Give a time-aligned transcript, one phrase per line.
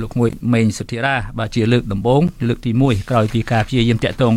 [0.00, 4.34] លោកមួយមេងសុធិរាបាទជាលើកដំបូងលើកទី1ក្រោយពីការព្យាយាមតាក់ទង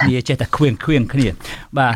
[0.00, 1.28] គ្នាចេះតែខ្វៀងខ្វៀងគ្នា
[1.78, 1.94] បាទ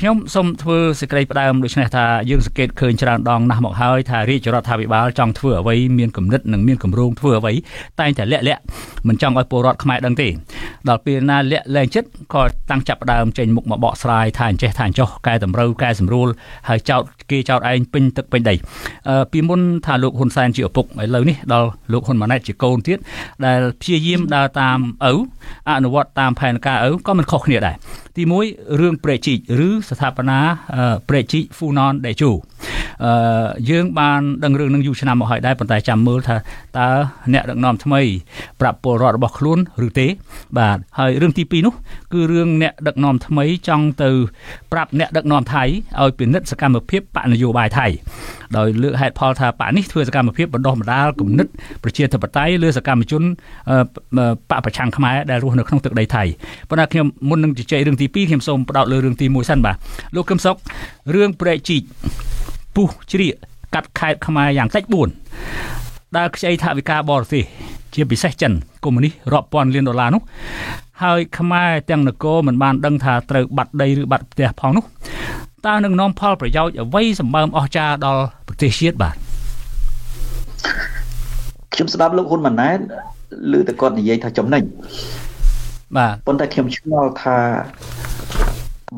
[0.00, 7.52] ខ្ញុំសូមធ្វើសេចក្តីផ្ដើមដូចនេះថាយើងសង្កេតឃើញច្រើនដងណាស់មកហើយថារាជរដ្ឋាភិបាលចង់ធ្វើអ្វីមានគំនិតនិងមានគម្រោងធ្វើអ្វី
[8.00, 8.60] តែងតែលាក់លាក់
[9.08, 10.28] មិនចង់ឲ្យពលរដ្ឋខ្មែរដឹងទេ
[10.88, 16.28] ដល់ពេលណាលាក់លែងចិត្តក៏តាំងចាប់ផ្ដើមចេញមុខមកបកស្រាយថាអញ្ចេះថាអញ្ចោះកែតម្រូវកែសម្រួល
[16.68, 18.54] ហើយចោតគេចោតឯងពេញទឹកពេញដី
[19.32, 22.98] ពីមុនថាលោកហ៊ុនសែនជាឪពុកឥឡូវនេះដល់លោកហ៊ុនម៉ាណែតជាកូនទៀត
[23.44, 24.78] ដែលព្យាយាមដើរតាម
[25.12, 25.14] ឪ
[25.70, 27.76] អនុវត្តតាមផែនការឪក៏មិនខុសគ្នាដែរ
[28.16, 28.22] ទី
[28.52, 30.38] 1រឿងប្រេជីកឬស្ថាបនា
[31.08, 32.32] ប្រេជីក Funon Deju
[33.04, 33.12] អឺ
[33.70, 36.36] យើងបានដឹងរឿងនឹងយូរឆ្នាំមកហើយដែរប៉ុន្តែចាំមើលថា
[36.78, 36.88] តើ
[37.32, 38.00] អ្នកដឹកនាំថ្មី
[38.60, 40.06] ប្រាប់ពលរដ្ឋរបស់ខ្លួនឬទេ
[40.58, 41.74] បាទហើយរឿងទី2នោះ
[42.12, 44.10] គឺរឿងអ្នកដឹកនាំថ្មីចង់ទៅ
[44.72, 45.64] ប្រាប់អ្នកដឹកនាំថៃ
[46.00, 47.86] ឲ្យពិនិត្យសកម្មភាពបកនយោបាយថៃ
[48.56, 51.46] ដោយលើកហេតុផលថាបកនេះធ្វើសកម្មភាពបណ្ដោះបណ្ដាលគំនិត
[51.82, 53.22] ប្រជាធិបតេយ្យលើសកម្មជន
[54.50, 56.24] បកប្រឆាំងខ្មែរដែលរស់នៅក្នុងទឹកដីថៃ
[56.68, 59.76] ប៉ុន្តែខ្ញុំមុននឹងជជែករឿងទី2ខ្ញុំសូមផ្ដោតលើរឿងទី1សិនបាទ
[60.14, 60.56] លោកកឹមសុខ
[61.14, 61.82] រឿងប្រែកជីក
[62.76, 63.34] ពុះជ្រៀក
[63.74, 64.84] កាត់ខេតខ្មែរយ៉ាងតិច
[65.50, 67.44] 4ដែលខ្ចីថវិកាបរទេស
[67.94, 68.52] ជាពិសេសចិន
[68.84, 70.22] កុម្មុយនីសរាប់ពាន់លានដុល្លារនោះ
[71.02, 74.84] ហើយខ្មែរទាំងនគរមិនបានដឹងថាត្រូវបាត់ដីឬបាត់ផ្ទះផងនោះ
[75.66, 79.14] តើនឹងនាំផលប្រយោជន៍អ្វីសម្បើមអស្ចារ្យដល់ប្រទេសជាតិបាទ
[81.74, 82.78] ខ្ញុំស្ដាប់លោកហ៊ុនម៉ាណែត
[83.52, 84.62] ឮតែគាត់និយាយថាចំណេញ
[85.96, 87.38] បាទប៉ុន្តែខ្ញុំឆ្ងល់ថា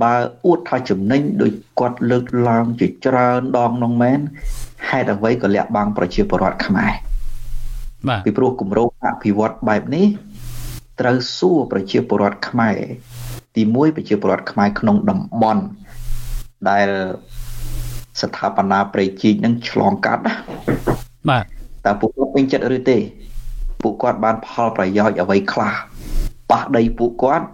[0.02, 0.14] បើ
[0.44, 4.18] អួតថាចំណេញដោយគាត់លើកឡើងជាច្រើនដងនោះមែន
[4.88, 6.92] ហេតុអ្វីក៏លាក់បាំងប្រជាពលរដ្ឋខ្មែរ
[8.08, 10.06] បាទពីព្រោះគម្រោងអភិវឌ្ឍបែបនេះ
[11.00, 12.78] ត្រូវសួរប្រជាពលរដ្ឋខ្មែរ
[13.56, 15.62] ទី1ប្រជាពលរដ្ឋខ្មែរក្នុងតំបន់
[16.70, 16.88] ដែល
[18.20, 20.34] ស្ថាបនាប្រៃជីកនឹងឆ្លងកាត់ណា
[21.30, 21.44] បាទ
[21.84, 22.98] តើពួកគាត់ពេញចិត្តឬទេ
[23.82, 25.74] ពួកគាត់បានផលប្រយោជន៍អ្វីខ្លះ
[26.50, 27.46] ប៉ះដីពួកគាត់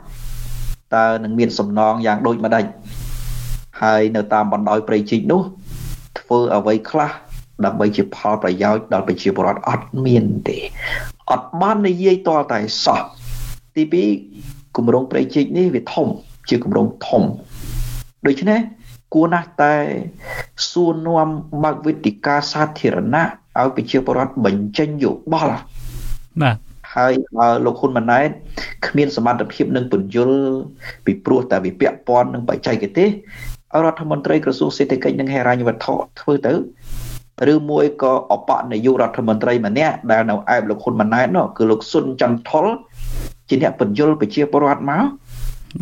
[0.94, 2.64] តើនឹងមានសំណងយ៉ាងដូចម្ដេច
[3.82, 5.42] ហើយនៅតាមបណ្ដោយព្រៃជីកនោះ
[6.18, 7.10] ធ្វើអ្វីខ្លះ
[7.64, 10.58] ដើម្បីជាផលប្រយោជន៍ដល់ប្រជាពលរដ្ឋអត់មានទេ
[11.30, 13.00] អត់បាននិយាយតតែសោះ
[13.76, 13.84] ទី
[14.30, 16.06] 2គម្រោងព្រៃជីកនេះវាធំ
[16.48, 17.22] ជាគម្រោងធំ
[18.26, 18.60] ដូច្នេះ
[19.14, 19.74] គួរណាស់តែ
[20.70, 21.28] សួរនាំ
[21.64, 23.30] បើកវេទិកាសាធារណៈ
[23.60, 25.58] ឲ្យប្រជាពលរដ្ឋបញ្ចេញយោបល់
[26.42, 26.56] បាទ
[26.94, 28.28] ហើយបើលោកហ៊ុនម៉ាណែត
[28.86, 30.38] គ្មានសមត្ថភាពនឹងពន្យល់
[31.04, 33.08] ពីព្រោះតែវាពាក់ព័ន្ធនឹងបច្ចេកទេស
[33.74, 36.54] ឲ្យរដ្ឋមន្ត្រីក្រសួងសេដ្ឋកិច្ចនិងហិរញ្ញវត្ថុធ្វើទៅ
[37.52, 42.66] ឬមួយក៏អបនាយករដ្ឋមន្ត្រីម្នាក់ដែលនៅឯបលោកហ៊ុនម៉ាណែតនោះគឺលោកស៊ុនចន្ទថុល
[43.48, 45.04] ជាអ្នកបញ្យលប្រជាពលរដ្ឋមក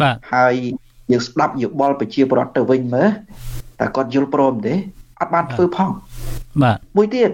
[0.00, 0.54] បាទហើយ
[1.12, 3.08] យើងស្ដាប់យោបល់ប្រជាពលរដ្ឋទៅវិញមើល
[3.80, 4.74] តើគាត់យល់ព្រមទេ
[5.20, 5.90] អត់បានធ្វើផង
[6.62, 7.30] បាទមួយទៀត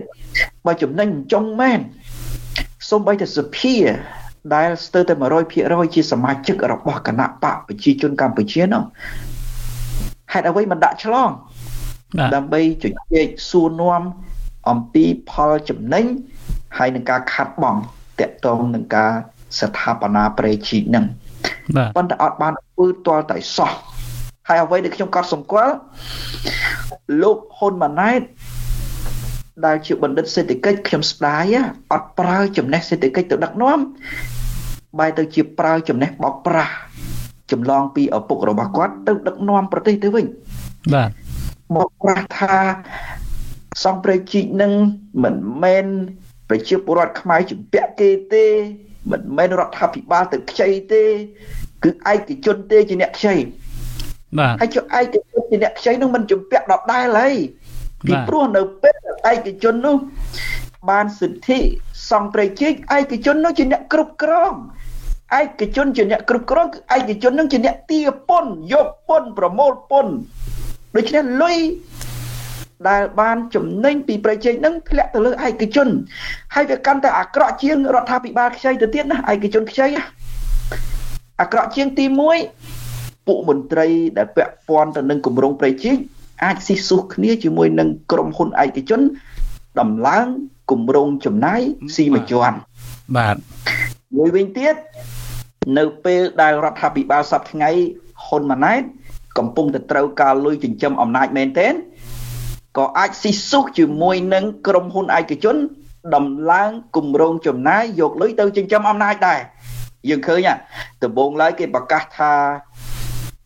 [0.66, 1.80] បើចំណេញចុងមែន
[2.90, 3.76] សូម្បីតែសភា
[4.54, 5.14] ដែលស្ទើរតែ
[5.54, 8.82] 100%ជាសមាជិករបស់គណៈបកប្រជាជនកម្ពុជានោះ
[10.32, 11.30] ហេតុអ្វីមិនដាក់ឆ្លង
[12.34, 14.02] ដើម្បីជជែកសួរនាំ
[14.70, 16.04] អំពីផលចំណេញ
[16.78, 17.76] ហើយនឹងការខាត់បង
[18.20, 19.10] តកតងនឹងការ
[19.60, 21.04] ស្ថាបនាប្រេជីកនឹង
[21.76, 23.72] បាទប៉ុន្តែអត់បានធ្វើទាល់តែសោះ
[24.48, 25.74] ហើយអ្វីដែលខ្ញុំកត់សម្គាល់
[27.22, 28.20] លោកហ៊ុនម៉ាណែត
[29.66, 31.44] ដែលជាបណ្ឌិតសេដ្ឋកិច្ចខ្ញុំស្ដាយ
[31.92, 33.78] អត់ប្រើចំណេះសេដ្ឋកិច្ចទៅដឹកនាំ
[34.98, 36.74] បែរទៅជាប្រើចំណេះបោកប្រាស់
[37.52, 40.26] ចម្លងពីឪពុករបស់គាត់ទៅដឹកនាំប្រទេសទៅវិញ
[40.94, 41.10] បាទ
[41.74, 42.56] បោកប្រាស់ថា
[43.84, 44.72] សង្ព្រៃជីកនឹង
[45.24, 45.86] មិនមែន
[46.48, 48.44] ប្រជាពលរដ្ឋខ្មែរជំពាក់គេទេ
[49.10, 51.02] មិនមែនរដ្ឋាភិបាលទៅខ្ចីទេ
[51.84, 53.34] គឺឯកជនទេជាអ្នកខ្ចី
[54.38, 57.34] បាទហើយចុះឯកជនជាអ្នកខ្ចីនោះមិនជំពាក់ដដែលហើយ
[58.06, 58.96] ពីព្រោះនៅពេល
[59.32, 59.96] ឯកជននោះ
[60.90, 61.58] បានសិទ្ធិ
[62.10, 64.52] សង់ប្រជិកឯកជននោះជាអ្នកគ្រប់គ្រង
[65.40, 70.14] ឯកជនជាអ្នកគ្រប់គ្រងគឺឯកជននឹងជាអ្នកទាពន្ធយកពន្ធប្រមូលពន្ធ
[70.96, 71.56] ដូច្នេះលុយ
[72.88, 75.88] ដែលបានចំណេញពីប្រជែងនឹងធ្លាក់ទៅលើឯកជន
[76.54, 79.86] ហើយវាកាន់តែអាក្រក់ជាងរដ្ឋាភិបាលខ្ចីទៅទៀតណាឯកជនខ្ចី
[81.40, 82.04] អាក្រក់ជាងទី
[82.66, 83.86] 1ពួកមន្ត្រី
[84.18, 85.96] ដែលពាក់ព័ន្ធទៅនឹងគម្រោងប្រជែង
[86.44, 89.00] អាចស៊ីស៊ូគ្នាជាមួយនឹងក្រុមហ៊ុនឯកជន
[89.80, 90.26] ដំឡើង
[90.70, 91.60] គម្រោងចំណាយ
[91.96, 92.56] ស៊ីមួយជាន់
[93.16, 93.36] បាទ
[94.16, 94.74] មួយវិញទៀត
[95.78, 97.70] នៅពេលដែលរដ្ឋាភិបាលសពថ្ងៃ
[98.24, 98.82] ហ៊ុនម៉ាណែត
[99.38, 101.74] កំពុងតែត្រូវការលុយចិញ្ចឹមអំណាចមែនទែន
[102.78, 105.56] ក៏អាចស៊ីស៊ូជាមួយនឹងក្រុមហ៊ុនឯកជន
[106.14, 109.40] ដំឡើងគម្រោងចំណាយយកលុយទៅចិញ្ចឹមអំណាចដែរ
[110.08, 110.48] យើងឃើញ
[111.02, 112.32] ដំបូងឡើយគេប្រកាសថា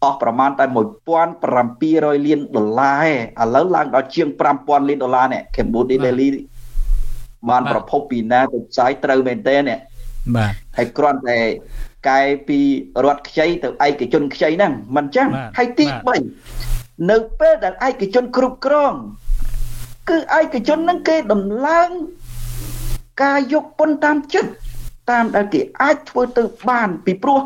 [0.03, 3.05] អស់ប្រមាណតែ1700លានដុល្លារ
[3.41, 4.29] ឯឥឡូវឡើងដល់ជាង
[4.59, 6.29] 5000លានដុល្លារនេះ Cambodia Daily
[7.49, 9.79] បានប្រភពពីណាទៅផ្សាយត្រូវមែនទេនេះ
[10.37, 11.39] បាទហើយគ្រាន់តែ
[12.09, 12.59] កែពី
[13.05, 15.29] រដ្ឋខ្ចីទៅឯកជនខ្ចីហ្នឹងមិនចឹង
[15.59, 15.87] ហើយទី
[16.45, 18.95] 3នៅពេលដែលឯកជនគ្រប់គ្រង
[20.11, 21.91] គឺឯកជនហ្នឹងគេដំឡើង
[23.23, 24.51] ការយកពន្ធតាមចិត្ត
[25.11, 27.39] តាមដែលគេអាចធ្វើទៅបានពីព្រោះ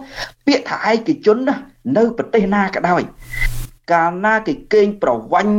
[0.46, 1.56] ពាក្យថាឯកជនណា
[1.96, 3.02] នៅប្រទេសណាក៏ដោយ
[3.92, 5.54] កាលណាគេកេងប្រវាញ់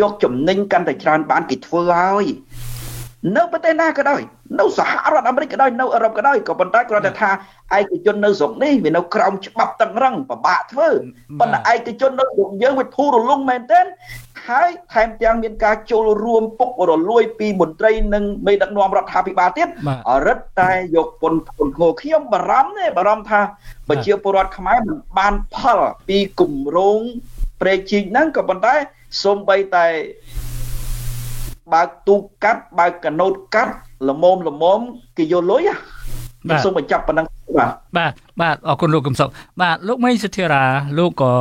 [0.00, 2.24] យកចំណេញកាន់តែច្រើនបានគេធ្វើហើយ
[3.34, 4.20] នៅប្រទេសណាក៏ដោយ
[4.60, 7.30] នៅសហរដ្ឋអាមេរិកក៏ដោយនៅអឺរ៉ុបក៏ដោយក៏ប៉ុន្តែគ្រាន់តែថា
[7.78, 10.90] ឯកជននៅស្រុកនេះវានៅក្រោមច្បាប់តឹងរឹងពិបាកធ្វើ
[11.40, 13.86] ប៉ុន្តែឯកជននៅស្រុកយើងវាធូររលុងមែនទែន
[14.48, 19.68] ហើយថែមទាំងមានការចូលរួមពុករលួយពីមន្ត្រីនិងមេដឹកនាំរដ្ឋាភិបាលទៀត
[20.26, 23.40] រឹតតែយកពន្ធពន្ធងខ្ញុំបារម្ភទេបារម្ភថា
[23.88, 27.00] ប្រជាពលរដ្ឋខ្មែរមិនបានផលពីគម្រោង
[27.60, 28.74] ព្រែកជីកហ្នឹងក៏ប៉ុន្តែ
[29.22, 29.86] សូម្បីតែ
[31.74, 33.74] បើកទូកាត់បើកកណូតកាត់
[34.08, 34.80] ល្មមល្មម
[35.16, 35.68] គេយកលុយ
[36.48, 37.24] បាទសូមបញ្ចប់ប៉ុណ្ណឹង
[37.58, 39.28] បាទបាទបាទអរគុណលោកកំសុក
[39.62, 40.64] បាទលោកមេងសុធារា
[40.98, 41.32] លោកក៏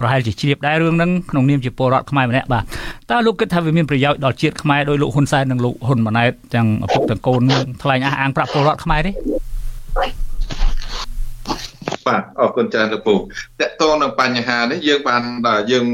[0.00, 2.64] ប្រហែលជាជ្រាបដែររឿងហ្នឹងក្នុងនាមជាពលរដ្ឋខ្មែរម្នាក់បាទ
[3.10, 7.42] តើលោកគិតថាវាមានប្រយោជន៍ដល់ជាតិខ្មែរដោយលោកហ៊ុនសែននិងលោកហ៊ុនម៉ាណែតទាំងឪពុកទាំងកូន
[7.82, 9.12] ថ្លែងអះអាងប្រាប់ពលរដ្ឋខ្មែរទេ
[12.06, 13.20] បាទអរគុណច្រើនលោកពូត
[13.60, 15.22] កតងនឹងបញ្ហានេះយើងបាន
[15.72, 15.84] យើង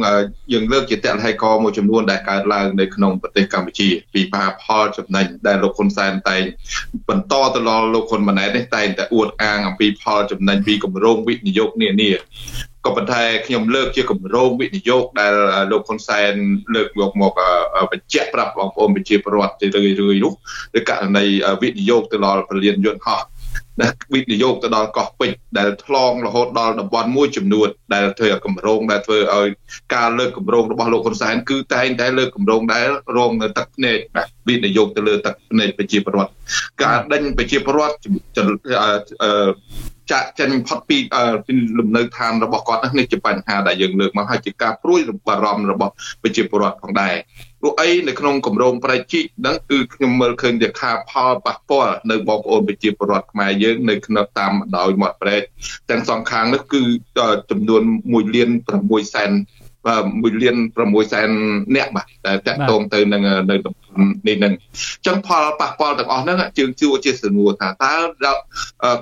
[0.52, 6.42] យើងលើកជាតលហេកមួយចំនួនដែលកើតឡើងនៅក្នុងប្រទេសកម្ពុជា ពីបាផលចំណេញដែលលោកហ៊ុនសែនតែង
[7.08, 12.12] បន្តទៅដល់លោកហ៊ុនម៉ាណែតនេះតែងតែអួតអាងអំពីផលចំណេញពីគម្រោងវិនិយោគនានា
[12.86, 15.34] ក៏ប៉ុន្តែខ្ញុំលើកជាគម្រោងវិនិយោគដែល
[15.70, 16.32] លោកហ៊ុនសែន
[16.74, 17.32] លើកយកមក
[17.92, 20.32] បញ្ជាក់ប្រាប់បងប្អូនប្រជាពលរដ្ឋទៅរឿយៗនោះ
[20.74, 21.24] គឺករណី
[21.62, 23.20] វិនិយោគទៅដល់ពលានយន្តហោះ
[23.80, 29.48] ដែលវិនិយោគទៅដល់កោះពេជ្រដែលឆ្លងរហូតដល់តំបន់មួយចំនួនដែលធ្វើឲ្យកម្រងដែលធ្វើឲ្យ
[29.94, 32.86] ការលើកកម្រងរបស់លោកហ៊ុនសែនគឺតែងតែលើកកម្រងដែល
[33.16, 33.98] រងនៅទឹកភ្នែក
[34.48, 36.32] វិនិយោគទៅលើទឹកភ្នែកប្រជាពលរដ្ឋ
[36.82, 37.96] ការដេញប្រជាពលរដ្ឋ
[40.10, 40.96] ចាក់ចេញផុតពី
[41.78, 45.92] លំនៅឋានរបស់គាត់នេះជាបញ្ហាដែលយើងលើកមកហើយជាការព្រួយបារម្ភរបស់
[46.22, 47.14] ប្រជាពលរដ្ឋផងដែរ
[47.62, 55.42] ព្រោះអីនៅក្នុងគម្រោងប្រជិកហ្នឹងគឺខ្ញុំមើលឃើញជាខាផលប៉ះពាល់នៅបងប្អូនប្រជាពលរដ្ឋខ្មែរយើងនៅក្នុងតាមដោយមាត់ប្រែក
[55.90, 56.82] ទាំងសងខាងនេះគឺ
[57.50, 58.50] ចំនួន1លាន
[58.82, 59.30] 6សែន
[59.90, 61.30] 1លាន6សែន
[61.74, 63.56] អ្នកបាទតែតាក់ទងទៅនឹងនៅ
[64.26, 68.32] នេះនឹងអញ្ចឹងផលប៉ះពាល់ទាំងអស់ហ្នឹងជើងជួជាសំណួរថាតើ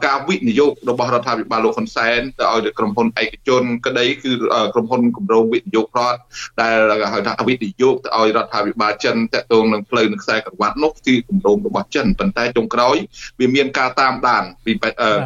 [0.06, 4.32] ការវិនិយោគរបស់រដ្ឋាភិបាលលោកហ៊ុនសែនទៅឲ្យក្រុមហ៊ុនឯកជនក្តីគឺ
[4.74, 6.20] ក្រុមហ៊ុនគម្រោងវិនិយោគរដ្ឋ
[6.60, 6.78] ដែល
[7.12, 12.96] ហៅថាវិនិយោគទៅឲ្យរដ្ឋាភិបាលចិនតាក់ទងនឹងផ្លូវនឹងខ្សែក្រវ៉ាត់នោះគឺគម្រោងរបស់ចិនប៉ុន្តែចុងក្រោយ
[13.40, 14.72] វាមានការតាមដានពី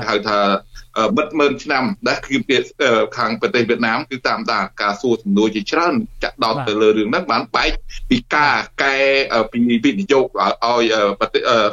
[0.09, 0.39] ហៅថា
[1.17, 2.67] បិទមើលឆ្នាំដែលគឺពាក្យ
[3.17, 5.95] ខាងប្រទេសវៀតណាមគឺតាមដានការសួរសំណួរជាច្រើន
[6.25, 7.73] ចាក់ដោតទៅលើរឿងហ្នឹងបានបែក
[8.11, 8.97] ពីការកែ
[9.55, 10.83] ពីវិនិយោគឲ្យ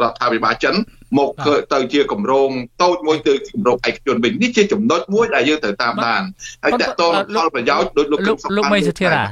[0.02, 0.76] រដ្ឋាភិបាលចិន
[1.18, 1.30] មក
[1.74, 2.50] ទៅជាគម្រោង
[2.84, 6.22] តូចមួយទៅគម្រោងឯកជនវិញនេះជាចំណុចមួយដែលយើងត្រូវតាមដាន
[6.64, 8.20] ហើយតកតងផលប្រយោជន៍ដោយលោក
[8.58, 9.24] លោកមេសុធារា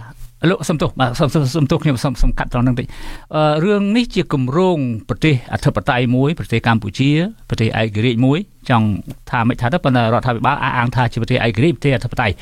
[0.50, 2.88] លោកសំទោសបាទសំសំទោសខ្ញុំសំសំកាត់ត្រង់ហ្នឹងតិច
[3.36, 4.78] អឺរឿងនេះជាគម្រោង
[5.10, 7.10] ប្រទេសអធិបតេយ្យមួយប្រទេសកម្ពុជា
[7.50, 8.40] ប្រទេសឯករាជ្យមួយ
[8.70, 8.88] ចង់
[9.32, 12.34] ថាមិនថាទៅប៉ុន្តែរដ្ឋាភិបាលអះអាងថាជាប្រទេសឯករាជ្យប្រទេសអធិបតេយ្យ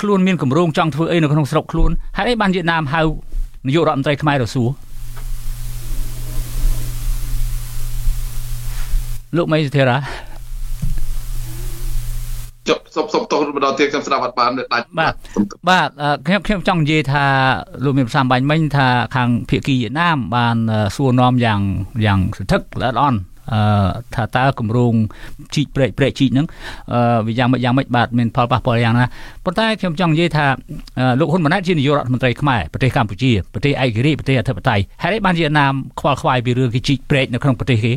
[0.00, 3.02] ខ្លួនមានគម្រោងចង់ធ្វើអីនៅក្នុងស្រុកខ្លួនហើយអីបានវៀតណាមហៅ
[3.66, 4.68] នាយករដ្ឋមន្ត្រីខ្មែររសួរ
[9.36, 9.98] លោកមេសុធារា
[12.68, 15.14] ចុះសុំសុំទោសម្ដងទៀតខ្ញុំស្ដាប់អត់បានដាច់បាទ
[15.68, 15.88] បាទ
[16.26, 17.24] ខ្ញុំខ្ញុំចង់និយាយថា
[17.84, 20.56] លោកមានប្រសាសន៍បាញ់មិញថាខាងភៀកគីវៀតណាមបាន
[20.96, 21.60] សួរនាំយ៉ាង
[22.04, 23.20] យ៉ាងសន្ធឹកល្អិតល្អន់
[23.52, 23.60] អឺ
[24.14, 24.94] ថាតើគម្រោង
[25.54, 26.46] ជីកព្រែកព្រែកជីកហ្នឹង
[26.92, 29.06] អឺវាយ៉ាងម៉េចយ៉ាងម៉េចបាទមានផលប៉ះពាល់យ៉ាងណា
[29.44, 30.46] ប៉ុន្តែខ្ញុំចង់និយាយថា
[31.20, 37.92] លោកហ៊ុនម៉ាណែតជានាយករដ្ឋមន្ត្រីខ្មែរប្រទេសកម្ពុជាប្រទេសឯករាជ្យប្រទេសអធិបតេយ្យហេតុអីបានវៀតណាមខ្វល់ខ្វាយពីរឿងគេជីកព្រែកនៅក្នុងប្រទេសគេ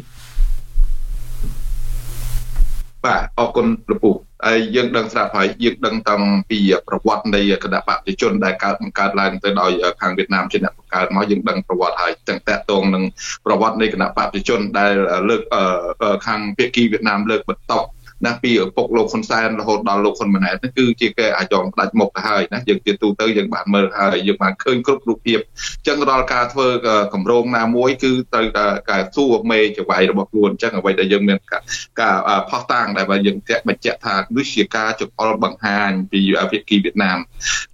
[3.08, 4.12] បាទអរគុណលោកពូ
[4.46, 9.72] ហើយយើងដឹងស្រាប់ហើយយើងដឹងតាំងពីប្រវត្តិនៃគណៈបព្វជិជនដែលកើតបង្កើតឡើងទៅដោយ
[10.02, 13.04] ខាងវៀតណាមជាអ្នកបង្កើតមកយើងដឹងប្រវត្តិហើយទាំងតកតងនឹង
[13.46, 14.94] ប្រវត្តិនៃគណៈបព្វជិជនដែល
[15.30, 15.42] លើក
[16.28, 17.74] ខាងភាគីវៀតណាមលើកបន្ត
[18.26, 26.68] ណាពីឪពុកលោកហ៊ុនសែនរហូតដល់លោកហ៊ុនម៉ាណែតនេះគឺជាគេអាចងផ្ដាច់មុខទៅហើយណាយើងជាទូទៅយើងបានមើលហើយយើងបានឃើញគ្រប់រូបភាពអញ្ចឹងរាល់ការធ្វើ
[27.14, 31.38] កម្រងណាមួយគឺត្រូវតែការសួរមេចវាយរបស់ខ្លួនអញ្ចឹងអ្វីដែលយើងមាន
[32.02, 32.18] ការ
[32.50, 36.22] ផុសតាំងដែលយើងតាក់បញ្ជាក់ថានេះជាការចង្អុលបង្ហាញពី
[36.52, 37.18] ភាគីវៀតណាម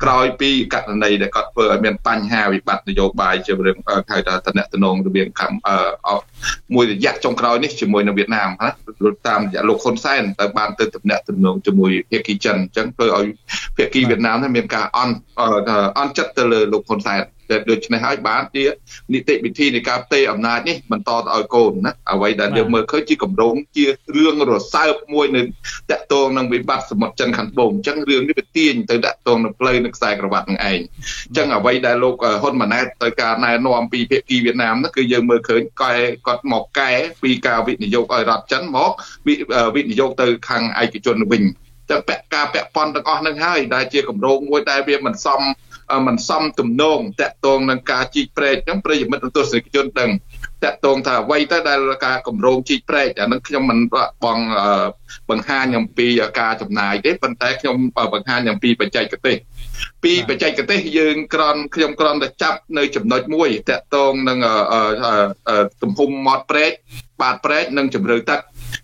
[0.03, 6.32] ក្រោយពីករណីដែលគាត់ធ្វើឲ្យមានបញ្ហាវិបត្តិនយោបាយជារឿងហៅថាតំណែងរវាងកម្ពុជា
[6.75, 8.69] មួយរយៈចុងក្រោយនេះជាមួយនៅវៀតណាមណា
[9.27, 13.27] តាមរយៈលោកហ៊ុនសែនទៅបានទៅតំណាក់តំណងជាមួយភាគីចិនអញ្ចឹងធ្វើឲ្យ
[13.77, 15.13] ភាគីវៀតណាមមានការអន់
[15.97, 17.19] អន់ចិត្តទៅលើលោកហ៊ុនសែន
[17.53, 18.63] តែដូច្នេះហើយបានជា
[19.13, 25.41] នីតិវិធីនៃការផ្ទេរអំណាចនេះបន្តទៅឲ្យកូនណាអ្វីដែលយើងមើលឃើញជាកម្រងជារឿងរសើបមួយនៅ
[25.91, 35.93] តាក់ទងនឹងវិបត្តិសមុទ្រចិនខាងត្បូងអញ្ចឹងរឿងនេះវាទាញទៅតាក់ទងនឹងផ្លូវនឹងខ្សែក្រវ៉ាត់នឹងឯងអញ្ចឹងអ្វីដែលលោកហ៊ុនម៉ាណែតទៅការណែនាំពីភាគីវៀតណាមនោះគឺយើងមើលឃើញកែ
[36.27, 36.91] គាត់មកកែ
[37.23, 38.91] ពីការវិនិយោគឲ្យរដ្ឋចិនមក
[39.75, 41.43] វិនិយោគទៅខាងឯកជនវិញ
[41.89, 45.41] តែពាក់ការពាក់ព័ន្ធទាំងអស់នឹងហើយដែលជាកម្រងមួយដែលវាមិនសម
[46.07, 50.11] មិនសមទំនងតកតងនឹងការជីកព្រែកហ្នឹងប្រិយមិត្តទស្សនិកជនដឹង
[50.63, 53.79] តកតងថាអ្វីទៅដែលការកម្រងជីកព្រែកអានឹងខ្ញុំមិន
[54.23, 54.39] បង
[55.29, 56.07] បង្ហាញអំពី
[56.39, 57.75] ការចំណាយទេប៉ុន្តែខ្ញុំ
[58.13, 59.37] បង្ហាញអំពីបច្ចេកទេស
[60.03, 64.39] ពីបច្ចេកទេសយើងក្រនខ្ញុំក្រនតែចាប់នៅចំណុចមួយតកតងនឹង
[65.81, 66.71] ទំហំមាត់ព្រែក
[67.21, 68.39] បាតព្រែកនិងជម្រៅទឹក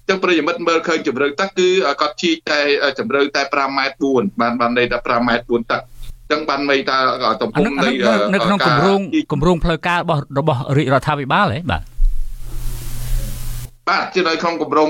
[0.08, 1.70] ចឹងប្រិយមិត្តមើលឃើញជម្រៅទឹកគឺ
[2.02, 2.60] គាត់ជីកតែ
[3.00, 5.82] ជម្រៅតែ5ម៉ែត្រ4បានបានន័យថា5ម៉ែត្រ4ទឹក
[6.32, 6.98] ចឹងបានន័យថា
[7.42, 7.92] ទំហំនៃ
[8.34, 9.00] នៅក្នុងគម្រោង
[9.32, 11.82] គម្រោងផ្លូវការរបស់របស់រាជរដ្ឋាភិបាលហ៎បាទ
[13.90, 14.90] បាទជានៅក្នុងគម្រោង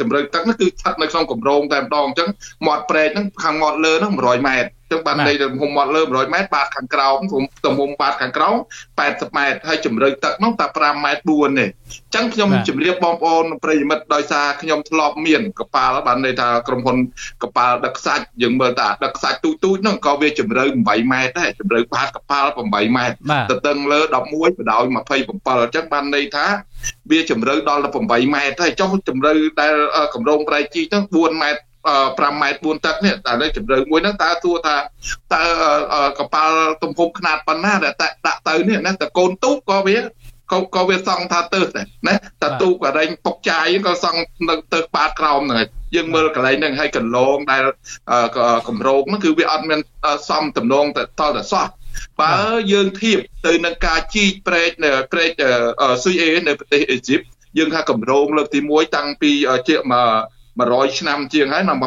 [0.00, 2.28] ជំរឿនទឹកនោះគឺស្ថិតនៅក្នុងគម្រោងតែម្ដងអញ្ចឹង
[2.66, 7.18] មាត់ព្រែកហ្នឹងខាងមាត់លើហ្នឹង100ម៉ែត្រ ចឹងបានន័យថាទំហំមាត់លើ100ម៉ែត្របាតខាងក្រោម
[7.66, 8.56] ទំហំបាតខាងក្រោម
[8.96, 11.66] 80ម៉ែត្រហើយជម្រៅទឹកនោះតែ5ម៉ែត្រ4ទេ
[12.14, 16.98] ចឹងខ្ញុំជម្រាបបងប្អូនប្រិយមិត្តដោយសារខ្ញុំធ្លាប់មានកប៉ាល់បានន័យថាក្រុមហ៊ុន
[17.42, 23.16] កប៉ាល់ដឹកសាច់យើងមើលតាដឹកសាច់ទូទូចនោះក៏វាជម្រៅ8ម៉ែត្រដែរជម្រៅបាតកប៉ាល់8ម៉ែត្រ
[23.50, 26.46] ទៅតឹងលើ11បដោយ27អញ្ចឹងបានន័យថា
[27.10, 29.74] វាជម្រៅដល់8ម៉ែត្រហើយចុះជម្រៅដែល
[30.14, 34.76] កម្រងប្រៃជីហ្នឹង4ម៉ែត្រ 5ម៉ែត្រ4ទឹកនេះតែនៅជម្រៅមួយហ្នឹងតើទួថា
[35.34, 35.44] តើ
[36.18, 39.98] កប៉ាល់ទំហំខ្នាតប៉ុណ្ណាដែលដាក់ទៅនេះណាតើកូនទូកក៏វា
[40.52, 47.62] ក៏ក៏វាសង់ថាទៅដែរណាតើទូកអរិញពុកចាយក៏សង់នៅទៅបាតក្រោមហ្នឹងហើយយើងមើលកន្លែងហ្នឹងហើយកន្លងដែល
[48.68, 49.80] កម្រោកហ្នឹងគឺវាអត់មាន
[50.28, 51.66] សំតំណងទៅតតែសោះ
[52.20, 52.34] បើ
[52.72, 55.30] យើងធៀបទៅនឹងការជីកព្រែកនៅព្រែក
[56.04, 57.20] ស៊ុយអេនៅប្រទេសអេស៊ីប
[57.58, 59.30] យើងថាកម្រោងលើកទី1តាំងពី
[59.68, 59.74] ជា
[60.60, 61.82] 100ឆ្នាំជាងហើយនៅ1900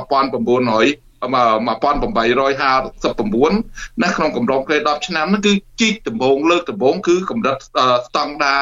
[1.20, 7.58] 1859ណាក្នុងកម្រងក្រេ10ឆ្នាំហ្នឹងគឺជីកដំបងលើកដំបងគឺកម្រិត
[8.08, 8.58] ស្តង់ដា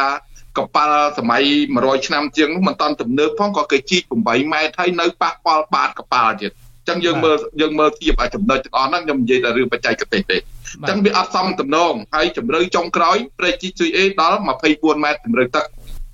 [0.58, 1.44] កប៉ាល់សម័យ
[1.76, 10.40] 100ឆ្នាំជាងនោះមិនតាន់ទំនើបផងក៏គេជីក8ម៉ែត្រហើយនៅប៉ះពាល់បាតកប៉ាល់ទៀតអញ្ចឹងយើងមើលយើងមើលធៀបឲ្យចំណុចទាំងអស់ហ្នឹងខ្ញុំនិយាយតែរឿងបច្ចេកទេសទេអ
[10.82, 15.66] ញ្ចឹងវាអត់សមតំណងហើយជម្រៅចុងក្រោយព្រែកជីជួយអេដល់24ម៉ែត្រជម្រៅទឹក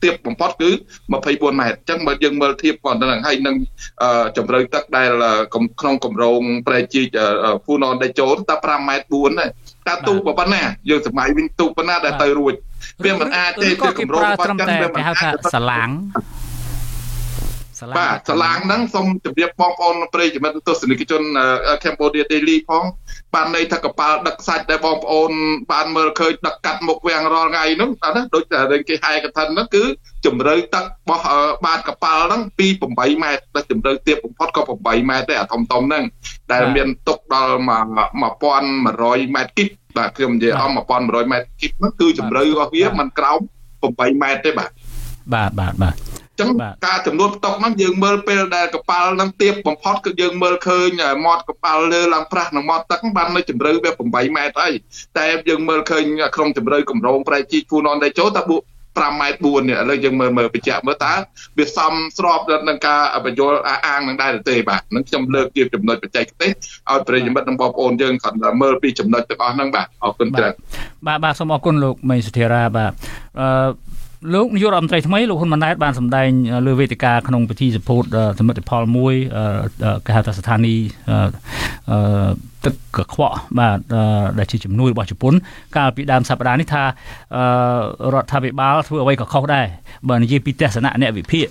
[0.03, 0.69] ទាបបំផុតគឺ
[1.13, 3.55] 24ម៉ែត្រអញ្ចឹងបើយើងមើលធៀបប៉ុណ្ណឹងហើយនឹង
[4.37, 5.09] ជម្រៅទឹកដែល
[5.79, 7.07] ក្នុងគម្រោងប្រែជីក
[7.63, 9.49] ហ្វូណនដេចូលតែ5ម៉ែត្រ4ដែរ
[9.87, 12.53] តែទូប៉ុណ្ណាយើងសម័យវិញទូប៉ុណ្ណាដែលទៅរួច
[13.03, 15.89] វាមិនអាចទេគឺគម្រោងប៉ុណ្ណឹងវាមិនហៅថាសាឡាង
[17.83, 21.21] សាឡាងបាទសាឡាងហ្នឹងសូមជម្រាបបងប្អូនប្រិយមិត្តទស្សនិកជន
[21.83, 22.83] Cambodia Daily ផង
[23.33, 25.31] បានន័យថាកប៉ាល់ដឹកសាច់ដែលបងប្អូន
[25.71, 29.83] បានមើលឃើញដឹកកាត់មុខវាំងរាល់ថ្ងៃហ្នឹងណាដូចតែគេហែកថាហ្នឹងគឺ
[30.25, 31.25] ជំរៅទឹករបស់
[31.65, 36.03] បាតកប៉ាល់ហ្នឹងពី8ម៉ែត្រដល់ជំរៅទាបបំផុតក៏8ម៉ែត្រដែរអាធំធំហ្នឹង
[36.51, 40.71] ដែលមានទុកដល់1100ម៉ែត្រគីបបាទខ្ញុំនិយាយអស់
[41.01, 43.39] 1100ម៉ែត្រគីបហ្នឹងគឺជំរៅរបស់វាមិនក្រោម
[43.81, 44.71] 8ម៉ែត្រទេបាទ
[45.33, 46.49] បាទបាទបាទ ចឹង
[46.85, 50.89] ការចំនួនផ្ទុកហ្នឹងយើងមើលពេលដែលកប៉ាល់ហ្នឹងទៀបបំផុតគឺយើងមើលឃើញ
[51.25, 54.73] មាត់កប៉ាល់លើឡើងប្រាស់នឹងមាត់ទឹកបាននៅជម្រៅវា8ម៉ែត្រហើយ
[55.17, 56.03] តែយើងមើលឃើញ
[56.35, 58.57] ក្នុងជម្រៅកម្រងប្រែជីគូននដេចូលតាបួ
[59.01, 61.13] 5ម៉ែត្រ4នេះឥឡូវយើងមើលមើលបញ្ជាក់មើលតើ
[61.57, 66.51] វាសមស្របនឹងការបញ្យល់អាងនឹងដែរទេបាទនឹងខ្ញុំលើកជាចំណុចបច្ចេកទេស
[66.89, 70.53] ឲ្យប្រិយមិត្តនិងបងប្អូនយើងគាត់មើលពីចំណុចទាំងអស់ហ្នឹងបាទអរគុណច្រើន
[71.07, 72.91] បាទបាទសូមអរគុណលោកមេសុធារាបាទ
[73.39, 73.47] អឺ
[74.33, 76.29] លោកនាយករដ្ឋមន្ត្រីថ្មីលោកហ៊ុនម៉ាណែតបានសម្ដែង
[76.67, 78.03] លើវេទិកាក្នុងពិធីសម្ពោធ
[78.39, 79.13] សមិទ្ធផលមួយ
[80.05, 80.85] គេហៅថាស្ថានីយ៍
[82.65, 83.77] ទឹកកខ្វក់បាទ
[84.37, 85.33] ដែលជាជំនួយរបស់ជប៉ុន
[85.75, 86.83] កាលពីដើមសប្តាហ៍នេះថា
[88.13, 89.65] រដ្ឋាភិបាលធ្វើអ្វីក៏ខុសដែរ
[90.09, 91.45] បើនិយាយពីទស្សនៈអ្នកវិភាគ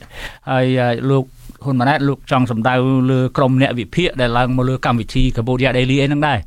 [0.50, 0.66] ហើយ
[1.10, 1.24] លោក
[1.64, 2.74] ហ៊ុនម៉ាណែតលោកចង់សម្ដៅ
[3.10, 6.38] លើក្រុមអ្នកវិភាគដែលឡើងមកលើកម្មវិធី Cambodia Daily អីហ្នឹងដែរ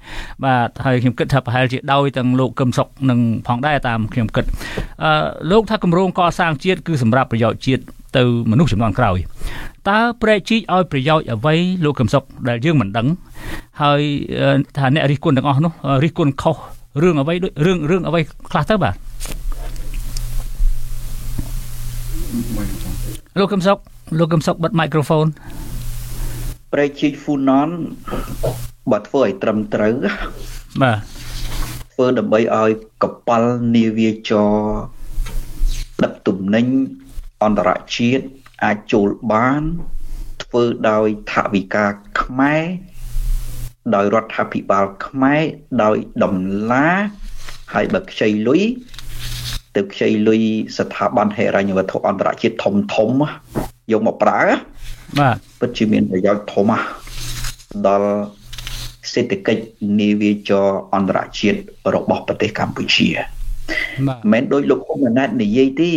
[0.43, 4.45] បាទហើយខ្ញុំគិតថាប្រហែលជាដោយទាំងលោកកឹមសុខនឹងផងដែរតាមខ្ញុំគិត
[5.03, 5.11] អឺ
[5.51, 7.83] លោកថាគម្រោងកសាងជាតិគឺសម្រាប់ប្រយោជន៍ជាតិ
[8.17, 9.17] ទៅមនុស្សចំនួនក្រោយ
[9.89, 11.55] តើប្រែកជីកឲ្យប្រយោជន៍អ្វី
[11.85, 13.07] លោកកឹមសុខដែលយើងមិនដឹង
[13.81, 14.01] ហើយ
[14.77, 15.71] ថាអ្នករិះគន់ទាំងអស់នោះ
[16.03, 16.57] រិះគន់ខុស
[17.01, 18.19] រឿងអ្វីដូចរឿងរឿងអ្វី
[18.51, 18.95] ខ្លះទៅបាទ
[23.39, 23.77] លោកកឹមសុខ
[24.17, 25.27] លោកកឹមសុខបិទមីក្រូហ្វូន
[26.73, 27.69] ប្រែកជីកហ្វូណន
[28.91, 29.93] បើធ្វើឲ្យត្រឹមត្រូវ
[30.81, 30.99] បាទ
[31.93, 32.71] ធ្វើដើម្បីឲ្យ
[33.03, 34.53] កប៉ាល់នាវាចរ
[36.03, 36.65] ដឹកទំនិញ
[37.43, 38.25] អន្តរជាតិ
[38.63, 39.61] អាចចូលបាន
[40.43, 41.85] ធ្វើដោយថវិកា
[42.21, 42.63] ខ្មែរ
[43.95, 45.41] ដោយរដ្ឋាភិបាលខ្មែរ
[45.83, 46.35] ដោយដំ
[46.71, 46.89] ឡា
[47.73, 48.61] ហើយបើខ្ចីលុយ
[49.75, 50.43] ទៅខ្ចីលុយ
[50.77, 53.09] ស្ថាប័នហិរញ្ញវត្ថុអន្តរជាតិធំធំ
[53.91, 54.39] យកមកប្រើ
[55.19, 56.71] បាទពិតជាមានប្រយោជន៍ធំ
[57.87, 58.09] ដល់
[59.13, 59.63] សេដ្ឋកិច្ច
[59.99, 61.59] នាវាចរអន្តរជាតិ
[61.95, 63.09] របស់ប្រទេសកម្ពុជា
[64.07, 65.91] បាទមិនដោយលោកហ៊ុនម៉ាណែតនិយាយទេ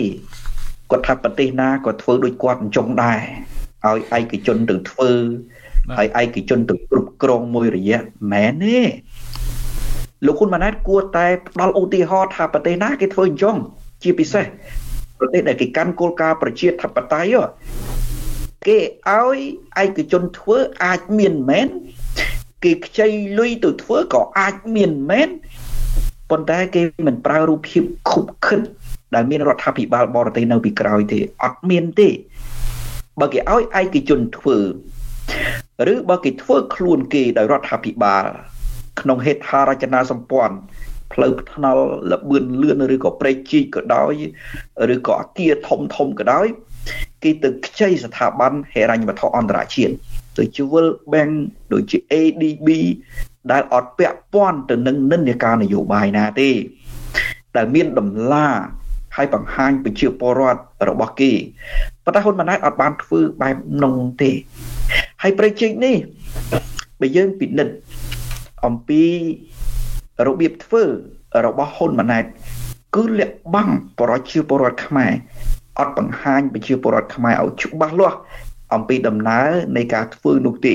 [0.90, 3.20] គាត់ថាប្រទេសណាក៏ធ្វើដូចគាត់អញ្ចឹងដែរ
[3.86, 5.10] ឲ្យឯកជនទៅធ្វើ
[5.98, 8.00] ហើយឯកជនទៅគ្រប់គ្រងមួយរយៈ
[8.32, 8.80] មែនទេ
[10.26, 13.56] លោកហ៊ុនម៉ាណែតគួរតែផ្ដល់ឧទាហរណ៍ថាប្រទេសណាគេធ្វើអញ្ចឹង
[14.02, 14.44] ជាពិសេស
[15.18, 17.36] ប្រទេសដែលគេកាន់គោលការណ៍ប្រជាធិបតេយ្យ
[18.66, 18.78] គេ
[19.10, 19.38] ឲ្យ
[19.82, 21.68] ឯកជនធ្វើអាចមានមែន
[22.64, 23.08] គេខ្ចី
[23.38, 25.28] លុយទៅធ្វើក៏អាចមានមែន
[26.30, 28.60] ប៉ុន្តែគេមិនប្រើរូបភាពខុបខិត
[29.14, 32.08] ដែលមានរដ្ឋាភិបាលបរទេសនៅពីក្រោយទេអត់មានទេ
[33.20, 34.58] បើគេឲ្យឯកជនធ្វើ
[35.92, 38.26] ឬបើគេធ្វើខ្លួនគេដោយរដ្ឋាភិបាល
[39.00, 40.56] ក្នុងហេដ្ឋារចនាសម្ព័ន្ធ
[41.12, 44.12] ផ្លូវថ្នល់លបឿនលឿនឬក៏ព្រែកជីកក៏ដោយ
[44.94, 46.46] ឬក៏អគារធំធំក៏ដោយ
[47.22, 49.94] គេទៅខ្ចីស្ថាប័នហិរញ្ញវត្ថុអន្តរជាតិ
[50.38, 51.32] ដូចជា World Bank
[51.72, 52.68] ដូចជា ADB
[53.52, 56.50] ដែលអត់ពាក់ព័ន្ធទៅនឹងនិន្នាការនយោបាយណាទេ
[57.56, 58.46] ដែលមានតម្លា
[59.16, 61.32] ហើយបង្ហាញប្រជាពលរដ្ឋរបស់គេ
[62.04, 64.30] ប៉ុន្តែហ៊ុនម៉ាណែតអត់បានធ្វើបែបនោះទេ
[65.22, 65.96] ហើយប្រជែកនេះ
[67.00, 67.74] បើយើងពិនិត្យ
[68.66, 69.04] អំពី
[70.26, 70.82] របៀបធ្វើ
[71.46, 72.24] របស់ហ៊ុនម៉ាណែត
[72.96, 75.12] គឺលាក់បាំងប្រជាពលរដ្ឋខ្មែរ
[75.78, 78.18] អត់បង្ហាញប្រជាពលរដ្ឋខ្មែរឲ្យច្បាស់លាស់
[78.74, 80.74] អំពីដំណើរនៃការធ្វើនោះទេ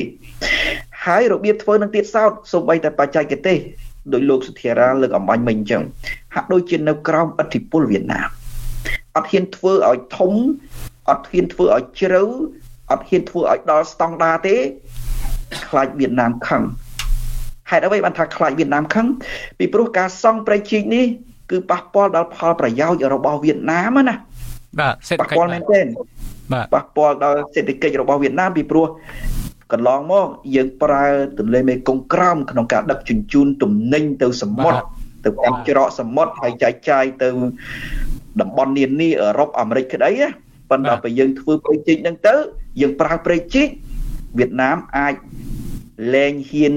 [1.06, 3.58] ហើយរបៀបធ្វើនឹងទៀតសោតសូម្បីតែបច្ចេកទេស
[4.14, 5.84] ដោយលោកសុធារាលើកអំបញ្ញមិញអញ្ចឹង
[6.36, 8.30] ហាក់ដូចជានៅក្រោមឥទ្ធិពលវៀតណាម
[9.16, 10.34] អត់ហ៊ានធ្វើឲ្យធំ
[11.10, 12.24] អត់ហ៊ានធ្វើឲ្យជ្រៅ
[12.92, 14.56] អត់ហ៊ានធ្វើឲ្យដល់ស្តង់ដារទេ
[15.68, 16.64] ខ្លាចវៀតណាមខឹង
[17.74, 19.08] ហេតុអ្វីបានថាខ្លាចវៀតណាមខឹង
[19.60, 21.06] ពីព្រោះការសង់ប្រៃជីកនេះ
[21.52, 24.14] គឺប៉ះពាល់ដល់ផលប្រយោជន៍របស់វៀតណាមណា
[24.80, 25.82] បាទសេដ្ឋកិច្ចប៉ះពាល់មែនទេ
[26.54, 28.88] បាទប៉ះពាល់ដល់សេដ្ឋកិច្ចរបស់វៀតណាមពីព្រោះ
[29.72, 31.04] កន្លងមកយើងប្រើ
[31.40, 34.80] ទន្លេមេគង្គក្រោមក្នុងការដឹកជញ្ជូនទំនិញទៅសមុទ្រ
[35.26, 37.30] ទៅតាមច្រកសមុទ្រហើយចែកចាយទៅ
[38.42, 40.28] តំបន់នានាអឺរ៉ុបអាមេរិកក្តីណា
[40.70, 42.36] ប៉ុន្តែបើយើងធ្វើព្រៃជីកហ្នឹងទៅ
[42.82, 43.68] យើងប្រើព្រៃជីក
[44.38, 45.14] វៀតណាមអាច
[46.14, 46.76] លែងហ៊ាន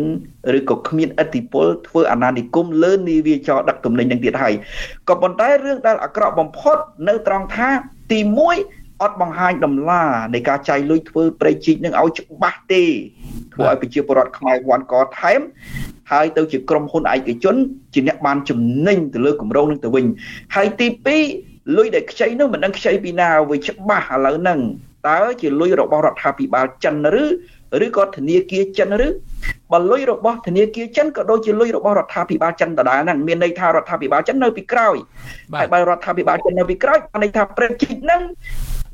[0.58, 4.54] ឬក៏គ្មានអធិពលធ្វើអាណានិគមលើនាវាចរដឹកទំនិញនឹងទៀតហើយ
[5.08, 6.76] ក៏ប៉ុន្តែរឿងដែលអាក្រក់បំផុត
[7.08, 7.68] នៅត្រង់ថា
[8.12, 10.02] ទី1អត់បង្ហាញដំណា
[10.34, 12.84] នៃការចាយលុយធ្វើប្រៃជីកនឹងឲ្យច្បាស់ទេ
[13.54, 15.40] ធ្វើឲ្យប្រជាពលរដ្ឋខ្មែរវ៉ាន់កថែម
[16.12, 17.56] ហើយទៅជាក្រុមហ៊ុនឯកជន
[17.94, 20.04] ជាអ្នកបានចំណេញទៅលើគម្រោងនឹងទៅវិញ
[20.54, 20.86] ហើយទី
[21.30, 24.60] 2លុយដែលខ្ចីនោះមិនដឹងខ្ចីពីណាវាច្បាស់ឥឡូវហ្នឹង
[25.08, 27.24] តើជាលុយរបស់រដ្ឋាភិបាលចិនឬ
[27.84, 29.08] ឬក៏ធនាគារចិនឬ
[29.72, 34.96] បើលុយរបស់ធនាគារចិនក៏ដូចជាលុយរបស់រដ្ឋាភិបាលចិនដដែលហ្នឹងមានន័យថារដ្ឋាភិបាលចិននៅពីក្រោយ
[35.58, 38.22] ហើយបើរដ្ឋាភិបាលចិននៅពីក្រោយបានន័យថាប្រទេសហ្នឹង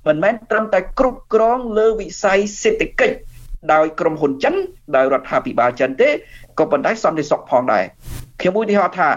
[0.06, 3.16] មិនមែនត្រឹមតែគ្រប់គ្រងលើវិស័យសេដ្ឋកិច្ច
[3.72, 4.54] ដោយក្រុមហ៊ុនចិន
[4.96, 6.08] ដោយរដ្ឋាភិបាលចិនទេ
[6.58, 7.84] ក៏ប៉ុន្តែសន្តិសុខផងដែរ
[8.40, 9.08] ខ្ញុំឧទាហរណ៍ថា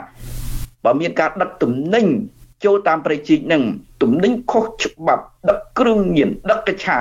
[0.85, 2.05] បើមានការដឹកទំនិញ
[2.65, 3.63] ចូលតាមប្រជិកនឹង
[4.01, 6.97] ទំនិញខុសច្បាប់ដឹកគ្រឿងញៀនដឹកកឆា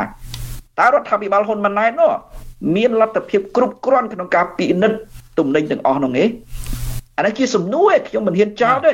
[0.78, 2.12] តើរដ្ឋាភិបាលហ៊ុនម៉ាណែតនោះ
[2.74, 4.98] មានលទ្ធភាពគ្រប់គ្រាន់ក្នុងការពិនិត្យ
[5.38, 6.24] ទំនិញទាំងអស់នោះទេ
[7.18, 8.92] អានេះជាសំណួរខ្ញុំមិនហ៊ានចោទទេ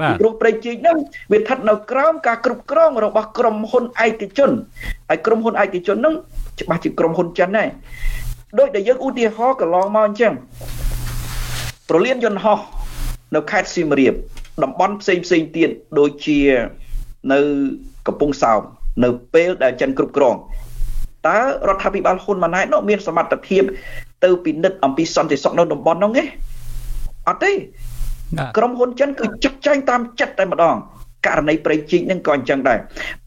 [0.00, 0.96] បាទព្រោះប្រេងជីកហ្នឹង
[1.32, 4.50] វាស្ថិតនៅក្រោមការគ្រប់គ្រងរបស់ក្រុមហ៊ុនឯកជន
[5.08, 6.14] ហើយក្រុមហ៊ុនឯកជនហ្នឹង
[6.60, 7.68] ច្បាស់ជាក្រុមហ៊ុនចិនដែរ
[8.58, 10.32] ដោយដែលយើងឧទាហរណ៍កន្លងមកអញ្ចឹង
[11.88, 12.58] ប្រលានយន្តហោះ
[13.34, 14.14] នៅខេត្តសៀមរាប
[14.62, 16.40] តំបន់ផ្សេងផ្សេងទៀតដូចជា
[17.32, 17.38] នៅ
[18.06, 18.60] កំពង់សោម
[19.04, 20.34] នៅពេលដែលចិនគ្រប់គ្រង
[21.28, 23.62] តើរដ្ឋាភិបាលហ៊ុនម៉ាណែតនោះមានសមត្ថភាព
[24.24, 26.24] ទៅពិនិត្យអំពីសន្តិសុខនៅតំបន់នោះទេ
[27.28, 27.52] អត់ទេ
[28.56, 30.74] ក្រុមហ៊ុនចិនគឺចាក់ចែងតាមចិត្តតែម្ដង
[31.26, 32.78] ករណីប្រៃជីកនឹងក៏អញ្ចឹងដែរ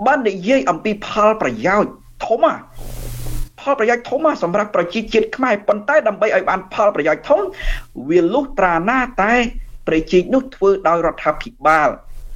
[0.06, 1.92] បាននិយាយអំពីផលប្រយោជន៍
[2.26, 2.58] ធំហ่ะ
[3.60, 7.42] ផផលប្រយោជន៍ធំសម្រាប់ប្រជាជាតិខ្មែរប៉ុន្តែដើម្បីឲ្យបានផលប្រយោជន៍ធំ
[8.10, 9.34] វាលុះត្រាណាតែ
[9.88, 11.90] ប្រជាជាតិនោះធ្វើដោយរដ្ឋាភិបាល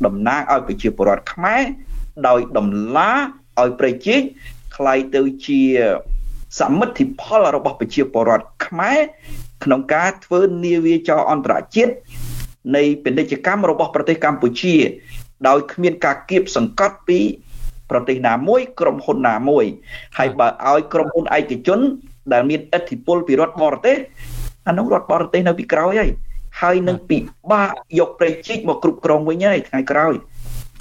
[0.05, 1.61] តំណាងឲ្យប្រជាពលរដ្ឋខ្មែរ
[2.27, 3.11] ដោយដំឡា
[3.59, 4.25] ឲ្យប្រជាជាតិ
[4.81, 5.61] ក្លាយទៅជា
[6.59, 8.99] សមិទ្ធិផលរបស់ប្រជាពលរដ្ឋខ្មែរ
[9.63, 11.93] ក្នុងការធ្វើនាវាចរអន្តរជាតិ
[12.75, 14.75] នៃពាណិជ្ជកម្មរបស់ប្រទេសកម្ពុជា
[15.47, 17.19] ដោយគ្មានការគៀបសង្កត់ពី
[17.91, 19.65] ប្រទេសណាមួយក្រុមហ៊ុនណាមួយ
[20.17, 21.79] ហើយបើឲ្យក្រុមហ៊ុនឯកជន
[22.33, 23.97] ដែលមានឥទ្ធិពលពីរដ្ឋបរទេស
[24.67, 26.09] អានោះរដ្ឋបរទេសនៅពីក្រោយហើយ
[26.61, 27.17] ហើយនឹងពិ
[27.51, 30.13] បាកយកប្រេះជីកមកគ្រប់គ្រងវិញហើយថ្ងៃក្រោយ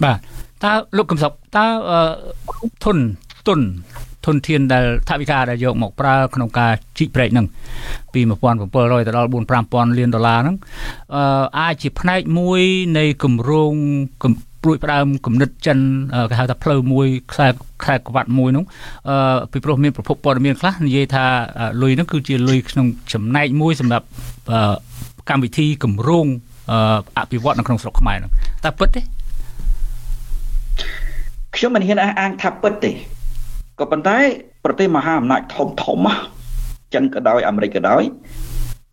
[0.04, 0.18] បាទ
[0.64, 1.66] តើលោកកំសុកតើ
[2.84, 2.98] ធន
[3.48, 3.60] ទុន
[4.26, 7.46] ធនធានដែលថាវិការដែលយកមកប្រើក្នុងការជីកព្រែកហ្នឹង
[8.14, 8.20] ពី
[8.64, 9.34] 1700ទៅដល់4
[9.66, 10.56] 5000លានដុល្លារហ្នឹង
[11.16, 12.60] អឺអាចជាផ្នែកមួយ
[12.98, 13.72] នៃគម្រោង
[14.62, 15.78] ព្រួយផ្ដើមគំនិតចិន
[16.30, 17.48] គេហៅថាផ្លូវមួយខ្សែ
[17.82, 18.64] ខ្សែក្បាត់មួយនោះ
[19.08, 21.24] អឺពីព្រោះមានប្រភពព័ត៌មានខ្លះនិយាយថា
[21.82, 24.06] លុយនោះគឺជាលុយក្នុងចំណែកមួយសម្រាប់
[25.30, 26.26] កម្មវិធីគម្រោង
[27.18, 28.32] អភិវឌ្ឍនៅក្នុងស្រុកខ្មែរហ្នឹង
[28.64, 29.00] តើពិតទេ
[31.56, 32.92] ខ្ញុំមិនហ៊ានអះអាងថាពិតទេ
[33.80, 34.18] ក៏ប៉ុន្តែ
[34.64, 35.98] ប្រទេសមហាអំណាចធំធំ
[36.94, 38.02] ចិនក៏ដោយអាមេរិកក៏ដោយ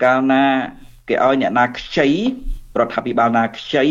[0.04, 0.44] កាលណា
[1.10, 2.08] គេឲ្យអ្នកណាខ្ចី
[2.80, 3.86] រដ្ឋាភិបាលណាខ្ចី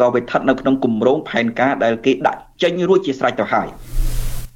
[0.00, 3.68] ក៏វាស្ថិតនៅក្នុងគម្រោងផែនការដែលគេដាក់ចេញរួចជាស្រេចទៅហើយ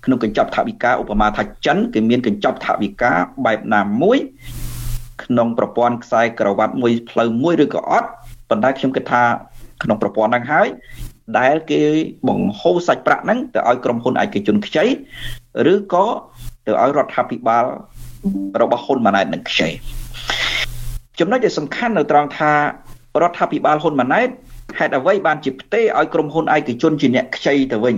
[0.05, 3.13] ក្នុងកញ្ចប់ថវិកាឧបមាថាចិនគេមានកញ្ចប់ថវិកា
[3.47, 4.19] បែបណាមួយ
[5.25, 8.09] ក្នុងប្រព័ន្ធខ្សែក្រវ៉ាត់មួយផ្លូវមួយឬក៏អត់
[8.51, 9.23] ប៉ុន្តែខ្ញុំគិតថា
[9.83, 10.69] ក្នុងប្រព័ន្ធហ្នឹងហើយ
[11.39, 11.83] ដែលគេ
[12.29, 14.85] បង្ហូរសាច់ប្រាក់ហ្នឹងទៅឲ្យក្រុមហ៊ុនឯកជនខ្ចី
[15.73, 16.07] ឬក៏
[16.67, 17.65] ទៅឲ្យរដ្ឋាភិបាល
[18.63, 19.69] របស់ហ៊ុនម៉ាណែតនឹងខ្ចី
[21.21, 22.53] ចំណុចដែលសំខាន់នៅត្រង់ថា
[23.23, 24.29] រដ្ឋាភិបាលហ៊ុនម៉ាណែត
[24.79, 27.97] ហេតុអ្វីបានជាផ្ទេឲ្យក្រុមហ៊ុនឯកជនជាអ្នកខ្ចីទៅវិញ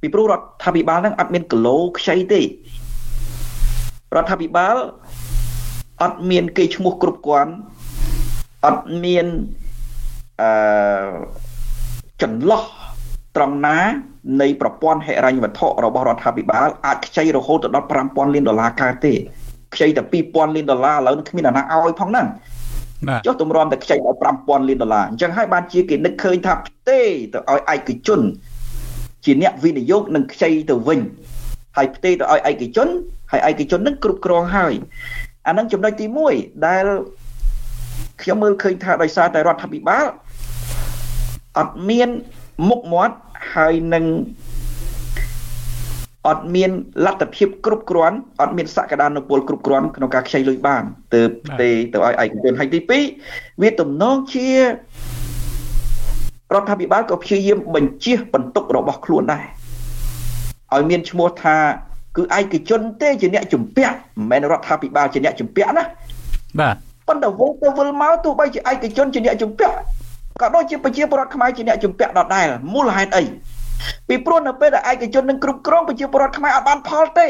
[0.00, 4.76] ពីព្រោះរដ្ឋាភិបាលហ្នឹងអត់មានគីឡូខ្ចីទេរដ្ឋាភិបាល
[6.02, 7.52] អត់មានគេឈ្មោះគ្រប់គ្រាន់
[8.66, 9.26] អត់មាន
[10.40, 10.50] អឺ
[12.22, 12.62] ចន្លោះ
[13.36, 13.78] ត្រង់ណា
[14.40, 19.14] នៃប្រព័ន្ធហិរញ្ញវត្ថុរបស់រដ្ឋាភិបាលអាចខ្ចីរហូតដល់5000លានដុល្លារកើតទេ
[19.74, 22.26] ខ្ចីតែ2000លានដុល្លារឥឡូវនឹងគ្មានអាណាឲ្យផងហ្នឹង
[23.26, 27.00] ចុះទម្រាំតែខ្ចីដល់5000លានដុល្លារអញ្ចឹងហើយបានជាគេនឹកឃើញថាផ្ទេ
[27.32, 28.20] ទៅឲ្យឯកជន
[29.24, 31.00] ជាអ្នកវិនិយោគនឹងខ្ចីទៅវិញ
[31.76, 32.88] ហើយផ្ទេទៅឲ្យឯកជន
[33.32, 34.74] ហើយឯកជននឹងគ្រប់គ្រងហើយ
[35.46, 36.06] អានឹងចំណុចទី
[36.36, 36.84] 1ដែល
[38.22, 40.06] ខ្ញុំមើលឃើញថាដោយសារតែរដ្ឋាភិបាល
[41.58, 42.08] អត់មាន
[42.68, 43.16] មុខមាត់
[43.54, 44.04] ហើយនឹង
[46.28, 46.70] អត់មាន
[47.04, 50.82] លទ្ធភាពគ្រប់គ្រាន់អត់មានសក្តានុពលគ្រប់គ្រាន់ក្នុងការខ្ចីលុយបាន
[51.14, 52.80] ទើបទេទៅឲ្យឯកជនហើយទី
[53.20, 54.62] 2វាទំនងជារ
[56.60, 59.44] ដ្ឋាភិបាលក៏ព្យាយាមបញ្ជះបន្ទុករបស់ខ្លួនដែរ
[60.74, 61.56] ឲ្យមានឈ្មោះថា
[62.16, 65.84] គឺឯកជនទេជាអ្នកជំពាក់មិនមែនរដ្ឋាភិបាលជាអ្នកជំពាក់ណា
[66.60, 66.76] បាទ
[67.08, 69.76] ប៉ុន្តែវងទៅវិលមកទោះបីជាឯកជនជាអ្នកជំពាក់
[70.40, 73.24] ក៏ដូចជាប្រជាពលរដ្ឋខ្មែរជាអ្នកជំពាក់ដដែលមូលហេតុអី
[74.08, 77.28] ពីព្រោះនៅពេលដែលឯកជននឹងគ្រប់គ្រងប្រជាពលរដ្ឋខ្មែរអត់បានផលទេ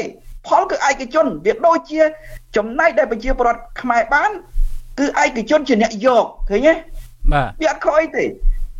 [0.48, 2.00] ផលគឺឯកជនវាដូចជា
[2.56, 4.30] ចំណែកដែលប្រជាពលរដ្ឋខ្មែរបាន
[4.98, 6.74] គឺឯកជនជាអ្នកយកឃើញទេ
[7.32, 8.24] បាទវាអត់ខុសអីទេ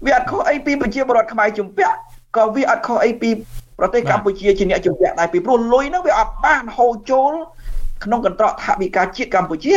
[0.07, 1.95] វាអត់ខុសអីពីប្រជាពលរដ្ឋខ្មែរជំពាក់
[2.37, 3.31] ក៏វាអត់ខុសអីពី
[3.79, 7.33] ប្រទេសកម្ពុជាជាអ្នកជំពាក់ដែរពីព្រោះលុយហ្នឹងវាអត់បានហូរចូល
[8.05, 9.77] ក្នុងកន្ត្រកថវិកាជាតិកម្ពុជា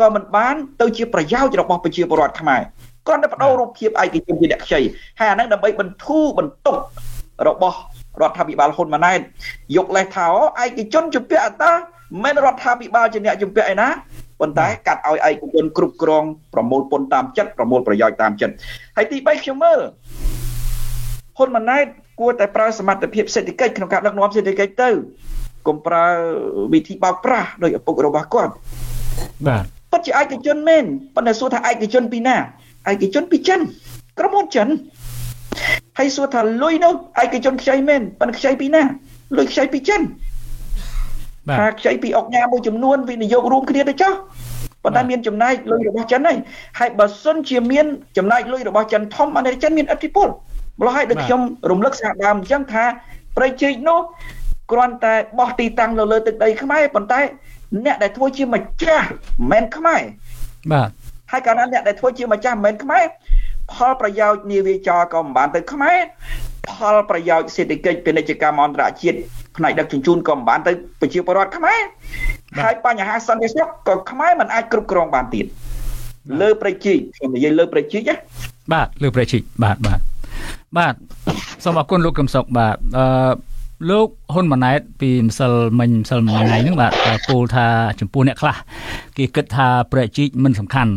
[0.00, 2.62] ក៏មិនបានទៅជាប្រយោជន៍របស់ប្រជាពលរដ្ឋខ្មែរ
[3.06, 4.80] គ្រាន់តែបដូររូបភាពឯកជនជាអ្នកខ្ចី
[5.18, 6.76] ហើយអាហ្នឹងដើម្បីបន្ធូរបន្ទុក
[7.48, 7.78] របស់
[8.20, 9.20] រដ្ឋាភិបាលហ៊ុនម៉ាណែត
[9.76, 10.26] យកលេសថា
[10.62, 11.72] ឯកជនជំពាក់អតា
[12.24, 13.88] មិនរដ្ឋាភិបាលជាអ្នកជំពាក់ឯណា
[14.40, 18.54] ប៉ុន្តែកាត់ឲ្យឯកជនគ្រប់គ្រងប្រមូលពន្ធតាមចិត្តប្រមូលប្រយោជន៍តាមចិត្ត
[18.96, 19.80] ហើយទី3ខ្ញុំមើល
[21.36, 21.86] ហ៊ុនម៉ាណែត
[22.20, 24.90] គួរតែប្រើសមត្ថភាពសេដ្ឋកិច្ចក្នុងការដឹកនាំសេដ្ឋកិច្ចទៅ
[25.66, 26.04] កុំប្រើ
[26.72, 28.52] វិធីបោកប្រាស់ដោយឪពុករបស់គាត់
[29.48, 30.84] បាទពិតជាឯកជនមែន
[31.14, 32.36] ប៉ុន្តែសួរថាឯកជនពីណា
[32.88, 33.60] ឯកជនពីចិន
[34.18, 34.68] ក្រុមហ៊ុនចិន
[35.98, 38.82] ហើយសួរថាលុយនោះឯកជនខ្ចីមែនប៉ុន្តែខ្ចីពីណា
[39.36, 40.00] លុយខ្ចីពីចិន
[41.58, 44.12] ថាខ្ចីពីអុកញ៉ាមួយចំនួនវិនិយោគរួមគ្នាទៅចុះ
[44.84, 46.36] ប៉ុន្តែមានចំណែកលុយរបស់ចិនហើយ
[46.78, 50.28] ហើយបើសិនជាមានចំណែកលុយរបស់ចិនធំអានេះចិនមានឥទ្ធិពល
[50.80, 51.40] ម្ល៉េះហើយដូចខ្ញុំ
[51.70, 52.84] រំលឹកសារដើមអញ្ចឹងថា
[53.36, 54.00] ប្រៃជែកនោះ
[54.72, 57.20] គ្រាន់តែបោះទីតាំងនៅលើទឹកដីខ្មែរប៉ុន្តែ
[57.84, 59.14] អ្នកដែលធ្វើជាម្ចាស់មិ
[59.46, 60.02] នមែនខ្មែរ
[60.72, 60.88] បាទ
[61.30, 63.04] ហើយកាលណាអ្នកដែលធ្វើជាម្ចាស់មិនមែនខ្មែរ
[63.72, 65.98] ផលប្រយោជន៍នាវាចរក៏មិនបានទៅខ្មែរ
[66.68, 69.18] ផលប្រយោជន៍សេដ្ឋកិច្ចពាណិជ្ជកម្មអន្តរជាតិ
[69.56, 71.80] ផ្នែកដឹកជញ្ជូនក៏មិនបានទៅប្រជាពលរដ្ឋខ្មែរ
[72.62, 75.46] ហើយបញ្ហាសន្តិសុខក៏ខ្មែរមិនអាចគ្រប់គ្រងបានទៀត
[76.40, 78.14] លើប្រជិកខ្ញុំនិយាយលើប្រជិកណា
[78.72, 80.00] បាទលើប្រជិកបាទបាទ
[80.78, 80.94] បាទ
[81.64, 83.04] សូមអរគុណលោកកឹមសុខបាទអឺ
[83.88, 86.92] លោកហ៊ុនម៉ាណែតពីម្សិលមិញម្សិលមិញថ្ងៃហ្នឹងបាទ
[87.28, 87.66] ពោលថា
[88.00, 88.56] ចំពោះអ្នកខ្លះ
[89.16, 90.92] គេគិតថាប្រជិកមិនសំខាន់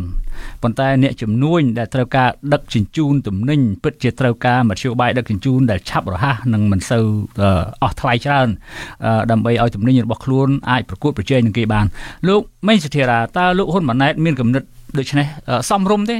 [0.62, 7.06] ប៉ុន្តែអ្នកជំនួញដែលត្រូវការដឹកជញ្ជូនទំនិញពិតជាត្រូវការមធ្យោបាយដឹកជញ្ជូនដែលឆាប់រហ័សនិងមិនសូវ
[7.82, 8.48] អស់ថ្លៃច្រើន
[9.30, 11.86] ដើម្បីឲ្យទំនិញរបស់ខ្លួនអាចប្រកួតប្រជែងនឹងគេបាន
[12.28, 14.62] លោកមេងសធារាតើលោកហ៊ុនម៉ាណែតមានគំនិត
[14.98, 15.26] ដូច្នេះ
[15.70, 16.16] សំរុំទេ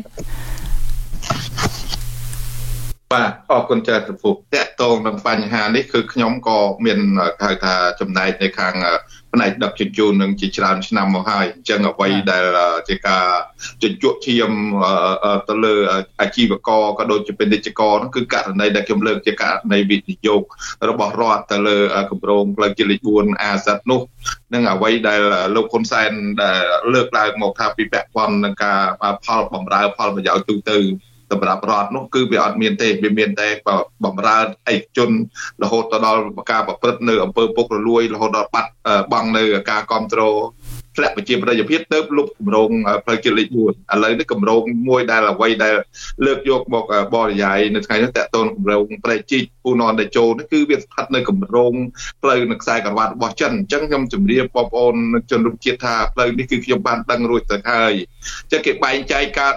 [3.14, 6.98] បាទអរគុណច្រើនប្រពន្ធតកតងនឹងបញ្ហានេះគឺខ្ញុំក៏មាន
[7.42, 8.74] ហៅថាចំណែកនៅខាង
[9.32, 12.44] ផ្នែកដឹកជញ្ជូននឹងជាច្រើនឆ្នាំមកហើយអញ្ចឹងអ្វីដែល
[12.88, 13.26] ជាការ
[13.82, 14.50] ជញ្ជក់ឈាម
[15.48, 15.74] ទៅលើ
[16.20, 20.42] អាជីវករក៏ដូចជាពាណិជ្ជករនោះគឺករណីដែលខ្ញុំលើកជាករណីវិនិយោគ
[20.88, 21.78] របស់រដ្ឋទៅលើ
[22.10, 24.00] គម្រោងផ្លូវជាតិលេខ4អាសិតនោះ
[24.54, 25.20] នឹងអ្វីដែល
[25.54, 26.10] លោកហ៊ុនសែន
[26.42, 26.60] ដែល
[26.94, 28.80] លើកឡើងមកថាពីពាក់ព័ន្ធនឹងការ
[29.24, 30.78] ផលបំរើផលប្រយោជន៍ទូទៅ
[31.34, 33.48] សម្រាប់រដ្ឋនោះគឺវាអត់មានទេវាមានតែ
[34.04, 34.38] បំរើ
[34.72, 35.10] ឯកជន
[35.62, 36.20] រហូតទៅដល់
[36.50, 38.70] ការប្រព្រឹត្តនៅអំពើពុករលួយរហូតដល់បាត់
[39.12, 40.36] បង់នៅការគ្រប់គ្រង
[40.96, 42.70] ធ្លាក់ប្រជាប្រិយភាពទៅលុបគម្រោង
[43.04, 45.74] ផ្លូវជាតិលេខ4ឥឡូវនេះគម្រោងមួយដែលអ្វីដែល
[46.24, 51.74] លើកយកមកបរិយាយនៅថ្ងៃនេះតកតូនគម្រោងប្រេជីក ពូននតេជោនេះគឺវាស្ថិតនៅគម្រោង
[52.22, 54.94] ផ្លូវនៅខ្សែក្រវ៉ាត់របស់ចិនអញ្ចឹងខ្ញុំជម្រាបបងប្អូន
[55.30, 57.94] ជនរួមជាតិថាផ្លូវនេះគឺខ្ញុំបានដឹងរួចទៅហើយ
[58.42, 59.52] អញ្ចឹងគេបែងចែកការ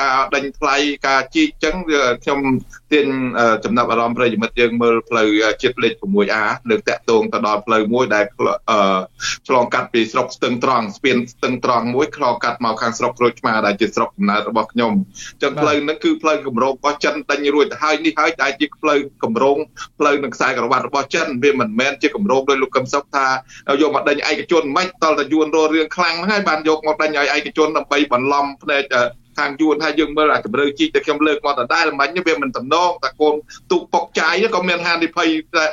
[0.00, 0.76] ការដេញថ្លៃ
[1.08, 1.74] ការជីកអញ្ចឹង
[2.22, 2.40] ខ្ញុំ
[2.92, 3.06] ទាញ
[3.64, 5.28] ចំណាប់អារម្មណ៍ប្រិយមិត្តយើងមើលផ្លូវ
[5.62, 8.24] ជាតិលេខ 6A លើកតាក់ទងទៅដល់ផ្លូវមួយដែល
[9.48, 14.92] ឆ្លងកាត់ពីស្រុកស្ទឹងត្រង់ស្ពានស្ទឹងត្រង់មួយឆ្លងកាត់មកខាងស្រុកក្រូចឆ្មាដែលជាស្រុកកំណើតរបស់ខ្ញុំ
[15.32, 19.58] អញ្ចឹងផ្លូវហ្នឹងគឺផ្លូវគម្រោងរបស់ចិនដេញរួចទៅហើយនេះហើយដែលជាផ្លូវគម្រោង
[19.98, 23.26] ផ្លូវនឹងខ្សែក្រវ៉ាត់របស់ចិនវាមិនមែនជាគម្រោងដោយលោកកឹមសុខថា
[23.82, 28.84] យកមកដេញឯកជនមិនតលតែយួនររឿងខ្លាំងហ្នឹងហើយបានយកមកដេញឲ្យឯកជនដើម្បីបន្លំភ្នែក
[29.38, 33.34] ខាងយួនថាយើងមើលអាជំរឿជីកតែខ្ញុំលើកមកដដែលមិញវាមិនតំណងតែកូន
[33.70, 35.28] ទូកពុកចាយក៏មានហានិភ័យ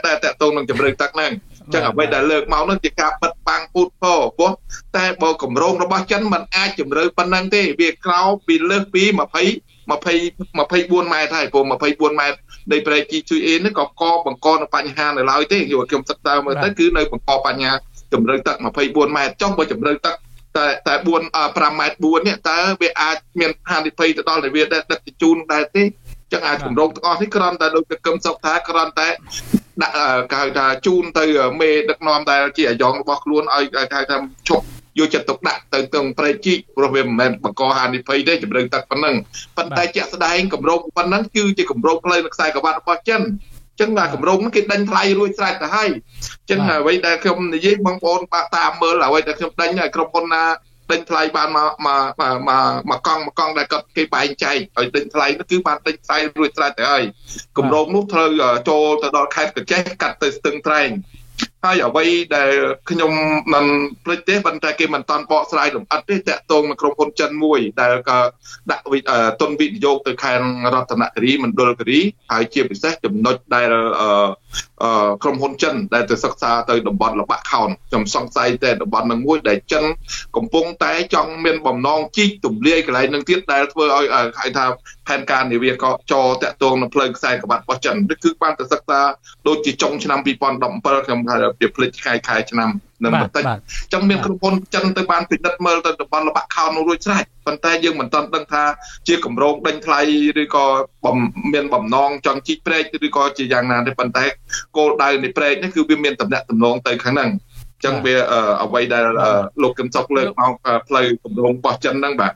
[0.05, 1.31] តែតកតងនឹងជំរឿទឹកហ្នឹង
[1.73, 4.51] ចឹងអ្វីដែលលើកមកនោះជាការបិទបាំងពូតពោពោះ
[4.97, 9.93] តែបើកម្រងរបស់ចិនมันអាចជំរឿប៉ុណ្ណឹងទេវាក្រោពីលើសពី20 20
[10.55, 12.37] 24ម៉ែត្រហើយព្រោះ24ម៉ែត្រ
[12.71, 17.73] នៃប្រេជីជួយអេនេះក៏កបង្កនៅបញ្ហានៅឡើយទេយកខ្ញុំសិក្សាមើលទៅគឺនៅបង្កបញ្ហា
[18.13, 20.15] ជំរឿទឹក24ម៉ែត្រចុះបើជំរឿទឹក
[20.57, 21.07] តែតែ4
[21.43, 25.83] 5ម៉ែត្រ4នេះតើវាអាចមានហានិភ័យទៅដល់តែវាដឹកជញ្ជូនដែរទេ
[26.31, 29.09] ចឹងអាចគម្រោងទាំងអស់នេះគ្រាន់តែដូចកឹមសុកថាគ្រាន់តែ
[29.81, 29.95] ដាក់
[30.31, 31.25] គេហៅថាជូនទៅ
[31.61, 34.17] មេដឹកនាំដែលជាអាយ៉ងរបស់ខ្លួនឲ្យគេហៅថា
[34.47, 34.65] ឈប់
[34.99, 39.15] យកចិត្តទុកដាក់ទៅទាំងប្រេជីកព្រោះវាមិនមែនបង្កហានិភ័យទេជំរឿនទឹកប៉ុណ្ណឹង
[39.57, 43.21] ប៉ុន្តែជាក់ស្ដែងគម្រោងប៉ុណ្ណឹងគឺជាគម្រោងផ្លូវខ្សែក្រវ៉ាត់របស់ចិន
[43.79, 45.89] ចឹងថាគម្រោងគេដេញថ្លៃរួចស្រេចទៅហើយ
[46.49, 50.45] ចឹងអ្វីដែលខ្ញុំនិយាយបងប្អូនបាក់តាមមើលអ្វីដែលខ្ញុំដេញឲ្យក្រុមហ៊ុនណា
[50.91, 57.03] ដេញថ្លៃបានមកមកមកមកកង់មកកង់ដែលគាត់គេបែងចែកឲ្យដេញថ្លៃនោះគឺបានដេញថ្លៃរួចស្រេចទៅហើយ
[57.57, 58.29] គម្រោងនោះត្រូវ
[58.69, 60.89] ចូលទៅដល់ខេត្តកញ្ចេះកាត់ទៅស្ទឹងត្រែង
[61.63, 62.51] ហើយអ្វីដែល
[62.89, 63.11] ខ្ញុំ
[63.53, 63.65] មិន
[64.03, 68.19] ភ្លេចទេប៉ុន្តែគេមិនតាន់បកស្រាយលម្អិតទេតាក់ទងនឹងក្រុមហ៊ុនចិនមួយ ដែលក៏
[68.71, 68.83] ដាក់
[69.41, 70.41] ទុនវិនិយោគទៅខាង
[70.73, 71.99] រតនគិរីមណ្ឌលគិរី
[72.31, 73.71] ហើយជាពិសេសចំណុចដែល
[75.23, 79.83] ក្រុមហ៊ុនចិនដែលទៅសិក្សាទៅតំបន់លបាក់ខោនខ្ញុំសង្ស័យតែតំបន់នឹងមួយដែលចិន
[80.37, 84.05] កំពុងតែចង់មានបំណងជីកទម្លាយកន្លែងនឹងទៀតដែលធ្វើឲ្យ
[84.39, 84.65] ហៅថា
[85.07, 86.13] ផែនការនាវាកច
[86.43, 89.01] តាក់ទងនឹងផ្លូវខ្សែក្រវ៉ាត់របស់ចិនគឺបានទៅសិក្សា
[89.47, 92.69] ដូចជាចុងឆ្នាំ2017ខ្ញុំថាវាភ្លេចខែខែឆ្នាំ
[93.03, 98.63] នឹងបន្តិចអញ្ចឹងមានក្រុមហ៊ុនចិនទៅបានពិនិត្យមើលទៅតំបន់លបាក់ខោននោះរួចស្រេចប៉ុន្តែយើងមិនទាន់ដឹងថា
[99.07, 99.99] ជាកម្រងដេញថ្លៃ
[100.41, 100.65] ឬក៏
[101.53, 104.25] មានបំណងចង់ជីកព្រែកឬក៏ជាយ៉ាងណាទេប៉ុន្តែ
[104.77, 107.29] គោលដៅនៃព្រែកនេះគឺវាមានតំណែងតំណងទៅខាងហ្នឹង
[107.85, 108.15] ចឹងវា
[108.63, 109.05] អ្វីដែល
[109.61, 110.53] លោកកឹមសុខលើកមក
[110.87, 112.33] ផ្លូវគម្រោងរបស់ចិនហ្នឹងបាទ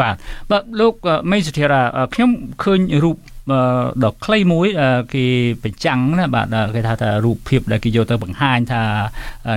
[0.00, 0.14] បាទ
[0.50, 0.94] បាទលោក
[1.32, 1.82] មេសុធារា
[2.14, 2.30] ខ្ញុំ
[2.62, 3.16] ឃើញរូប
[4.04, 4.66] ដ៏ខ្លីមួយ
[5.14, 5.24] គេ
[5.64, 8.82] បញ្ចាំងណាបាទគេថាថារូបភាពដែលគេយកទៅបង្ហាញថា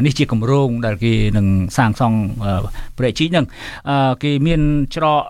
[0.05, 2.19] នេះជាគម្រោងដែលគេនឹងសាងសង់
[2.97, 3.45] ប្រេជីហ្នឹង
[4.23, 4.62] គេមាន
[4.95, 5.21] ច្រក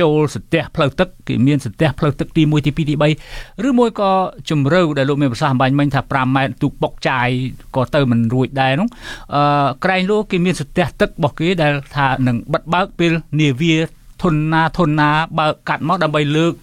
[0.00, 2.94] ចូលសន្ទះផ្លូវទឹកគេមានសន្ទះផ្លូវទឹកទី1ទី2ទី
[3.28, 4.10] 3ឬមួយក៏
[4.50, 7.28] ជំរឿដែលលោកមានប្រសាសន៍អំបញ្ញមិញថា5ម៉ែត្រទូកបុកចាយ
[7.76, 8.88] ក៏ទៅមិនរួចដែរនោះ
[9.34, 13.74] អឺក្រែងលោកគេមានសន្ទះទឹករបស់គេដែលថានឹងបិទបើកពេលនាវា
[14.23, 15.09] ធនណាធនណា
[15.39, 16.53] បើកាត់មកដើម្បីលើក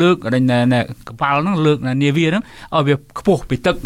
[0.00, 0.16] លើក
[1.08, 2.44] កប៉ាល់ហ្នឹងលើកនាវាហ្នឹង
[2.74, 3.76] ឲ្យវាខ្ពស់ពីទឹក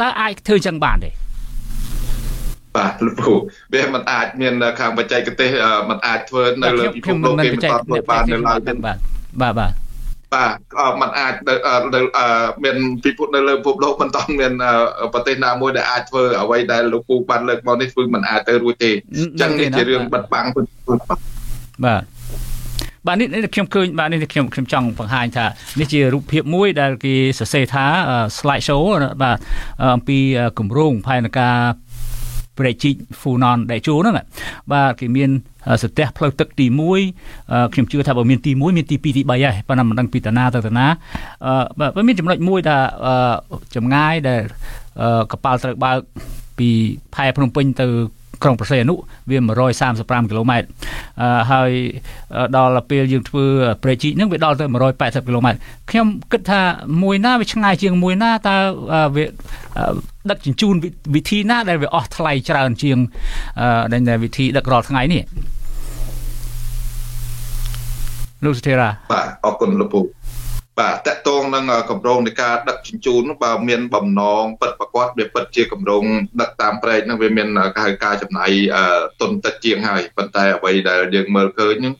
[0.00, 1.10] តើអាចធ្វើចឹងបានទេ
[2.76, 3.34] បាទលោកគ្រូ
[3.72, 5.50] វាមិនអាចមានខាងបច្ចេកទេស
[5.90, 8.96] មិនអាចធ្វើនៅលើពិភពលោកគេមិនតធ្វើបាននៅឡើយទេបាទ
[9.42, 9.72] បាទបាទ
[10.34, 10.56] បាទ
[11.00, 11.34] มันអាច
[12.64, 14.52] មានពិភពនៅលើពិភពលោកមិនតមាន
[15.12, 20.46] ប្រទេសណាមួយដែលអាចធ្វើអ្វីដែលលោកពូបានលើកមកនេះគឺมันអាចទៅរួចទេអញ្ចឹងនេះជារឿងបិទបាំង
[21.86, 22.02] បាទ
[23.07, 25.45] បាទនេះខ្ញុំឃើញបាទនេះខ្ញុំខ្ញុំចង់បង្ហាញថា
[25.79, 27.85] នេះជារូបភាពមួយដែលគេសរសេរថា
[28.37, 28.81] slide show
[29.21, 29.37] បាទ
[29.95, 30.17] អំពី
[30.59, 31.57] គម្រោងផែនការ
[32.57, 34.15] ព្រែកជីកហ្វូណនដែលជួហ្នឹង
[34.71, 35.29] បាទគេមាន
[35.83, 36.65] សទះផ្លូវទឹកទី
[37.15, 40.87] 1ខ្ញុំជឿថាបើមានទី1មានទី2ទី3ហើយប៉ុន្តែមិនដឹងពីតាណាទៅតាណា
[41.79, 42.77] បាទមានចំណុចមួយថា
[43.75, 44.41] ចម្ងាយដែល
[45.31, 45.97] កប៉ាល់ត្រូវបើក
[46.57, 46.69] ពី
[47.15, 47.87] ផែភ្នំពេញទៅ
[48.43, 48.95] ក្រុងប្រសេអនុ
[49.29, 49.37] វា
[49.79, 50.67] 135គីឡូម៉ែត្រ
[51.51, 51.71] ហើយ
[52.55, 53.45] ដល់ពេលយើងធ្វើ
[53.83, 54.65] ប្រេជីកហ្នឹងវាដល់ទៅ
[54.95, 56.61] 180គីឡូម៉ែត្រខ្ញុំគិតថា
[57.03, 58.55] មួយណាវាឆ្ងាយជាងមួយណាតើ
[59.15, 59.25] វា
[60.29, 60.75] ដឹកជញ្ជូន
[61.15, 62.97] វិធីណាដែលវាអស់ថ្លៃច្រើនជាង
[64.09, 65.23] ដែលវិធីដឹករាល់ថ្ងៃនេះ
[68.45, 69.99] លោកសុធិរាបាទអរគុណលោកពូ
[70.79, 76.03] បាទតកតងនឹងកម្រងនៃការដឹកជញ្ជូនបើមានបំណងពិតប្រកបវាពិតជាកម្រង
[76.41, 77.47] ដឹកតាមប្រែកនឹងវាមាន
[77.79, 78.51] ហៅការចំណាយ
[79.21, 81.93] ទុនតិចជាងហើយប៉ុន្តែអ្វីដែលយើងមើលឃើញហ្នឹង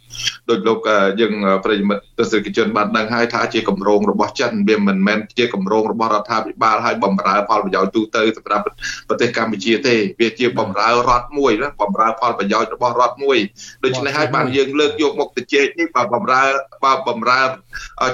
[0.49, 0.79] ដោយលោក
[1.19, 1.33] យើង
[1.65, 8.63] ប្រិយមិត្តទស្សនិកជនបានដឹងហើយថាជាកម្រងរបស់ចិនវាមិនមែនជាកម្រងរបស់រដ្ឋាភិបាលហើយបំរើផលប្រយោជន៍ទូទៅសម្រាប់
[9.07, 13.37] ប្រទេសកម្ពុជាទេវាជាបំរើរដ្ឋមួយណាបំរើផលប្រយោជន៍របស់រដ្ឋមួយ
[13.83, 16.43] ដូច្នេះហើយបានយើងលើកយកមកទៅជែកនេះបើបំរើ
[16.85, 17.41] បើបំរើ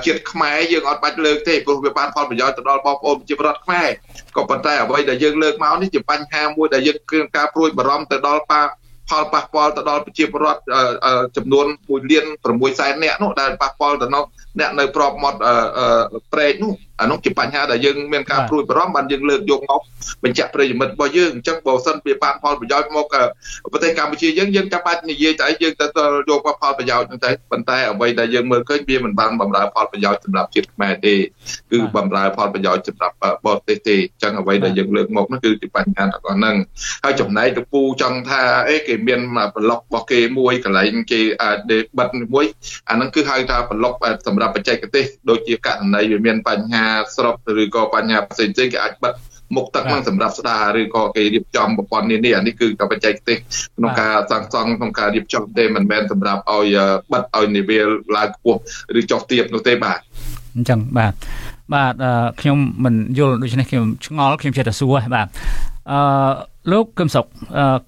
[0.06, 3.89] ជាតិខ្មែរយើងអត់បាច់លើកទេព្រោះវាបានផលប្រយោជន៍ទៅដល់បងប្អូនប្រជាពលរដ្ឋខ្មែរ
[4.35, 8.62] ក៏ប៉ុន្តែអ្វីដែលយើងលើកមកនេះជាបញ្ហាមួយដែលយើងគឺការព្រួយបារម្ភទៅដល់ប៉ា
[9.09, 10.62] ផលប៉ះពាល់ទៅដល់ប្រជាពលរដ្ឋ
[11.38, 14.27] ចំនួន1លាន6សែននាក់នោះដែលប៉ះពាល់ទៅដល់
[14.60, 15.38] អ្នកនៅប្របមាត់
[16.34, 19.82] ព្រែកនោះអានោះជាបញ្ហាដែលយើងមានការព្រួយបារម្ភបានយើងលើកយកមក
[20.24, 23.06] បញ្ជាក់ប្រិយមិត្តរបស់យើងអញ្ចឹងបើសិនវាបានផលប្រយោជន៍មក
[23.72, 25.86] ប្រទេសកម្ពុជាយើងយើងចាំបាច់និយាយតែយើងទៅ
[26.30, 31.15] យកផលប្រយោជន៍ហ្នឹងតែប៉ុន្តែអ្វីដែលយើងមើលឃើញវាមិនបានបំរើផលប្រយោជន៍សម្រាប់ជាតិខ្មែរទេ
[31.72, 36.56] គឺបំរើផលប្រយោជន៍សម្រាប់បរទេសទេអញ្ចឹងអ្វីដែលយើងលើកមកនោះគឺជាបញ្ហាទាំងអស់ហ្នឹង
[37.04, 39.22] ហើយចំណែកទៅពូចង់ថាអេគេមាន
[39.56, 41.22] ប្លុករបស់គេមួយកន្លែងគេ
[41.72, 42.45] ដេបិទមួយ
[42.89, 43.93] អាហ្នឹងគឺហៅថាប្លុក
[44.28, 46.85] សម្រាប់បច្ចេកទេសដូចជាករណីវាមានបញ្ហា
[47.15, 49.13] ស្រុកឬក៏បញ្ហាផ្សេងៗគេអាចបិទ
[49.55, 53.38] មុខទឹកហ្នឹងសម្រាប់ស្ដារឬក៏គេរៀបចំប្រព័ន្ធនេះនេះអានេះគឺកាបច្ចេកទេស
[53.77, 56.77] ក្នុងការសាងសង់ក្នុងការរៀបចំទេមិនមែនសម្រាប់ឲ្យ
[57.12, 58.59] បិទឲ្យនិវាលឡើងខ្ពស់
[58.99, 59.99] ឬចុះទាបនោះទេបាទ
[60.55, 61.13] អញ្ចឹងបាទ
[61.73, 61.93] បាទ
[62.41, 65.27] ខ្ញុំមិនយល់ដូច្នេះខ្ញុំឆ្ងល់ខ្ញុំចេះតែសួរបាទ
[65.91, 65.99] អឺ
[66.72, 67.26] លោកកឹមសុខ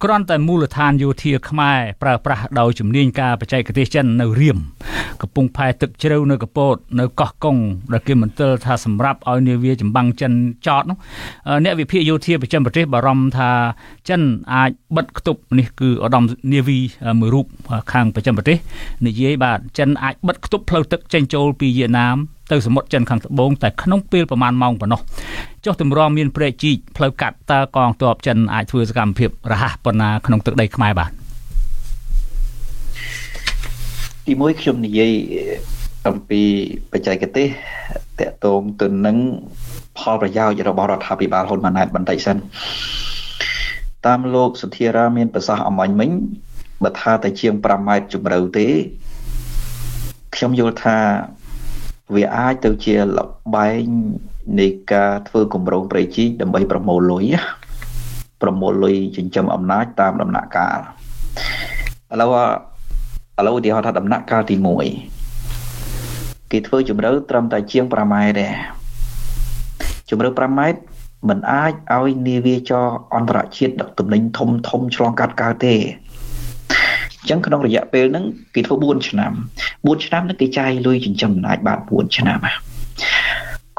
[0.03, 4.57] គ្រាន់តែមូលដ្ឋានយោធាខ្មែរប្រើប្រាស់ដោយជំនាញការបច្ចេកទេសចិននៅរៀម
[5.21, 7.57] កំពង់ផែទឹកជ្រៅនៅកពតនៅកោះកុង
[7.93, 10.31] ដែលគេមន្ទិលថាសម្រាប់ឲ្យនាវាចម្បាំងចិន
[10.67, 10.97] ចតនោះ
[11.63, 13.49] អ្នកវិភាគយោធាប្រចាំប្រទេសបារម្ភថា
[14.09, 14.21] ចិន
[14.53, 16.79] អាចបិទគប់នេះគឺឧត្តមនាវី
[17.19, 17.45] មួយរូប
[17.91, 18.57] ខាងប្រចាំប្រទេស
[19.05, 22.17] និយាយបាទចិនអាចបិទគប់ផ្លូវទឹកចេញចូលពីវៀតណាម
[22.51, 25.01] ទៅសមុទ្រចិនខាងត្បូងតែក្នុងពេលប្រមាណម៉ោងប៉ុណ្ណោះ
[25.65, 31.11] ចុះទម្រាំមានព្រែកជីកផ្លូវកាត់តើកងទ័ពចិនអាចធ្វើសកម្មភាពរហ័សប៉ុណ្ណាក្នុងទឹកដីខ្មែរបាទ
[34.27, 35.11] ទីមួយខ្ញុំនិយាយ
[36.07, 36.41] អំពី
[36.91, 37.47] បច្ចេកទេស
[38.19, 39.17] តកតងទៅនឹង
[39.97, 42.37] ផលប្រយោជន៍របស់រដ្ឋាភិបាលហ៊ុនម៉ាណែតបន្តិចសិន
[44.05, 46.09] តាមលោកសុធារាមានប្រសាសន៍អមាញ់មិញ
[46.83, 48.67] បើថាតែជាង5ម៉ែត្រជម្រៅទេ
[50.35, 50.97] ខ្ញុំយល់ថា
[52.15, 53.19] វាអាចទៅជាល
[53.55, 53.87] បែង
[54.59, 57.25] នៃការធ្វើគម្រោងប្រៃជីកដើម្បីប្រមូលលុយ
[58.41, 60.79] ប្រមូលលុយចិញ្ចឹមអំណាចតាមដំណាក់កាល
[62.11, 62.35] ឥឡូវ
[63.39, 64.55] ឥឡូវឧទាហរណ៍ថាដំណាក់កាលទី
[65.33, 68.47] 1គេធ្វើជម្រៅត្រឹមតែជាង5ម៉ែត្រទេ
[70.09, 70.79] ជម្រៅ5ម៉ែត្រ
[71.29, 75.75] មិនអាចឲ្យនាវាចរអន្តរជាតិដឹកទំនិញធំធំឆ្លងកាត់កើតទេ
[77.19, 79.31] អញ្ចឹងក្នុងរយៈពេលហ្នឹងគេធ្វើ4ឆ្នាំ
[79.73, 82.39] 4ឆ្នាំហ្នឹងគេចាយលុយចិញ្ចឹមអំណាចបាន4ឆ្នាំ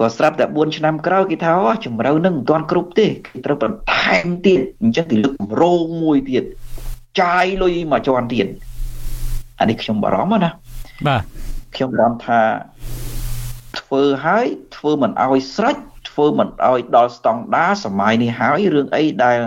[0.01, 6.45] ក៏ស្រាប់តែ4ឆ្នាំក្រោយគេថាអូជំរឿននឹងមិនទាន់គ្រប់ទេគេត្រូវបន្ថែមទៀតអញ្ចឹងគេលើកកម្រងមួយទៀត
[7.21, 8.47] ចាយលុយមកជាន់ទៀត
[9.61, 10.51] អានេះខ្ញុំបារម្ភណា
[11.07, 11.23] បាទ
[11.75, 12.41] ខ្ញុំបារម្ភថា
[13.81, 15.77] ធ្វើហើយធ្វើមិនឲ្យស្រេច
[16.11, 19.39] ធ្វើមិនឲ្យដល់ស្តង់ដារសម័យនេះហើយរឿងអីដែល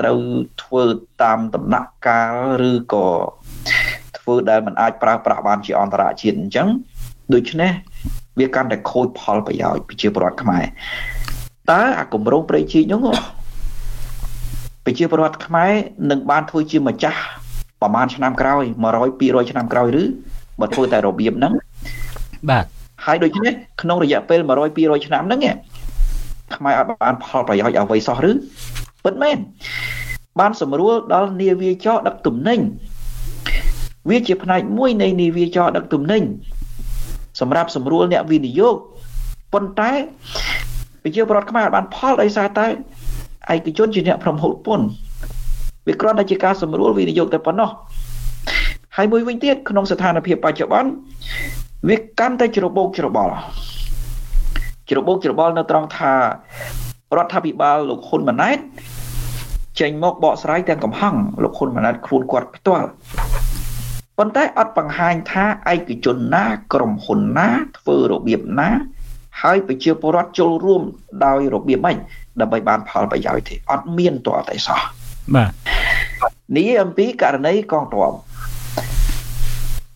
[0.00, 0.18] ត្រូវ
[0.62, 0.84] ធ្វើ
[1.22, 2.34] តាមដំណាក់កាល
[2.70, 3.08] ឬក៏
[4.18, 6.68] ធ្វើដែលมันអាចប្រើប្រាស់បានជាអន្តរជាតិអញ្ចឹង
[7.34, 7.72] ដូច្នេះ
[8.38, 10.64] វាកាន់តែខូចផលប្រយោជន៍ប្រជាពលរដ្ឋខ្មែរ
[11.70, 13.02] តើអាគម្រោងព្រៃជីកនោះ
[14.84, 15.72] ប្រជាពលរដ្ឋខ្មែរ
[16.10, 17.20] នឹងបានធ្វើជាម្ចាស់
[17.82, 20.04] ប្រហែលឆ្នាំក្រោយ100 200ឆ្នាំក្រោយឬ
[20.60, 21.52] បើធ្វើតែរបៀបហ្នឹង
[22.50, 22.64] បាទ
[23.04, 23.52] ហើយដូច្នេះ
[23.82, 25.40] ក្នុងរយៈពេល100 200ឆ្នាំហ្នឹង
[26.56, 28.32] ខ្មែរអត់បានផលប្រយោជន៍អ្វីសោះឬ
[29.04, 29.36] ពិតមែន
[30.40, 32.60] បានសម្រួលដល់នាវាចរដឹកទំនិញ
[34.10, 36.22] វាជាផ្នែកមួយនៃនាវាចរដឹកទំនិញ
[37.40, 38.76] សម្រាប់សម្រួលអ្នកវិនិយោគ
[39.52, 39.90] ប៉ុន្តែ
[41.02, 42.66] ប្រជាពលរដ្ឋខ្មែរបានផលដោយសារតែ
[43.52, 44.86] ឯកជនជាអ្នកប្រមូលពន្ធ
[45.86, 47.70] វាគ្រាន់តែជាការសម្រួលវិនិយោគតែប៉ុណ្ណោះ
[48.96, 50.90] ហើយមួយវិញទៀតក្នុងស្ថានភាពបច្ចុប្បន្ន
[51.88, 53.34] វាកាន់តែច្របូកច្របល់
[54.90, 56.12] ច្របូកច្របល់នៅត្រង់ថា
[57.16, 58.58] រដ្ឋាភិបាលលោកហ៊ុនម៉ាណែត
[59.80, 62.88] ចេញមកបកស្រាយទាំងកំហឹងលោកហ៊ុនម៉ាណែតខ្លួនគាត់ផ្ទាល់
[64.18, 67.48] ប៉ុន្តែអត់បង្ហាញថាឯកជនណា ក្រុមហ៊ុនណា
[67.78, 68.68] ធ្វើរបៀបណា
[69.42, 70.82] ហើយប្រជាពលរដ្ឋចូលរួម
[71.24, 71.96] ដោយរបៀបម៉េច
[72.40, 74.80] ដើម្បីបានផលប្រយោជន៍ទេអត់មានតតែសោះ
[75.34, 75.50] បាទ
[76.56, 78.12] នេះអំពីករណីកងទ័ព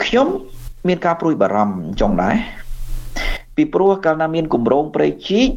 [0.05, 0.29] ខ្ញុំ
[0.89, 2.37] មានការព្រួយបារម្ភចង់ដែរ
[3.57, 5.49] ពីព្រោះកាលណាមានគម្រោងព្រៃជីក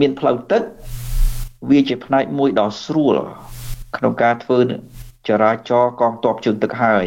[0.00, 0.62] មានផ្លូវទឹក
[1.70, 3.16] វាជាផ្នែកមួយដ៏ស្រួល
[3.96, 4.58] ក្នុងការធ្វើ
[5.28, 7.06] ចរាចរណ៍កងទ័ពជើងទឹកហើយ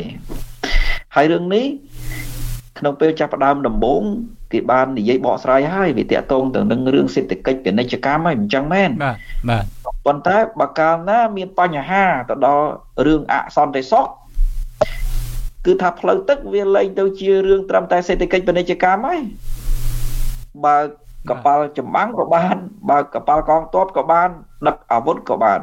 [1.15, 1.65] ហើយរឿងនេះ
[2.80, 4.03] ក្នុងពេលចាប់ផ្ដើមដំបូង
[4.51, 9.17] គេបាននិយាយបកស្រាយហើយវាតាក់ទងទៅនឹងរឿងសេដ្ឋកិច្ចពាណិជ្ជកម្មហើយមិនចឹងមែនបាទ
[9.49, 9.65] បាទ
[10.05, 12.65] ប៉ុន្តែបើកាលណាមានបញ្ហាទៅដល់
[13.05, 14.07] រឿងអសន្តិសុខ
[15.65, 19.22] គឺថាផ្លូវទឹកវាលែងទៅជារឿងត្រឹមតែសេដ្ឋកិច្ចពាណិជ្ជកម្មហើយ
[20.65, 20.78] បើ
[21.30, 22.55] កប៉ាល់ចម្បាំងក៏បាន
[22.89, 24.30] បើកប៉ាល់កងទ័ពក៏បាន
[24.67, 25.59] ដឹកអាវុធក៏បាន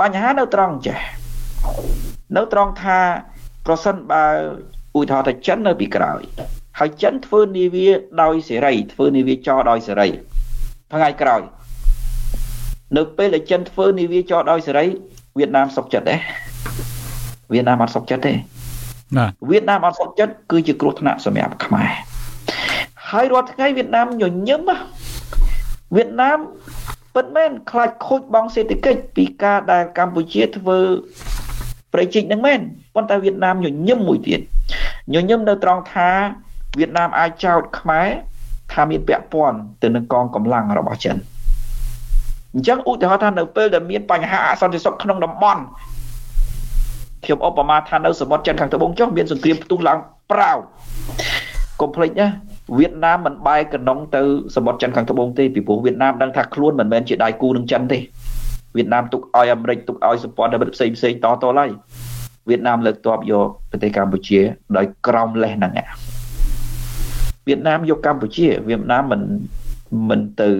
[0.00, 0.98] បញ្ហានៅត្រង់ចេះ
[2.36, 2.98] នៅត្រង់ថា
[3.66, 4.24] ប្រសិនបើ
[4.98, 6.20] ឧទាហរណ៍ថាចិននៅពីក្រោយ
[6.78, 7.88] ហើយចិនធ្វើនាវា
[8.22, 10.08] ដោយសេរីធ្វើនាវាចរដោយសេរី
[10.92, 11.42] ថ្ងៃក្រោយ
[12.96, 14.86] នៅពេលដែលចិនធ្វើនាវាចរដោយសេរី
[15.38, 16.16] វៀតណាមសុខចិត្តទេ
[17.52, 18.32] វៀតណាមអត់សុខចិត្តទេ
[19.16, 21.90] បាទវៀតណាមអត់សុខចិត្តគឺជាគ្រោះថ្នាក់សម្រាប់ខ្មែរ
[23.10, 24.62] ហើយរាល់ថ្ងៃវៀតណាមញញឹម
[25.96, 26.38] វៀតណាម
[27.14, 30.78] ពិតមែនខ្លាចខូចបង់សេដ្ឋកិច្ចពីការដែលកម្ពុជាធ្វើ
[31.94, 32.60] ប្រជិកនឹងមែន
[32.94, 34.40] ប៉ុន្តែវៀតណាមញញឹមមួយទៀត
[35.14, 36.08] ញញឹមនៅត្រង់ថា
[36.78, 38.08] វៀតណាមអាចចោទខ្មែរ
[38.72, 41.16] ថាមានពាក់ព័ន្ធទៅនឹងកងកម្លាំងរបស់ចិន
[42.54, 45.62] អញ្ចឹងឧទាហរណ៍ថានៅពេលដែលមានបញ្ហាអសន្តិសុខក្នុងតំបន់
[47.24, 49.98] ខ្ញុំឧបមាថានៅសមុទ្រចិនខាងត្បូងចុះមានសង្គ្រាមផ្ទុះឡើង
[50.30, 50.58] ប្រោត
[51.80, 52.28] កុំភ្លេចណា
[52.78, 54.22] វៀតណាមមិនបែកកណ្ដុងទៅ
[54.56, 57.98] សមុទ្រចិនខាងត្បូងទេពីព្រោះវៀតណាមដឹងថាខ្លួនមិនមែនជាដៃគូនឹងចិនទេ
[58.76, 61.70] វៀតណាមទុកឲ្យអាមេរិកទុកឲ្យសម្ព័ន្ធមិត្តផ្សេងផ្សេងតតឡើយ
[62.48, 64.40] វៀតណាមលើកទ័ពយកប្រទេសកម្ពុជា
[64.76, 65.72] ដោយក្រោមលេសហ្នឹង
[67.48, 69.20] វៀតណាមយកកម្ពុជាវៀតណាមមិន
[70.08, 70.50] មិនទៅ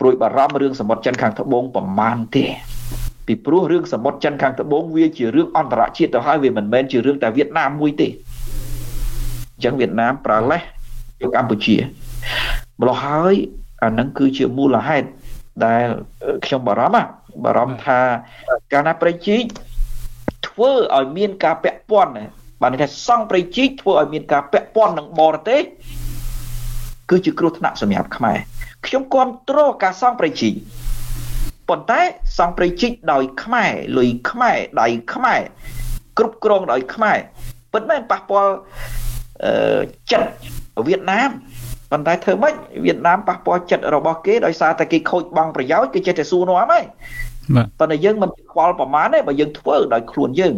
[0.00, 2.44] ព្រួយបារម្ភរឿងសមុទ្រចិនខាងត្បូងប្រមាណទេ
[3.26, 8.08] ពីព្រោះរឿងសមុទ្រចិនខាងត្បូងវាជារឿងអន្តរជាតិទៅហើយវាមិនមែនជារឿងតែវៀតណាមមួយទេ
[9.54, 10.62] អញ្ចឹងវៀតណាមប្រើលេស
[11.20, 11.76] យកកម្ពុជា
[12.80, 13.34] ម្ល៉េះហើយ
[13.82, 15.06] អានឹងគឺជាមូលហេតុ
[15.64, 15.86] ដែល
[16.44, 17.06] ខ្ញុំបារម្ភ
[17.44, 17.98] បារម្ភថា
[18.72, 19.42] កាលណាប្រជិក
[20.48, 22.12] ធ្វើឲ្យមានការពាក់ព័ន្ធ
[22.60, 25.62] បានន័យថាសង់ប្រជិកធ្វើឲ្យមានការពាក់ព័ន្ធនឹងបរទេស
[27.10, 28.38] គឺជាគ្រោះថ្នាក់សម្រាប់ខ្មែរ
[28.86, 30.52] ខ្ញុំគ្រប់គ្រងការសង់ប្រជិក
[31.68, 32.00] ប៉ុន្តែ
[32.38, 35.40] សង់ប្រជិកដោយខ្មែរលុយខ្មែរដៃខ្មែរ
[36.18, 37.18] គ្រប់គ្រងដោយខ្មែរ
[37.72, 38.52] ពិតមែនប៉ះពាល់
[39.44, 39.80] អឺ
[40.12, 40.28] ចិត្ត
[40.86, 41.30] វៀតណាម
[41.92, 46.84] ប៉ុន្តែធ្វើម៉េចវៀតណាមប៉ះពាល់ចិត្តរបស់គេដោយសារតែគេខូចបង់ប្រយោជន៍គេចេះតែសួរនាំហើយ
[47.56, 50.54] បាទប៉ុន្តែយើងមិនខ្វល់ប្រមាណទេបើយើងធ្វើដោយខ្លួនយើង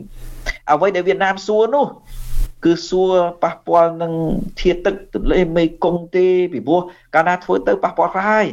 [0.73, 1.87] អ្វីដែលវៀតណាមសួរនោះ
[2.65, 3.13] គឺសួរ
[3.43, 4.13] ប៉ះពាល់នឹង
[4.61, 6.81] ធាតុទឹកទន្លេមេគង្គទេពីព្រោះ
[7.15, 8.47] កាលណាធ្វើទៅប៉ះពាល់ខ្លះហើយ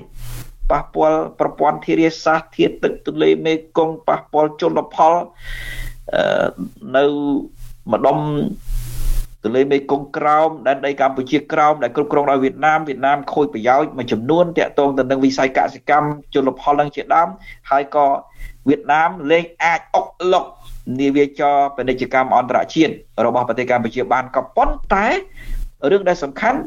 [0.71, 5.13] ប៉ះពាល់ប្រព័ន្ធធារាសាស្ត្រធាតុទឹកទន្លេមេគង្គប៉ះពាល់ជលផល
[6.13, 6.49] អឺ
[6.95, 7.03] នៅ
[7.91, 8.17] ម្ដុំ
[9.43, 17.27] ទន្លេមេគង្គក្រោមដែនដីកម្ពុជាក្រោមដែលគ្រប់គ្រងដោយវៀតណាមវៀតណាមខូចប្រយោជន៍មួយចំនួនតាក់ទងទៅនឹងវិស័យកសិកម្មជលផលនឹងជាដើម
[17.69, 18.05] ហើយក៏
[18.67, 20.45] វៀតណាមលែងអាចអុកលុក
[20.99, 22.93] នាវាចរពាណិជ្ជកម្មអន្តរជាតិ
[23.25, 25.07] របស់ប្រទេសកម្ពុជាបានក៏ប៉ុន្តែ
[25.91, 26.59] រឿងដែលសំខាន់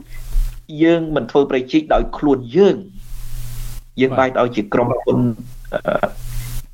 [0.83, 2.77] យើងមិនធ្វើប្រជិកដោយខ្លួនយើង
[4.01, 5.18] យើងបែរឲ្យជាក្រុមហ៊ុន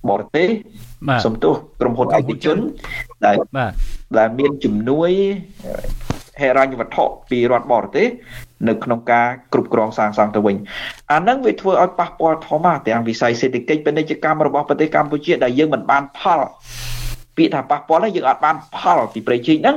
[0.09, 0.49] បរទេស
[1.27, 2.59] សំទោសក្រុមហ៊ុនឯកជន
[3.27, 3.37] ដែល
[4.19, 5.11] ដែលមានជំនួយ
[6.41, 8.09] ហេរញ្ញវត្ថុពីរដ្ឋបរទេស
[8.69, 10.57] នៅក្នុងការគ្រប់គ្រងសាងសង់ទៅវិញ
[11.13, 16.41] អានឹងវាធ្វើឲ្យប៉ះពាល់ធំទាំងវិស័យសេដ្ឋកិច្ចពាណិជ្ជកម្មរបស់ប្រទេសកម្ពុជាដែលយើងមិនបានផល
[17.37, 19.77] ពាក្យថាប៉ះពាល់ហ្នឹងយើងអត់បានផលពីប្រេជីកហ្នឹង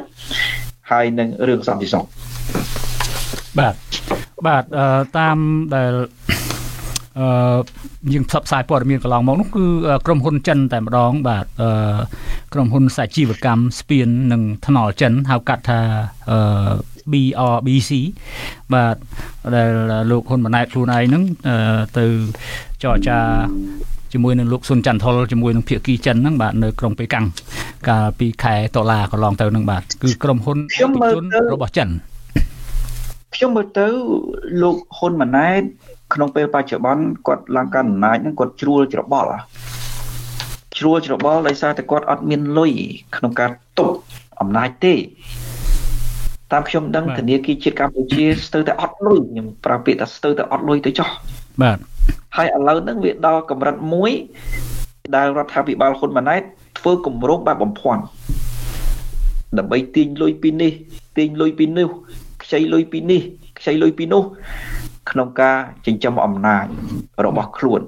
[0.92, 2.04] ហើយនឹងរឿងសន្តិសុខ
[3.60, 3.76] បាទ
[4.48, 4.64] បាទ
[5.18, 5.38] តាម
[5.76, 6.23] ដែលអឺ
[8.14, 9.66] យើងផ្សព្វផ្សាយព័ត៌មានកន្លងមកនោះគឺ
[10.06, 11.70] ក្រុមហ៊ុនចិនតែម្ដងបាទអឺ
[12.54, 15.80] ក្រុមហ៊ុនសាជីវកម្មស្ពាននិងថ្នល់ចិនហៅកាត់ថា
[16.30, 16.74] អឺ
[17.12, 17.92] BRBC
[18.74, 18.96] បាទ
[19.56, 19.70] ដែល
[20.12, 21.24] លោកហ៊ុនម៉ាណែតខ្លួនឯងហ្នឹង
[21.98, 22.06] ទៅ
[22.84, 23.18] ចរចា
[24.14, 27.26] ជាមួយនឹងលោកស៊ុនច័ន្ទថុលជាមួយនឹងភាគីចិនហ្នឹងបាទនៅក្រុងប៉េកាំង
[27.90, 31.90] កាលពីខែតុលាកន្លងទៅហ្នឹងបាទគឺក្រុមហ៊ុនឯកជនរបស់ចិន
[33.36, 33.88] ខ្ញុំមើលទៅ
[34.62, 35.62] លោកហ៊ុនម៉ាណែត
[36.14, 39.30] ក្នុងពេលបច្ចុប្បន្នគាត់ឡើងកាន់អំណាចហ្នឹងគាត់ជ្រួលច្របល់
[40.78, 42.72] ជ្ជ្រួលច្របល់ដោយសារតែគាត់អត់មានលុយ
[43.16, 43.96] ក្នុងការទប់
[44.42, 44.94] អំណាចទេ
[46.52, 51.10] តាមខ្ញុំដឹងធនាគារជាតិកម្ពុជាស្ទើរតែអត់លុយខ្ញុំប្រើពាក្យថាស្ទើរតែអត់លុយទៅចោះ
[51.62, 51.78] បាទ
[52.38, 54.12] ហើយឥឡូវហ្នឹងវាដល់កម្រិតមួយ
[55.16, 56.42] ដែលរដ្ឋាភិបាលហ៊ុនម៉ាណែត
[56.80, 58.02] ធ្វើគម្រោងបែបបំភាន់
[59.58, 60.72] ដើម្បីទាញលុយពីនេះ
[61.18, 61.90] ទាញលុយពីនោះ
[62.44, 63.22] ខ្ចីលុយពីនេះ
[63.60, 64.24] ខ្ចីលុយពីនោះ
[65.12, 66.66] ក្នុងការចិញ្ចឹមអំណាច
[67.26, 67.82] របស់ខ្លួន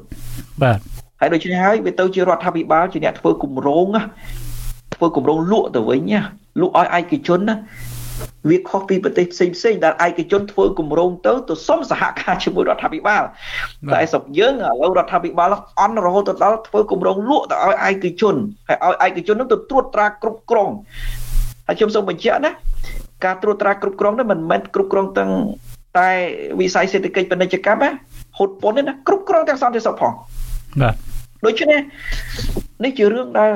[0.63, 0.79] បាទ
[1.19, 3.87] ហើយដូច្នេះហើយវាទៅជារដ្ឋាភិបាលជាអ្នកធ្វើគម្រោង
[4.95, 6.13] ធ្វើគម្រោងលក់ទៅវិញ
[6.61, 7.55] លក់ឲ្យឯកជនណា
[8.49, 13.23] វាខុសពីប្រទេសផ្សេងផ្សេងដែលឯកជនធ្វើគម្រោងទៅទៅសុំសហការជាមួយរដ្ឋាភិបាល
[13.93, 15.49] តែស្រុកយើងឥឡូវរដ្ឋាភិបាល
[15.81, 18.35] អន់រហូតទៅដល់ធ្វើគម្រោងលក់ទៅឲ្យឯកជន
[18.67, 20.69] ហើយឲ្យឯកជននឹងទៅត្រួតត្រាគ្រប់គ្រង
[21.67, 22.51] ហើយខ្ញុំសូមបញ្ជាក់ណា
[23.25, 25.31] ការត្រួតត្រាគ្រប់គ្រងនេះមិនមែនគ្រប់គ្រងទាំង
[25.97, 26.09] តែ
[26.59, 27.89] វិស័យសេដ្ឋកិច្ចពាណិជ្ជកម្មណា
[28.37, 30.13] ហូតប៉ុននេះណាគ្រប់គ្រងទាំងសន្តិសុខផង
[30.81, 30.95] បាទ
[31.45, 31.79] ដូច្នេះ
[32.83, 33.51] នេះជារឿងដែល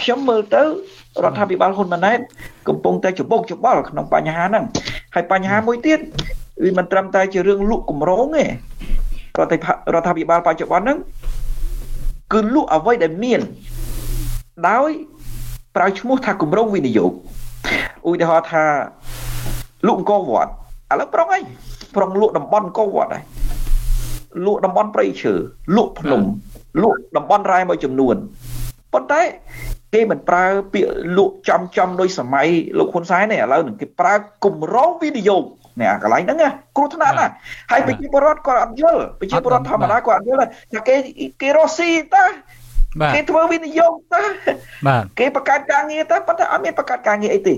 [0.00, 0.62] ខ្ញុំមើលទៅ
[1.24, 2.18] រដ្ឋាភិបាលហ៊ុនម៉ាណែត
[2.68, 4.64] កំពុងតែច្បុកច្បល់ក្នុងបញ្ហាហ្នឹង
[5.14, 6.00] ហើយបញ្ហាមួយទៀត
[6.64, 8.48] វាមិនត្រឹមតែជារឿងលក់គម្រោងទេរ
[9.44, 9.54] ដ្ឋ
[9.94, 10.98] រដ្ឋាភិបាលបច្ចុប្បន្នហ្នឹង
[12.32, 13.40] គឺលក់អ្វីដែលមាន
[14.68, 14.90] ដោយ
[15.76, 17.12] ប្រើឈ្មោះថាគម្រោងវិនិយោគ
[18.08, 18.64] ឧទាហរណ៍ថា
[19.86, 20.52] លក់អង្គរវត្ត
[20.92, 21.42] ឥឡូវប្រុងហើយ
[21.96, 23.24] ប្រុងលក់តំបន់អង្គរវត្តហើយ
[24.46, 25.34] លក់តំបន់ព្រៃឈើ
[25.76, 26.22] លក់ភ្នំ
[26.82, 28.16] លក់តំបន់រ៉ែមួយចំនួន
[28.92, 29.22] ប៉ុន្តែ
[29.94, 34.14] គេមិនប្រើពាក្យលក់ចំចំដោយសម័យលោកហ៊ុនសែនទេឥឡូវនឹងគេប្រើ
[34.44, 35.42] គម្រោងវិនិយោគ
[35.80, 36.38] នេះអាកន្លែងហ្នឹង
[36.76, 37.26] គ្រោះថ្នាក់ណា
[37.70, 40.96] ហើយប្រជាពលរដ្ឋគាត់អត់យល់ប្រជាពលរដ្ឋធម្មតាគាត់អត់យល់ថាគេ
[41.42, 42.24] គេរស់ស៊ីតា
[43.14, 44.22] គេធ្វើវិនិយោគតា
[44.86, 47.54] បាទគេបង្កើតការងារតាប៉ុន្តែអត់មានបង្កើតការងារអីទេ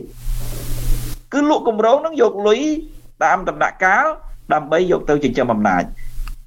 [1.33, 2.61] គឺលក់គម្រោងហ្នឹងយកលុយ
[3.25, 4.07] តាមដំណាក់កាល
[4.53, 5.83] ដើម្បីយកទៅចិញ្ចឹមអំណាច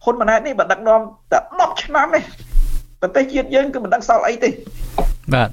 [0.04, 1.02] ហ៊ុនម៉ាណែតនេះបើដឹកនាំ
[1.32, 2.20] តែ10ឆ្នាំទេ
[3.02, 4.50] ប្រទេសជាតិយើងគឺមិនដឹងសល់អីទេ
[5.34, 5.50] បាទ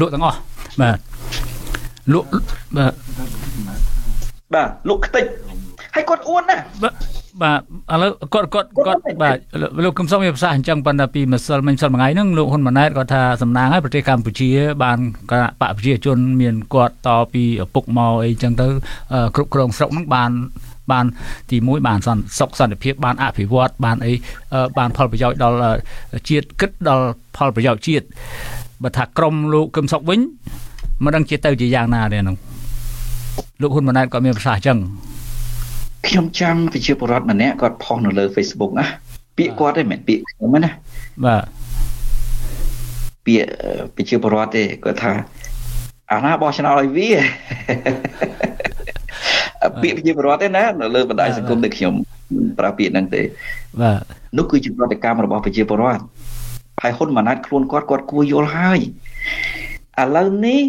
[0.00, 0.38] លក់ទាំងអស់
[0.80, 0.98] បាទ
[2.14, 2.28] លក់
[2.76, 2.92] បាទ
[4.54, 5.24] បាទលក់ខ្ទេច
[5.94, 6.56] ហើយគាត់អួនណា
[7.42, 7.60] បាទ
[7.92, 9.36] ឥឡូវគាត់គាត់គាត់បាទ
[9.84, 14.50] លោកកឹមសុខមានប្រសាសន៍អញ្ចឹងប៉ុន្តែពីម្សិលមិញសិលមួយថ្ងៃហ្នឹងលោកហ៊ុនម៉ាណែតគាត់ថាសំណាងឲ្យប្រទេសកម្ពុជា
[14.82, 14.98] បាន
[15.30, 18.66] គណៈបកប្រជាជនមានគាត់តពីឪពុកមកអីអញ្ចឹងទៅ
[19.34, 20.30] គ្រប់គ្រងស្រុកហ្នឹងបាន
[20.92, 21.06] បាន
[21.50, 24.12] ទី1បានសន្តិសុខសន្តិភាពបានអភិវឌ្ឍបានអី
[24.78, 25.58] បានផលប្រយោជន៍ដល់
[26.28, 27.06] ជាតិគិតដល់
[27.36, 28.06] ផលប្រយោជន៍ជាតិ
[28.82, 30.20] បើថាក្រមលោកកឹមសុខវិញ
[31.04, 32.36] មិនដឹងជាទៅជាយ៉ាងណាទេនោះ
[33.62, 34.78] លោកហ៊ុនម៉ាណែតក៏មានប្រសាសន៍អញ្ចឹង
[36.08, 38.86] ខ្ញុំចាំប្រជាពលរដ្ឋម្នាក់គាត់ផុសនៅលើ Facebook ណា
[39.38, 40.70] ពាក្យគាត់ទេមិនពាក្យខ្ញុំណា
[41.24, 41.42] បាទ
[43.26, 43.48] ពាក្យ
[43.96, 45.12] ប្រជាពលរដ្ឋទេគាត់ថា
[46.12, 47.10] អាណាបោះឆ្នោតឲ្យវា
[49.82, 51.94] ពាក្យប្រជាពលរដ្ឋទេណានៅលើបណ្ដាញសង្គមដូចខ្ញុំ
[52.58, 53.22] ប្រើពាក្យហ្នឹងទេ
[53.80, 54.00] បាទ
[54.36, 56.02] នោះគឺជាប្រតិកម្មរបស់ប្រជាពលរដ្ឋ
[56.82, 58.80] ហើយហ៊ុនម៉ាណែតខ្លួនគាត់គាត់គួរយល់ហើយ
[60.00, 60.60] ឥឡូវនេះ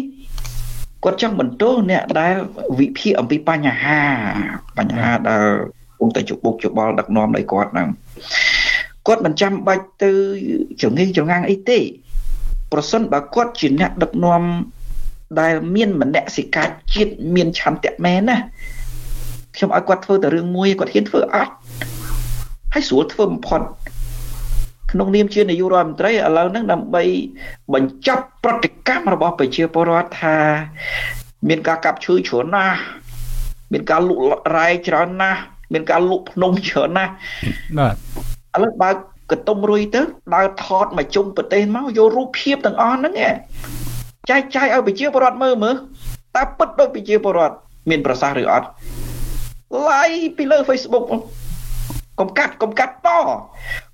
[1.04, 2.34] គាត់ចង់បន្ទោសអ្នកដែល
[2.78, 4.00] វិភាគអំពីបញ្ហា
[4.78, 5.46] បញ្ហាដែល
[6.00, 7.88] គង់តែជបុកច្បល់ដឹកនាំដោយគាត់ហ្នឹង
[9.06, 10.10] គាត់មិនចាំបាច់ទៅ
[10.82, 11.78] ចងៀងចងាងអីទេ
[12.72, 14.42] ប្រសិនបើគាត់ជាអ្នកដឹកនាំ
[15.40, 18.38] ដែលមានមនសិការជាតិមានឆន្ទៈមែនណា
[19.56, 21.52] ខ្ញុំឲ្យគាត់ធ្វើតែរឿងមួយគាត់ហ៊ានធ្វើអត់
[22.74, 23.60] ហើយស្រួលធ្វើបំផុត
[24.92, 27.02] ក្នុងនាមជានាយករដ្ឋមន្ត្រីឥឡូវហ្នឹងដើម្បី
[27.74, 30.36] បញ្ចប់ប្រតិកម្មរបស់ប្រជាពលរដ្ឋថា
[31.48, 32.78] មានការកាប់ឈើច្រើនណាស់
[33.72, 34.18] មានការលុក
[34.56, 35.40] រ៉ែច្រើនណាស់
[35.72, 37.12] មានការលុកភ្នំច្រើនណាស់
[37.78, 37.94] បាទ
[38.56, 38.90] ឥឡូវបើ
[39.30, 40.00] កតុំរុយទៅ
[40.34, 43.14] ដើរថតមកជុំប្រទេសមកយករូបភាពទាំងអស់ហ្នឹង
[44.30, 45.76] ចែកចាយឲ្យប្រជាពលរដ្ឋមើលមើល
[46.36, 47.54] តើពិតដូចប្រជាពលរដ្ឋ
[47.90, 48.66] មានប្រសាសន៍ឬអត់
[49.88, 51.04] like ពីលើ Facebook
[52.20, 53.08] កុំកាត់កុំកាត់ត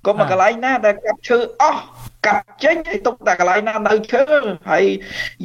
[0.05, 1.81] កុំមកកន្លែងណាដែលកាត់ឈើអស់
[2.25, 4.23] កាត់ចេញហើយទុកតែកន្លែងណានៅឈើ
[4.71, 4.85] ហើយ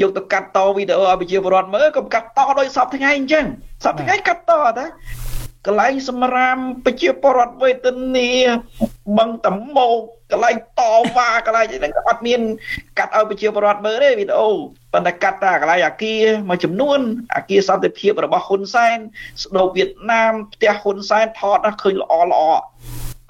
[0.01, 3.45] យកទៅកាត់តវីដេអូឲ្យប្រជាពលរដ្ឋមើលកុំកាត់តដោយសពថ្ងៃអញ្ចឹង
[3.85, 4.87] សពថ្ងៃកាត់តតា
[5.67, 7.87] កន្លែងសម្រាមប្រជាពលរដ្ឋវេទ
[8.17, 8.31] នា
[9.19, 9.99] បឹងតមោក
[10.33, 10.83] កន្លែងត
[11.17, 12.41] វ៉ាកន្លែងហ្នឹងក៏អត់មាន
[12.99, 14.51] កាត់ឲ្យប្រជាពលរដ្ឋមើលទេវីដេអូ
[14.93, 17.01] ប៉ុន្តែកាត់តែកន្លែងអាគារមួយចំនួន
[17.37, 18.99] អាគារសន្តិភាពរបស់ហ៊ុនសែន
[19.43, 22.43] ស្ដូបវៀតណាមផ្ទះហ៊ុនសែនថតឃើញល្អល្អ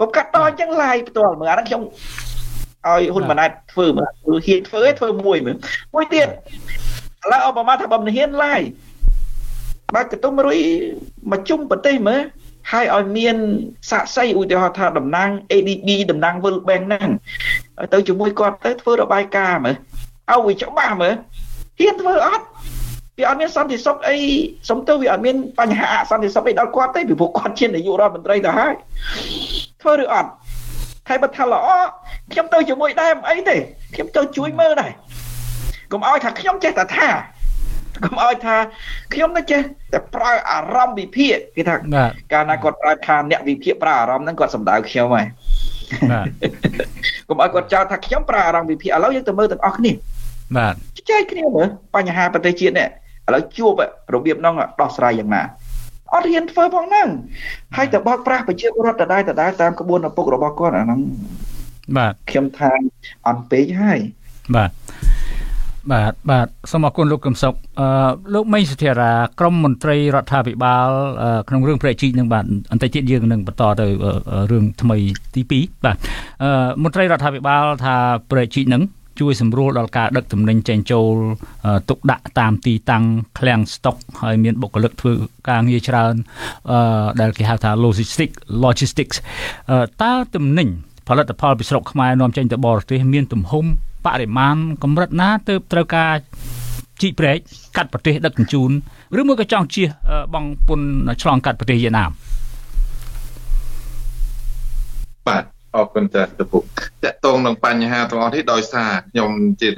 [0.00, 1.82] កុំកាត់តអញ្ចឹងឡាយផ្ទាល់មើលអាហ្នឹងខ្ញុំ
[2.86, 4.08] ឲ្យហ៊ុនម៉ាណែតធ្វើមើល
[4.46, 5.56] ហ៊ានធ្វើឯងធ្វើមួយមើល
[5.94, 6.30] មួយទៀតឥ
[7.30, 8.62] ឡូវអបមាថាបើមិនហ៊ានឡាយ
[9.94, 10.58] បើកតុំរុយ
[11.32, 12.20] មកជុំប្រទេសមើល
[12.72, 13.36] ហើយឲ្យមាន
[13.90, 17.10] សាកសីឧទាហរណ៍ថាតំណាង ADB តំណាង World Bank ហ្នឹង
[17.92, 19.76] ទៅជាមួយគាត់ទៅធ្វើរបាយការណ៍មើល
[20.30, 21.14] ឲ្យវាច្បាស់មើល
[21.80, 22.46] ហ៊ានធ្វើអត់
[23.18, 24.16] វាអត់មានសន្តិសុខអី
[24.68, 28.74] សំទោសវាអត់មានបញ្ហាអសន្តិសុខអីដល់គាត់ទេពីព្រោះគាត់ជានាយករដ្ឋមន្ត្រីទៅហើយ
[29.82, 30.30] ធ្វើឬអត់
[31.08, 31.66] ហើយបើថាល្អ
[32.32, 33.56] ខ្ញុំទៅជាមួយដែរមិនអីទេ
[33.94, 34.90] ខ្ញុំទៅជួយមើលដែរ
[35.92, 37.08] កុំឲ្យថាខ្ញុំចេះតែថា
[38.04, 38.56] កុំឲ្យថា
[39.14, 39.60] ខ្ញុំនឹងចេះ
[39.92, 41.76] តែប្រើអារម្មណ៍វិភាគគេថា
[42.32, 45.26] កាលណាគាត់ប្រើថាអ្នកវិភាគប្រើអារម្មណ៍ហ្នឹងគាត់សំដៅខ្ញុំហើយ
[46.10, 46.26] បាទ
[47.28, 49.92] កុំឲ្យគាត់ចោទថាខ្ញុំប្រើអារម្មណ៍វិភាគឥឡូវយើងទៅមើលទាំងអស់គ្នា
[50.56, 50.74] បាទ
[51.10, 52.88] ចែកគ្នាមើលបញ្ហាប្រទេសជាតិនេះ
[53.28, 53.72] ឥឡូវជួប
[54.14, 55.42] របៀបហ្នឹងដោះស្រាយយ៉ាងណា
[56.14, 57.08] អត់ហ៊ានធ្វើផងហ្នឹង
[57.76, 61.00] ហើយតែបោកប្រាស់ប្រជាពលរដ្ឋដដែលដដែលតាមក្បួនឪពុករបស់គាត់អាហ្នឹង
[61.96, 62.72] បាទខ្ញុំថា
[63.28, 64.00] អន់ពេកហើយ
[64.56, 64.70] បាទ
[65.92, 67.86] បាទបាទសូមអរគុណលោកកឹមសុខអឺ
[68.34, 70.88] លោកមេងសុធារាក្រមមន្ត្រីរដ្ឋាភិបាល
[71.48, 73.86] ក្នុងរឿងប្រែជីកនឹងបាទអន្តរជាតិយើងនឹងបន្តទៅ
[74.50, 74.98] រឿងថ្មី
[75.34, 75.96] ទី2បាទ
[76.42, 76.50] អឺ
[76.82, 77.96] មន្ត្រីរដ្ឋាភិបាលថា
[78.30, 78.82] ប្រែជីកនឹង
[79.20, 81.14] ជួយសម្រួលដល់ការដឹកទំនិញចេញចូល
[81.88, 83.04] ទុកដាក់តាមទីតាំង
[83.38, 85.12] ឃ្លាំងស្តុកហើយមានបុគ្គលិកធ្វើ
[85.50, 86.14] ការងារច្រើន
[86.70, 89.16] អឺដែលគេហៅថា logistics logistics
[90.02, 90.68] តើទំនិញ
[91.08, 93.66] ផលិតផលពីស្រុកខ្មែរនាំចេញទៅបរទេសមានទំហំ
[94.06, 96.12] បរិមាណកម្រិតណាទើបត្រូវការ
[97.02, 97.38] ជីកព្រែក
[97.76, 98.70] កាត់ប្រទេសដឹកជញ្ជូន
[99.20, 99.88] ឬមួយក៏ចង់ជៀស
[100.34, 100.80] បងពុន
[101.22, 102.10] ឆ្លងកាត់ប្រទេសវៀតណាម
[105.28, 105.44] បាទ
[105.76, 106.64] អរគុណចាស់តពុក
[107.04, 109.30] តកតងនឹងបញ្ហាទាំងអស់នេះដោយសារខ្ញុំ
[109.60, 109.68] ជា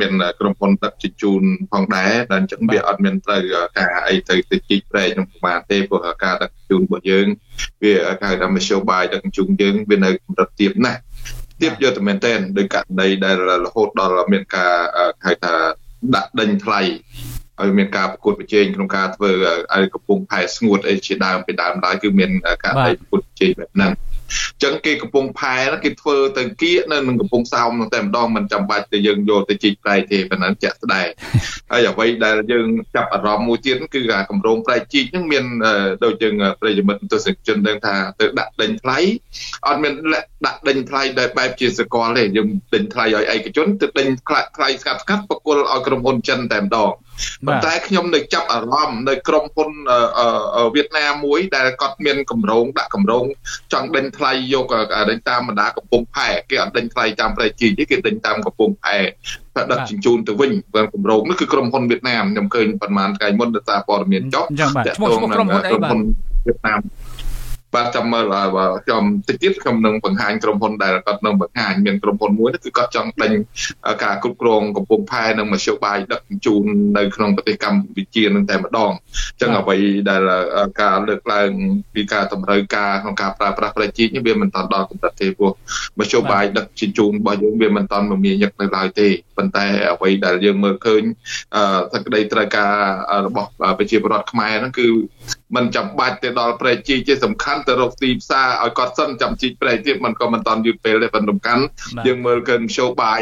[0.00, 1.42] មានក្រុមហ៊ុនដឹកជញ្ជូន
[1.72, 3.42] ផងដែរដែលអញ្ចឹងវាអត់មានត្រូវ
[3.78, 7.26] ការអីទៅទៅជីកប្រែកក្នុងប្រមាណទេព្រោះការដឹកជញ្ជូនរបស់យើង
[7.82, 11.00] វាគេហៅថាមធ្យោបាយដឹកជញ្ជូនយើងវានៅកម្រិតទាបណាស់
[11.60, 13.36] ទៀបយកទៅមែនតែនដោយករណីដែល
[13.66, 14.72] រហូតដល់មានការ
[15.26, 15.54] ហៅថា
[16.14, 16.80] ដាក់ដេញថ្លៃ
[17.60, 19.30] ឲ្យមានការប្រកួតប្រជែងក្នុងការធ្វើ
[19.74, 22.30] ឲ្យកំពុងផែស្ងួតអីជាដើមពីដើមឡើយគឺមាន
[22.64, 23.92] ការដេញប្រកួតប្រជែងបែបហ្នឹង
[24.62, 31.08] ចឹងគេកំពុងផែគេធ្វើទៅគៀកនៅនឹងកំពុងសោមនឹងតែម្ដងមិនចាំបាច់ទៅយើងយកទៅជីកប្រែទេប៉ុណ្ណឹងចាក់ស្ដែង
[31.72, 35.44] ហើយអ្វីដែលយើងចាប់អារម្មណ៍មួយទៀតគឺអាកម្រងប្រែជីកហ្នឹងមាន
[36.04, 38.98] ដូចយើងប្រិយមិត្តទស្សនិកជនដឹងថាទៅដាក់ដេញថ្លៃ
[39.66, 39.92] អត់មាន
[40.46, 44.08] ដាក់ដេញថ្លៃដោយបែបជាសកលទេយើងដេញថ្លៃឲ្យឯកជនទៅដេញ
[44.56, 46.92] ថ្លៃស្កាត់ស្កាត់បកគលឲ្យក្រុមហ៊ុនចិនតែម្ដង
[47.46, 49.70] ប៉ុន្តែខ្ញុំនៅចាប់អារម្មណ៍នៅក្រុមហ៊ុន
[50.74, 53.24] វៀតណាមមួយដែលគាត់មានកម្រងដាក់កម្រង
[53.72, 54.66] ចង់ដេញថ្លៃយក
[55.10, 58.96] ដេញតាមបណ្ដាកំពង់ផែគេអត់ដេញថ្លៃតាមប្រៃជីទេគេដេញតាមកំពង់ផែ
[59.72, 64.44] ដឹកជញ្ជូនទៅវិញបើកម្រងនេះគឺក្រុមហ៊ុនវៀតណាមខ្ញុំឃើញប្រហែលថ្ងៃមុនទៅសារព័ត៌មានចុះ
[64.86, 66.00] តាក់ទងនឹងក្រុមហ៊ុន
[66.46, 66.80] វៀតណាម
[67.74, 68.24] បាទចាំមើល
[68.84, 73.32] ខ្ញុំតិចទៀតខ្ញុំនឹងបង្ហាញក្រុមហ៊ុនដែលគាត់នឹងបង្ហាញមានក្រុមហ៊ុនមួយគឺគាត់ចង់ដេញ
[74.04, 76.62] ការគ្រប់គ្រងកំពង់ផែនិងមធ្យោបាយដឹកជញ្ជូន
[76.98, 79.76] នៅក្នុងប្រទេសកម្ពុជានឹងតែម្ដងអញ្ចឹងអ្វី
[80.10, 80.22] ដែល
[80.82, 81.50] ការលើកឡើង
[81.94, 85.52] ពីការតម្រូវការក្នុងការប្រើប្រាស់ប្រជាជាតិនេះវាមិនតាន់ដល់កម្រិតទេព្រោះ
[85.98, 91.02] មធ្យោបាយដឹកជញ្ជូនរបស់យើងវាមិនតាន់មមាញឹកនៅឡើយទេប៉ុន្តែអ្វីដែលយើងមើលឃើញ
[91.92, 92.74] សក្តីត្រូវការ
[93.26, 93.48] របស់
[93.78, 94.86] ប្រជាពលរដ្ឋខ្មែរហ្នឹងគឺ
[95.55, 101.63] มันចាំបាច់ទៅដល់ប្រេជីជាសំខាន់ទៅរកទីផ្សារឲ្យគាត់សិនចាំជីកប្រេទៀតมันក៏មិនតាន់យឺតពេលទេប៉ុន្តែសំខាន់
[102.07, 103.21] យើងមើលឃើញមធ្យោបាយ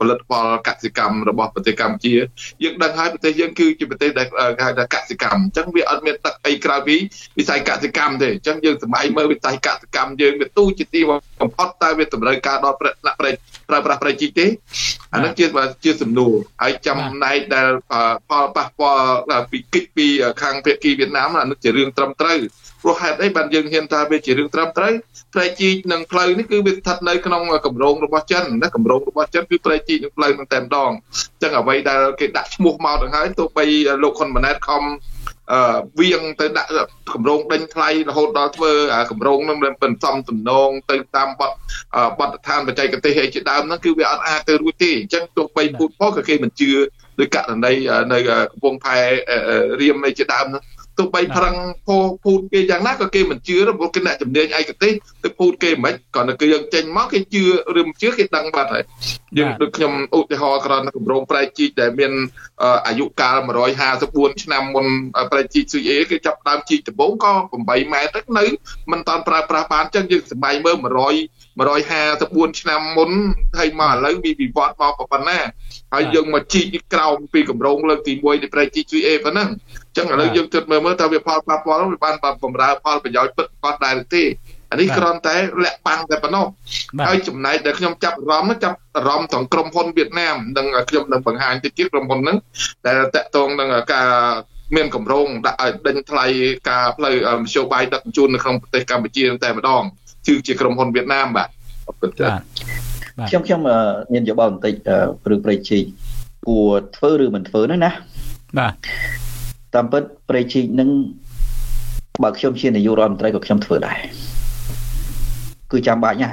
[0.00, 2.14] ផលិតផលកសិកម្មរបស់ប្រទេសកម្ពុជា
[2.62, 4.26] យើងដឹងហើយប្រទេសយើងគឺជាប្រទេសដែល
[4.58, 6.96] គេហៅថាកសិកម្មអញ្ចឹងវាអត់មានទឹកអីក្រៅពី
[7.38, 11.18] វិស័យកសិកម្មទេអញ្ចឹងយើងសម័យមើលវិស័យកសិកម្មយើងវាទូជាទីបំ
[11.55, 13.37] ផុតតែវាតម្រូវការដល់ប្រាក់ប្រាក់
[13.69, 14.45] ប្រើប្រាស់ប្រជីទេ
[15.13, 15.45] អានឹងជា
[15.83, 17.69] ជាសំណួរហើយចំណែកដែល
[18.29, 20.07] ផលប៉ះពាល់ពីគិតពី
[20.41, 22.39] ខាងភាគីវៀតណាមអានឹងជារឿងត្រឹមត្រូវ
[22.83, 24.93] ព្រោះហេតុអីបានយើងហ៊ានថាវាជារឿងត្រឹមត្រូវ
[25.33, 33.65] ប្រៃជីកនិងផ្លូវនេះគឺវាស្ថិតនៅក្នុងគម្រោងរបស់ចិនណាគម្រោងរបស់ចិនគឺប្រៃជីកនិងផ្លូវនឹងតែម្ដងអញ្ចឹងអ្វីដែលគេដាក់ឈ្មោះមកទៅហើយទោះបី
[34.03, 35.10] លោកហ៊ុនម៉ាណែតខំអឺ
[35.99, 36.69] វៀងទៅដាក់
[37.13, 38.71] កម្រងដេញថ្លៃរហូតដល់ធ្វើ
[39.11, 41.51] កម្រងនឹងមិនសំទំនងទៅតាមបទ
[42.19, 46.71] បទដ្ឋានបច្ចេកទេសឯជាដើមហ្នឹងគឺវាអត់អាចទៅរួចទេអញ្ចឹងទោះបីពូតផងក៏គេមិនជឿ
[47.19, 47.73] ដោយករណី
[48.13, 48.19] នៅ
[48.51, 48.97] កំពង់ផែ
[49.81, 50.63] រៀមឯជាដើមហ្នឹង
[51.01, 51.55] ទោះបីប្រឹង
[51.87, 54.93] ពោពូតគេយ៉ាងណាក៏គេមិនជឿព្រោះគេអ្នកជំនាញឯកទេស
[55.23, 57.43] ទៅពូតគេមិនគ្រាន់តែគឺយើងចេញមកគេជឿ
[57.79, 58.83] ឬមិនជឿគេដឹងបាត់ហើយ
[59.37, 62.11] យើងដូចខ្ញុំឧទាហរណ៍គ្រាន់តែគម្រោងប្រែជីកដែលមាន
[62.87, 63.37] អាយុកាល
[63.89, 64.85] 154ឆ្នាំមុន
[65.31, 67.33] ប្រែជីកស៊ុយអេគេចាប់ដើមជីកដំបូងក៏
[67.65, 68.45] 8ម៉ែត្រទៅនៅ
[68.91, 73.09] មិនតាន់ប្រើប្រាស់បានអញ្ចឹងយើងសម័យមើល100 154ឆ្នាំមុន
[73.59, 75.39] ហើយមកឥឡូវវាវិវត្តមកប៉ុណ្ណា
[75.93, 84.23] ហើយយើងមកជីកក្រោមពីកម្រងលើកទី1នៃប្រែជីក 3A ប៉ុណ្ណឹងអញ្ចឹងឥឡូវយើងទិតមើលមើលតើវាផលប៉ះពាល់វាបានបំរើផលប្រយោជន៍ពិតប្រាកដដែរទេ
[84.71, 86.45] អានេះគ្រាន់តែលាក់បាំងតែប៉ុណ្ណោះ
[87.07, 92.37] ហើយចំណែកដែលខ្ញុំចាប់អារម្មណ៍ចាប់អារម្មណ៍ត្រង់ក្រុមហ៊ុនវៀតណាមនិងខ្ញុំនឹងបង្ហាញតិចទៀតក្រុមហ៊ុនហ្នឹង
[92.85, 94.09] ដែលតកតងនឹងការ
[94.75, 96.25] មានកម្រងដាក់ឲ្យដេញថ្លៃ
[96.69, 99.83] ការផ្លូវមធ្យោបាយដឹកជញ្ជូននៅក្នុងប្រទេសកម្ពុជាតែម្ដង
[100.27, 101.49] គឺជាក្រុមហ៊ុនវៀតណាមបាទ
[101.87, 102.29] អរគុណចា៎
[103.29, 103.61] ខ្ញុំខ្ញុំ
[104.13, 104.73] មានយោបល់បន្តិច
[105.23, 105.83] ព្រឹកប្រៃជីក
[106.47, 107.91] គួរធ្វើឬមិនធ្វើហ្នឹងណា
[108.59, 108.73] បាទ
[109.75, 110.89] តាមពិតប្រៃជីកនឹង
[112.23, 113.99] បើខ្ញុំជានាយករដ្ឋមន្ត្រីក៏ខ្ញុំធ្វើដែរ
[115.71, 116.29] គឺចាំបាច់ណា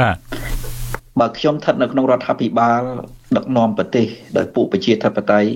[0.00, 0.16] បាទ
[1.20, 2.82] បើខ្ញុំស្ថិតនៅក្នុងរដ្ឋាភិបាល
[3.36, 5.48] ដឹកនាំប្រទេសដោយពួកប្រជាធិបតេយ្យ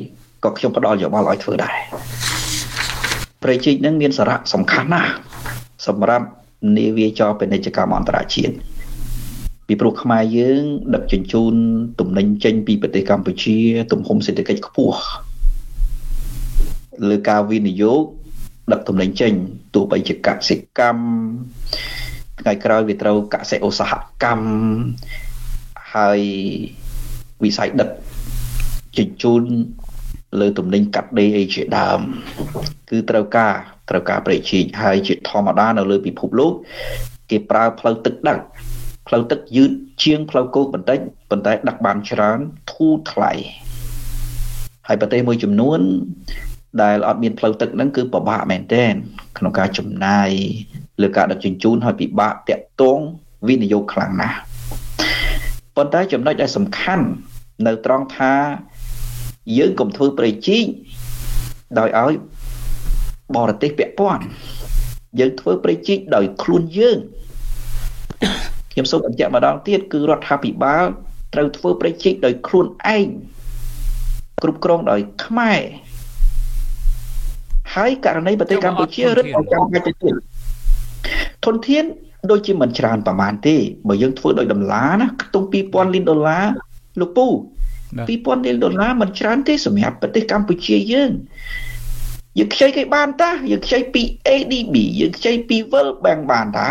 [0.45, 1.77] ក៏ខ្ញុំផ្ដល់យោបល់ឲ្យធ្វើដែរ
[3.45, 5.11] ប្រជិកនឹងមានសារៈសំខាន់ណាស់
[5.87, 6.27] សម្រាប់
[6.77, 8.55] នាវាចរពាណិជ្ជកម្មអន្តរជាតិ
[9.67, 10.63] ពីព្រោះខ្មែរយើង
[10.95, 11.55] ដឹកជញ្ជូន
[12.01, 13.57] ទំនិញចេញពីប្រទេសកម្ពុជា
[13.93, 15.01] ទំហំសេដ្ឋកិច្ចខ្ពស់
[17.09, 18.03] លើការវិនិយោគ
[18.73, 19.33] ដឹកទំនិញចេញ
[19.75, 21.05] ទោះបីជាកសិកម្ម
[22.41, 23.93] ថ្ងៃក្រោយវាត្រូវកសិឧស្សាហ
[24.25, 24.49] កម្ម
[25.95, 26.21] ហើយ
[27.45, 27.91] វិស័យដឹក
[28.99, 29.43] ជញ្ជូន
[30.41, 32.01] លើទំនិញកាត់ដេរអីជាដើម
[32.91, 33.55] គឺត្រូវការ
[33.91, 36.53] ត្រូវការប្រេជីកហើយជាធម្មតានៅលើពិភពលោក
[37.31, 38.39] គេប្រើផ្លូវទឹកដឹក
[39.09, 39.71] ផ្លូវទឹកយឺត
[40.05, 40.99] ជាងផ្លូវគោកបន្តិច
[41.31, 42.39] ប៉ុន្តែដឹកបានច្រើន
[42.73, 43.33] ធូរថ្លៃ
[44.89, 45.81] ហើយប្រទេសមួយចំនួន
[46.83, 48.95] ដែលអត់មានផ្លូវទឹកហ្នឹងគឺពិបាកមែនទែន
[49.39, 50.31] ក្នុងការចំណាយ
[51.03, 52.99] លើការដឹកជញ្ជូនហើយពិបាកតាក់ទង
[53.49, 54.39] វិនិយោគខ្លាំងណាស់
[55.77, 57.07] ប៉ុន្តែចំណុចដែលសំខាន់
[57.67, 58.35] នៅត្រង់ថា
[59.59, 60.65] យើងកុំធ្វើប្រេជីក
[61.79, 62.13] ដោយឲ្យ
[63.37, 64.23] បរទេសពាក់ព័ន្ធ
[65.19, 66.99] យើងធ្វើប្រេជីកដោយខ្លួនយើង
[68.73, 70.85] ខ្ញុំសូមបញ្ជាក់ម្ដងទៀតគឺរដ្ឋាភិបាល
[71.35, 72.67] ត្រូវធ្វើប្រេជីកដោយខ្លួន
[72.97, 73.07] ឯង
[74.43, 75.61] គ្រប់គ្រងដោយខ្មែរ
[77.75, 80.15] ហើយករណីប្រទេសកម្ពុជារឹតឲ្យចាំបាច់ទៅទៀត
[81.45, 81.85] ធនធាន
[82.31, 83.57] ដូចជាមិនច្រើនប្រហែលទេ
[83.89, 86.45] បើយើងធ្វើដោយដុល្លារណាខ្ទង់2000លានដុល្លារ
[87.01, 87.27] លោកពូ
[87.87, 91.11] 2000លានដុល្លារមិនច្រើនទេសម្រាប់ប្រទេសកម្ពុជាយើង
[92.37, 96.69] យើងខ្ចីគេបានតាយើងខ្ចីពី ADB យើងខ្ចីពី World Bank បានតា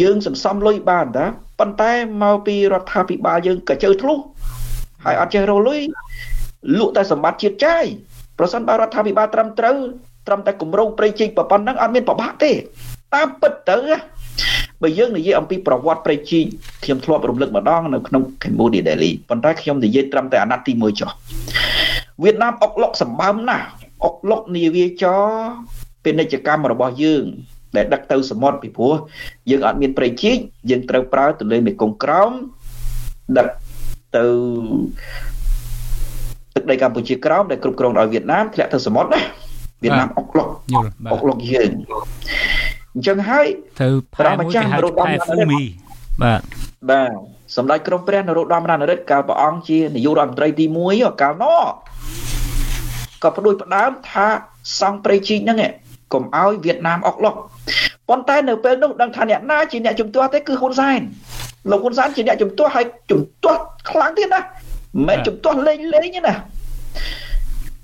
[0.00, 1.26] យើងសន្សំលុយបានតា
[1.58, 4.18] ប៉ុន្តែមកពីរដ្ឋាភិបាលយើងក៏ជើធ្លុះ
[5.04, 5.80] ហើយអត់ចេះរកលុយ
[6.78, 7.84] លក់តែសម្បត្តិជាតិចាយ
[8.38, 9.76] ប្រសិនបើរដ្ឋាភិបាលត្រឹមត្រូវ
[10.26, 12.52] ត្រឹមតែគម្រោងប្រៃជីកប៉ុណ្ណឹងអត់មានប្របាក់ទេ
[13.14, 13.78] តាមពិតទៅ
[14.82, 16.44] បើយើងនិយាយអំពីប្រវត្តិប្រៃជីក
[16.84, 21.10] ខ្ញុំធ្លាប់រំលឹកម្ដងនៅក្នុង Cambodia Daily ប៉ុន្តែខ្ញុំនិយាយត្រឹមតែអាណត្តិទី1ចុះ
[22.22, 23.66] វៀតណាមអុកឡុកសម្បើមណាស់
[24.04, 25.24] អុកឡុកនាវាចរ
[26.04, 27.24] ពាណិជ្ជកម្មរបស់យើង
[27.76, 28.94] ដែលដឹកទៅសមុទ្រពីព្រោះ
[29.50, 30.36] យើងអត់មានប្រៃជីក
[30.70, 32.30] យើងត្រូវប្រើទន្លេមេគង្គក្រោម
[33.38, 33.48] ដឹក
[34.16, 34.24] ទៅ
[36.54, 39.20] ទឹកដីកម្ពុជាក្រោមដែលគ្រប់គ្រងដោយវៀតណាមធ្លាក់ទៅសមុទ្រណា
[39.82, 40.48] វៀតណាមអុកឡុក
[41.12, 41.70] អុកឡុកយើង
[42.94, 43.46] អញ្ចឹងហើយ
[43.80, 43.88] ទៅ
[44.18, 45.62] ព្រះម្ចាស់នរោត្តមភូមិ
[46.22, 46.40] បាទ
[46.90, 47.10] បាទ
[47.56, 51.62] សម្ដេចក្រមព្រះនរោត្តមរណរដ្ឋកាលព្រះអង្គជានាយករដ្ឋមន្ត្រីទី1កាលនោះ
[53.22, 54.26] ក៏ផ្ដួចផ្ដើមថា
[54.80, 55.58] សង់ព្រៃជីកហ្នឹង
[56.12, 57.34] កុំឲ្យវៀតណាមអុកឡុក
[58.08, 61.00] ប៉ុន្តែនៅពេលនោះដឹងថាអ្នកណាជាអ្នកជំទាស់ទេគឺហ៊ុនសែន
[61.70, 63.60] លោកហ៊ុនសែនជាអ្នកជំទាស់ហើយជំទាស់
[63.90, 64.40] ខ្លាំងទៀតណា
[65.08, 66.34] មិនជំទាស់លេងលេងទេណា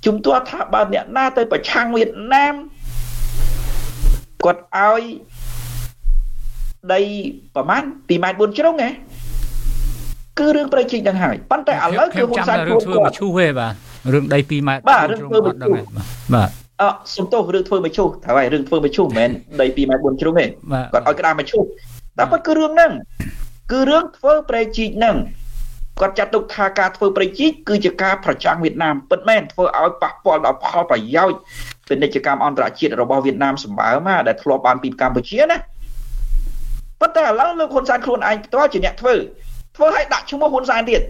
[0.07, 2.55] ជំទាស់ថាបើអ្នកណាទៅប្រឆាំងវៀតណាម
[4.45, 5.03] គាត់ឲ្យ
[6.93, 7.01] ដី
[7.55, 8.91] ប្រហែល2ម៉ែត្រ4ជ្រុងហ៎
[10.39, 13.74] គឺរឿងប្រជិញនឹងហើយប៉ុន្តែឥឡូវគឺហ៊ុនសែនធ្វើធ្វើមឈូសទេបាទ
[14.12, 15.84] រឿងដី2ម៉ែត្របាទរឿងធ្វើមឈូស
[16.34, 16.50] បាទ
[16.82, 16.84] អ
[17.16, 19.30] សំទោសរឿងធ្វើមឈូសត្រូវហើយរឿងធ្វើមឈូសមិនមែន
[19.61, 21.64] ដី2ម៉ែត្រ4ជ្រុងទេគាត់ឲ្យក្តារមឈូស
[22.18, 22.92] តែប៉ុតគឺរឿងហ្នឹង
[23.72, 25.16] គឺរឿងធ្វើប្រជិញហ្នឹង
[26.00, 31.38] គាត់ចាត់ទុកថាការធ្វើប្រជិញគឺជាការប្រចាំងវៀតណាមពិតមែនធ្វើឲ្យប៉ះពាល់ដល់ផលប្រយោជន៍
[31.88, 35.57] ពាណិជ្ជកម្មអន្តរជាតិរបស់វៀតណាមសម្បើមដែលធ្លាប់បានពីកម្ពុជាណា
[37.00, 39.14] ប៉ុន្តែឥឡូវលោកហ៊ុនសែនខ្លួនឯងផ្ទាល់ជាអ្នកធ្វើ
[39.76, 41.02] ធ្វើឲ្យដាក់ឈ្មោះហ៊ុនសែនទៀត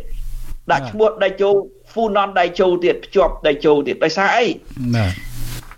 [0.73, 1.51] ដាក់ឈ្មោះដៃជោ
[1.95, 4.47] ហ្វូណនដៃជោទៀតភ្ជាប់ដៃជោទៀតដោយសារអី
[4.95, 5.13] បាទ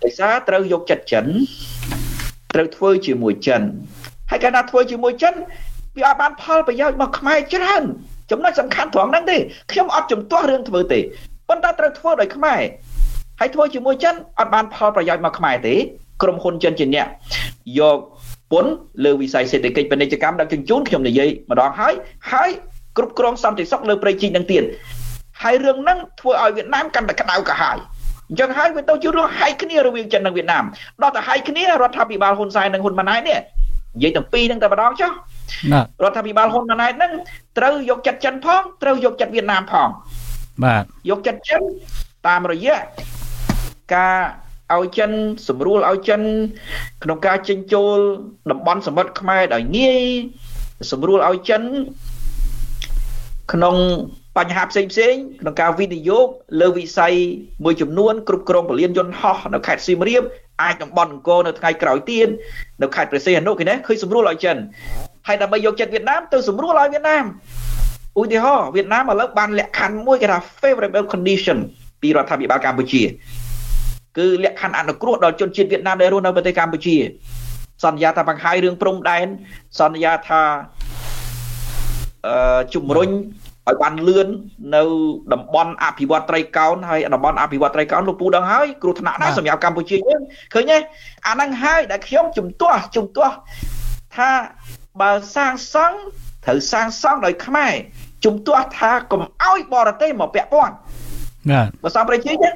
[0.03, 1.25] ដោយសារត្រូវយកចិត្តចិន
[2.55, 3.61] ត្រូវធ្វើជាមួយចិន
[4.31, 5.33] ហើយកាលណាធ្វើជាមួយចិន
[5.97, 7.83] វាអត់បានផលប្រយោជន៍មកខ្មែរច្រើន
[8.31, 9.37] ចំណុចសំខាន់ត្រង់ហ្នឹងទេ
[9.71, 10.99] ខ្ញុំអត់ជំទាស់រឿងធ្វើទេ
[11.49, 12.61] ប៉ុន្តែត្រូវធ្វើដោយខ្មែរ
[13.39, 15.75] ហើយធ្វើជាមួយចិនអត់បានផលប្រយោជន៍មកខ្មែរទេ
[16.21, 17.07] ក្រុមហ៊ុនចិនជាអ្នក
[17.79, 17.97] យក
[18.51, 18.71] ពន្ធ
[19.05, 21.93] លើវិស័យសេដ្ឋកិច្ចពាណិជ្ជកម្មដឹកជញ្ជូនខ្ញុំនិយាយម្ដងហើយ
[22.31, 22.49] ហើយ
[22.97, 24.63] គ្រប់គ្រងសន្តិសុខលើប្រៃជីកនឹងទៀត
[25.43, 27.77] ហើយរឿងហ្នឹងធ្វើឲ្យវៀតណាមកាន់តែក្តៅក្រហាយ
[28.29, 30.63] អញ្ចឹងហើយវាទៅជារឿងហែកគ្នារវាងចិននិងវៀតណាម
[31.01, 33.39] ដល់តែហែកគ្នារដ្ឋាភិបាលហ៊ុនសែននិងហ៊ុនម៉ាណែតនេះ
[33.95, 35.11] និយាយទាំងពីរហ្នឹងតែម្ដងចុះ
[36.03, 37.11] រដ្ឋាភិបាលហ៊ុនម៉ាណែតហ្នឹង
[37.57, 39.89] ត្រូវយកចិត្តចិនផងត្រូវយកចិត្តវៀតណាមផង
[40.63, 41.61] បាទយកចិត្តចិន
[42.27, 42.77] តាមរយៈ
[43.95, 44.17] ការ
[44.75, 45.11] ឲ្យចិន
[45.47, 46.21] ស្រួលឲ្យចិន
[47.03, 47.97] ក្នុងការចិញ្ចូល
[48.51, 50.03] តំបន់សមុទ្រខ្មែរដោយងាយ
[50.89, 51.63] ស្រួលឲ្យចិន
[53.53, 53.75] ក្នុង
[54.37, 56.27] បញ្ហាផ្សេងផ្សេងក្នុងការវិនិយោគ
[56.61, 57.13] លើវិស័យ
[57.65, 60.23] មួយចំនួនគ្រប់គ្រងពលានយន្តហោះនៅខេត្តសៀមរាប
[60.63, 62.27] អាចតំបន់អង្គរនៅថ្ងៃក្រោយទៀត
[62.81, 64.57] នៅខេត្តព្រះសីហនុគេណាឃើញស្រួលឲ្យចិន
[65.27, 67.25] ហើយដើម្បីយកចិត្តវៀតណាមទៅស្រួលឲ្យវៀតណាម
[68.19, 71.57] ឧទាហរណ៍វៀតណាមឥឡូវបានលក្ខខណ្ឌមួយគេថា favorable condition
[72.01, 73.03] ពីរដ្ឋាភិបាលកម្ពុជា
[74.17, 76.95] គឺលក្ខខណ្ឌអនុគ្រោះដល់ជនជាតិវៀតណាមដែលរស់នៅប្រទេសកម្ពុជា
[77.83, 79.27] សន្យាថាបង្ហាញរឿងព្រំដែន
[79.79, 80.41] សន្យាថា
[82.27, 83.09] អឺជំរុញ
[83.67, 84.27] ឲ្យបានលឿន
[84.75, 84.83] នៅ
[85.33, 90.21] តំបន់អភិវឌ្ឍត្រីកោណហើយតំបន់អភិវឌ្ឍត្រីកោណលោកពូដឹងហើយគ្រោះថ្នាក់ដែរសម្រាប់កម្ពុជាយើង
[90.53, 90.77] ឃើញទេ
[91.27, 93.35] អាហ្នឹងហើយដែលខ្ញុំជំទាស់ជំទាស់
[94.17, 94.29] ថា
[95.01, 95.97] បើសាងសង់
[96.45, 97.73] ត្រូវសាងសង់ដោយខ្មែរ
[98.25, 100.73] ជំទាស់ថាកុំអោយបរទេសមកពាក់ព័ន្ធ
[101.51, 102.55] បាទបើសំប្រជាជាតិ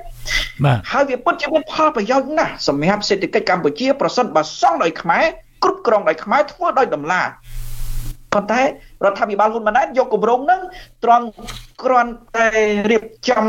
[0.65, 5.25] បាទហើយវាពិតជាមានផលប្រយោជន៍ណាស់សម្រាប់សេដ្ឋកិច្ចកម្ពុជា ប្រសិនបើសង់ដោយខ្មែរ
[5.63, 7.21] គ្រប់គ្រងដោយខ្មែរធ្វើដោយតម្លា
[8.33, 8.61] ប៉ុន្តែ
[9.03, 10.61] រដ្ឋាភិបាលហ៊ុនម៉ាណែតយកគម្រោងហ្នឹង
[11.03, 11.25] ត្រង់
[11.83, 12.49] គ្រាន់តែ
[12.91, 13.45] រៀបចំ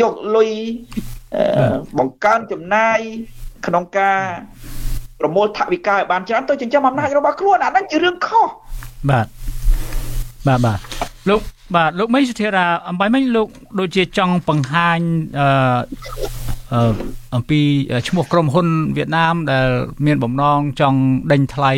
[0.00, 0.50] យកលុយ
[1.98, 2.98] បង្កើនចំណាយ
[3.66, 4.18] ក្នុងការ
[5.20, 8.48] ប្រមូលថវិកាឲ្យបានច្រើនទៅចិញ្ចឹមអំណាចរបស់ខ្លួនអាហ្នឹងជារឿងខុស
[9.10, 9.26] បាទ
[10.46, 10.78] បាទបាទ
[11.28, 11.40] លោក
[11.76, 13.48] បាទលោកមីសុធារាអំបញ្ញមិញលោក
[13.80, 14.98] ដូចជាចង់បង្ហាញ
[15.40, 16.92] អឺ
[17.34, 17.60] អំពី
[18.08, 19.68] ឈ្មោះក្រុមហ៊ុនវៀតណាមដែល
[20.06, 21.00] មានបំណងចង់
[21.32, 21.72] ដេញថ្លៃ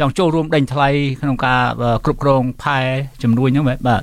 [0.00, 0.88] ចង់ចូលរួមដេញថ្លៃ
[1.20, 1.62] ក្នុងការ
[2.04, 2.78] គ្រប់គ្រងផែ
[3.22, 4.02] ចំនួនហ្នឹងបាទ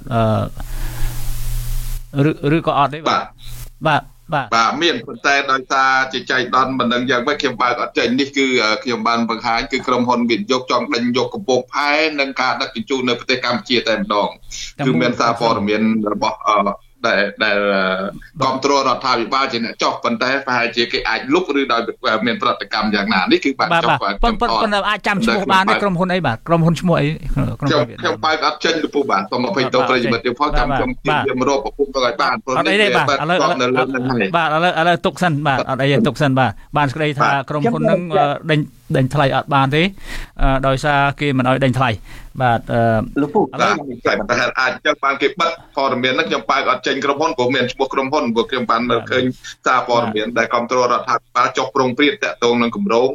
[2.16, 3.24] អឺឬឬក៏អត់ទេបាទ
[3.88, 4.02] បាទ
[4.34, 8.46] បាទបាទមានប៉ុន្តែដោយសារជាចៃដន្យមិនដឹងយ៉ាងម៉េចខ្ញុំបើកអត់ចេញនេះគឺ
[8.84, 14.30] ខ្ញុំបានបង្ហាញគឺក្រុមហ៊ុនវិនិយោគចង់ដេញយកកំពង់ផែនិងការដឹកជញ្ជូននៅប្រទេសកម្ពុជាតែម្ដង
[14.86, 15.82] គឺមានសារព័ត៌មាន
[16.14, 16.38] របស់
[17.06, 17.58] ដែលដែល
[18.42, 21.82] គ្រប់គ្រងរដ្ឋាភិបាលជាអ្នកចុះប៉ុន្តែប្រហែលជាគេអាចលុបឬដោយ
[22.28, 27.08] មានប្រតិកម្មយ៉ាងណានេះគឺបានចុះបាទប៉ុន្តែប៉ុន្តែអាចចាំឈ្មោះបានទេក្រុមហ៊ុនអីបាទក្រុមហ៊ុនឈ្មោះអី
[27.60, 33.40] ក្រុមហ៊ុនខ្ញុំបើកអត់ចេញទៅពុះបាទសូមអភ័យទោសប្រិយមិត្តយើងផងចាំខ្ញុំជៀមរកប្រភពទៅឲ្យបានព្រោះនេះបាទឥឡូវ
[34.36, 38.02] បាទឥឡូវឥឡូវទុកសិនបាទអត់អីទុកសិនបាទបានស្ដីថាក្រុមហ៊ុននឹង
[38.52, 38.60] ដេញ
[38.96, 39.84] ដេញថ្លៃអត់បានទេ
[40.68, 41.90] ដោយសារគេមិនឲ្យដេញថ្លៃ
[42.42, 42.60] បាទ
[43.22, 43.74] លោកពូឥឡូវ
[44.08, 49.24] តែអាចចឹងបានគេបិទព័ត៌មានហ្នឹងខ្ញុំបើកអត់ចេញក្រុមហ៊ុនព្រោះមានឈ្មោះក្រុមហ៊ុនព្រោះខ្ញុំបានមើលឃើញ
[49.66, 53.10] សារព័ត៌មានដែលគ្រប់គ្រងរដ្ឋាភិបាលចុះប្រងព្រៀបតាក់ទងនឹងគម្រោង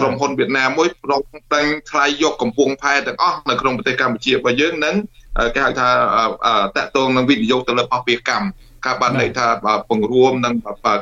[0.00, 1.20] ក្រុមហ៊ុនវៀតណាមមួយប្រង
[1.54, 4.94] តែងថ្លៃយកកំពង់ផែទាំងអស់នៅក្នុងប្រទេសកម្ពុជារបស់យើងនឹង
[5.54, 5.88] គេហៅថា
[6.76, 8.46] តាក់ទងនឹងវិនិយោគទៅលើបោះពាកម្ម
[8.86, 9.46] ការបានន័យថា
[9.88, 10.54] ពង្រួមនិង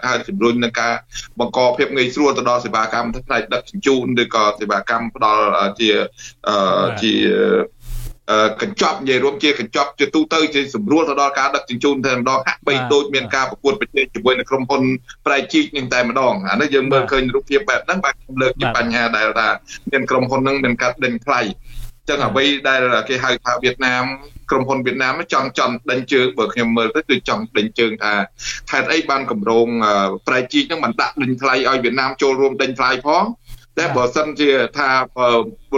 [0.06, 0.94] ការជំរុញនឹងការ
[1.38, 5.44] បង្កភាពងាយស្រួលទៅដល់សេវាកម្មផ្នែកដឹកជញ្ជូនឬក៏សេវាកម្មផ្ដល់
[5.80, 5.90] ជា
[7.02, 7.12] ជា
[8.62, 14.82] កញ្ចប់និយាយរួមជាកញ្ចប់ជាទូទៅជាស្រួលទៅដល់ការដឹកជញ្ជូនតែម្ដងហាក់បីដូចមានការប្រកួតប្រជែងជាមួយនឹងក្រុមហ៊ុន
[15.26, 19.48] ប្រៃជីកនឹងតែម្ដងអានេះយើងមើលឃើញរូបភាពបែបហ្នឹងបាទខ្ញុំលើកជាបញ្ហាដែលថា
[19.92, 21.40] មានក្រុមហ៊ុនហ្នឹងមានការដេញថ្លៃ
[22.08, 24.04] ចឹងអ្វីដែលគេហៅថាវៀតណាម
[24.50, 28.14] ក្រុមហ៊ុនវៀតណាមចង់ចង់ដេញជើងបើខ្ញុំមើលទៅគឺចង់ដេញជើងថា
[28.70, 29.68] ខេត្តអីបានកម្រង
[30.26, 33.24] ប្រែជីកហ្នឹងមិនដាក់ដេញថ្លៃឲ្យវៀតណាមចូលរួមដេញថ្លៃផង
[33.78, 34.88] តែបើសិនជាថា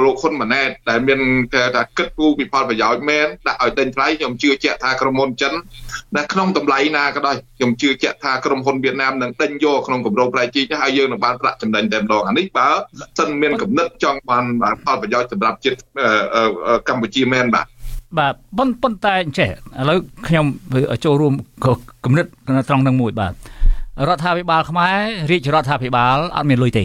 [0.04, 1.20] លោកហ៊ុនម៉ាណែតដែលមាន
[1.54, 5.52] គេថាគិតគូរពីផលប្រយោជន៍មែនដាក់ឲ្យដេញថ្លៃខ្ញុំជឿជាក់ថាក្រុមហ៊ុនចិន
[6.16, 12.68] ដែលក្នុងតម្លៃណាក៏ដោយខ្ញុំជឿជាក់ថាក្រុមហ៊ុនវៀតណាមនឹងដេញយកក្នុងគម្រោងប្រៃជីកហើយយើងនឹងបានប្រាក់ចំណេញតែម្ដងអានេះបើ
[13.18, 14.44] សិនមានគំនិតចង់បាន
[14.84, 15.78] ផលប្រយោជន៍សម្រាប់ជាតិ
[16.88, 17.66] កម្ពុជាមែនបាទ
[18.18, 19.98] បាទប៉ុន្តែប៉ុន្តែចេះឥឡូវ
[20.28, 20.46] ខ្ញុំ
[21.04, 21.34] ចូលរួម
[22.04, 22.26] គំនិត
[22.68, 23.32] ត្រង់នឹងមួយបាទ
[24.08, 24.96] រដ្ឋាភិបាលខ្មែរ
[25.30, 26.84] រាជរដ្ឋាភិបាលអត់មានលុយទេ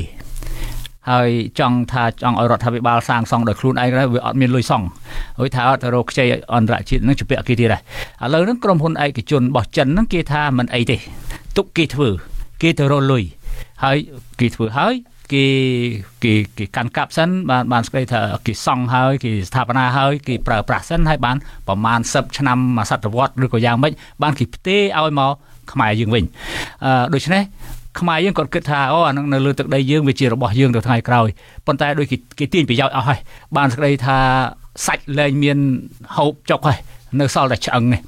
[1.12, 4.86] ហើយចង់ថាចង់ឲ្យរដ្ឋាភិបាលសាងសង់ដោយខ្លួនឯងវាអត់មានលុយសង់
[5.40, 6.26] ហើយថាអត់ទៅរកខ្ចី
[6.56, 7.82] អន្តរជាតិនឹងជំពាក់គេទៀតដែរ
[8.26, 10.98] ឥឡូវហ្នឹងក្រុមហ៊ុនឯកជនរបស់ចិនហ្នឹងគេថាមិនអីទេ
[11.58, 12.10] ទុកគេធ្វើ
[12.62, 13.24] គេទៅរកលុយ
[13.84, 13.98] ហើយ
[14.40, 14.94] គេធ្វើហើយ
[15.34, 15.46] គេ
[16.24, 25.34] គេគេកាន់កាប់សិនបានបានស្គាល់ថាគេសង់ហើយគេស្ថាបនាហើយគេប្រើប្រាស់សិនហើយបានប្រមាណ10ឆ្នាំមួយសតវត្សឬក៏យ៉ាងម៉េចបានគេផ្ទេឲ្យមក
[25.72, 26.24] ខ្មែរយើងវិញ
[26.86, 27.44] អឺដូច្នេះ
[28.00, 31.28] ខ្មែរយើងគាត់គិតថាអូអានឹងនៅលើទឹកដីយើងវាជារបស់យើងទៅថ្ងៃក្រោយ
[31.68, 33.20] ប៉ុន្តែដូចគេគេទាញប្រយោជន៍អស់ហើយ
[33.58, 34.18] បានស្ដីថា
[34.86, 35.58] សាច់លែងមាន
[36.16, 36.78] ហូបចុកហើយ
[37.20, 38.00] នៅសល់តែឆ្អឹងនេះ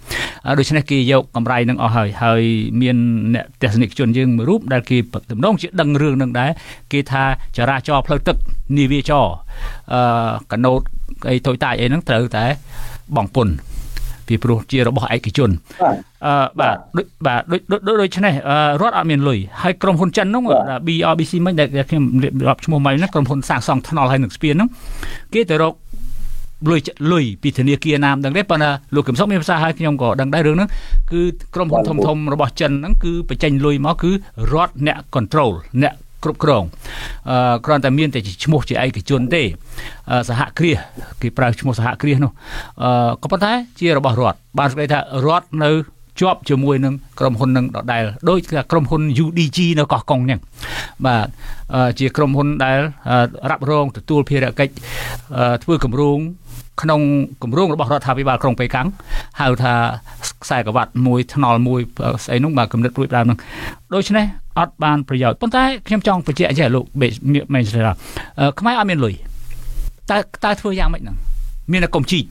[0.59, 2.43] ដូច្នេះគេយកកម្រៃនឹងអស់ហើយហើយ
[2.81, 2.97] មាន
[3.33, 4.97] អ្នកទស្សនិកជនយើងមួយរូបដែលគេ
[5.31, 6.51] ទំនងជាដឹងរឿងនឹងដែរ
[6.91, 7.23] គេថា
[7.57, 8.35] ចរាចរផ្លូវទឹក
[8.77, 9.25] នាវាចរ
[9.93, 10.01] អឺ
[10.51, 10.79] កណូត
[11.29, 12.45] អីតូចតាចអីហ្នឹងត្រូវតែ
[13.15, 13.49] បងពុន
[14.27, 15.49] ពីព្រោះជារបស់ឯកជន
[16.25, 16.75] អឺបាទ
[17.25, 18.33] បាទដូចដូច្នេះ
[18.81, 20.43] រដ្ឋអត់មានលុយហើយក្រុមហ៊ុនចិនហ្នឹង
[20.87, 22.03] BRBC មិញដែលខ្ញុំ
[22.49, 24.69] រាប់ឈ្មោះមិញហ្នឹងក្រុមហ៊ុនសាងសង់ថ្នល់ហើយនឹងស្ពានហ្នឹង
[25.33, 25.73] គេទៅរក
[26.67, 26.81] លុយ
[27.11, 30.69] លុយពីធនាគារណាមដឹងទេប៉ុន្តែលោកកឹមសុខមានភាសាឲ្យខ្ញុំក៏ដឹងដែររឿងហ្នឹង
[31.11, 31.21] គឺ
[31.55, 34.11] ក្រុមហ៊ុនធំធំរបស់ចិនហ្នឹងគឺបញ្ចេញលុយមកគឺ
[34.53, 35.51] រដ្ឋអ្នក control
[35.83, 35.93] អ្នក
[36.23, 36.63] គ្រប់គ្រង
[37.29, 39.43] អឺគ្រាន់តែមានតែឈ្មោះជាឯកជនទេ
[40.29, 40.77] សហគ្រាស
[41.21, 42.31] គេប្រើឈ្មោះសហគ្រាសនោះ
[42.83, 45.71] អឺក៏ប៉ុន្តែជារបស់រដ្ឋបានស្គាល់ថារដ្ឋនៅ
[46.19, 48.39] ជាប់ជាមួយនឹងក្រុមហ៊ុននឹងដដែលដូច
[48.71, 50.39] ក្រុមហ៊ុន UDG នៅកោះកុងហ្នឹង
[51.05, 51.27] បាទ
[51.99, 52.79] ជាក្រុមហ៊ុនដែល
[53.49, 54.73] រ៉ាប់រងទទួលភារកិច្ច
[55.63, 56.19] ធ្វើគម្រោង
[56.81, 57.01] ក្នុង
[57.43, 58.87] គម្រោងរបស់រដ្ឋាភិបាលក្រុងប៉េកាំង
[59.39, 59.73] ហៅថា
[60.43, 61.81] ខ្សែក្រវ៉ាត់មួយថ្នល់មួយ
[62.25, 63.37] ស្អីនោះបាទកំណត់រួចដើមហ្នឹង
[63.93, 64.25] ដូច្នេះ
[64.59, 66.83] អត់បានប្រយោជន៍ប៉ុន្តែខ្ញុំចង់បញ្ជាក់ចេះលោក
[67.53, 67.81] មែនទេ
[68.59, 69.13] ខ្មែរអត់មានលុយ
[70.11, 71.15] តើតើធ្វើយ៉ាងម៉េចហ្នឹង
[71.71, 72.23] មានតែកុំជីក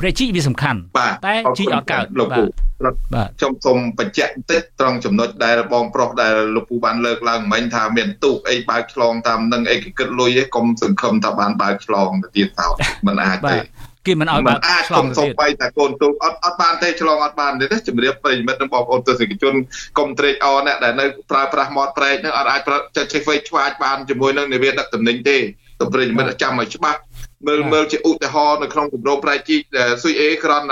[0.00, 0.78] ព្រះជីកវាសំខាន់
[1.26, 12.68] តែជីកអត់កើតលោកពូបាទខ្ញុំសូមបញ្ជាក់បន្តិចត្រង់ចំណុចដែលបងប្រុសដែលលោកពូបានលើកឡើងមិញថាមានទូកអីបើកឆ្លងតាមនឹងអីគេគិតលុយឯងកុំសង្ឃឹមថាបានបើកឆ្លងទៅទៀតតោ
[13.06, 13.58] មិនអាចទេ
[14.06, 19.54] គេមិនឲ្យបើកឆ្លងទៅទៀតតែកូនទូកអត់អត់បានទេឆ្លងអត់បានទេជំរាបប្រិមិត្តនិងបងប្អូនទស្សនិកជន
[19.98, 22.60] កុំត្រេកអរអ្នកដែលនៅប្រើប្រាស់មាត់ប្រែកនឹងអត់អាច
[22.96, 25.38] ចេះឆ្វេងឆ្វាចបានជាមួយនឹងនាវាដឹកទំនិញទេ
[25.80, 26.98] ទៅប្រិមិត្តចាំឲ្យច្បាស់
[27.46, 29.56] មើលមើលជាឧទាហរណ៍នៅក្នុងគម្រោងប្រែកជី
[30.02, 30.62] ស៊ុយអេក្រន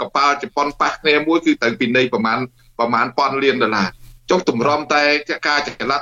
[0.00, 2.38] កប៉ាល់ជប៉ុនប៉ះគ្នាមួយគឺត្រូវពីនៃប្រមាណ
[2.78, 3.88] ប្រមាណប៉ុនលានដុល្លារ
[4.30, 5.02] ចុះទម្រាំតែ
[5.48, 6.00] ការចល័ត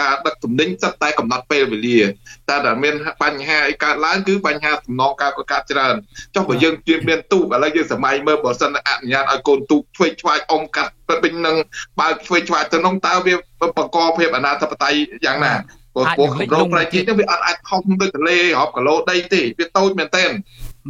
[0.00, 2.00] ការដឹកទំនិញសិតតែកំណត់ពេលវេលា
[2.48, 5.94] តែតែមានបញ្ហាអីកើតឡើងគឺបញ្ហាសំណងការកកើតច្រើន
[6.34, 11.56] ចុះបើយើងជៀមមានទូកឥឡូវយើងសម័យមើលបើសិនអនុញ្ញាតឲ្យកូនទូកឆ្វេងឆ្វាយអុំកាត់ពេញនឹង
[12.00, 15.52] បើឆ្វេងឆ្វាយទៅនោះតើវាបង្កភាពអនាធិបតេយ្យយ៉ាងណា
[15.96, 20.30] ព្រោះពួកកម្រងប្រជាតិនេះវាអត់អាចខុសដូចទលេរាប់គីឡូដីទេវាតូចមែនទែន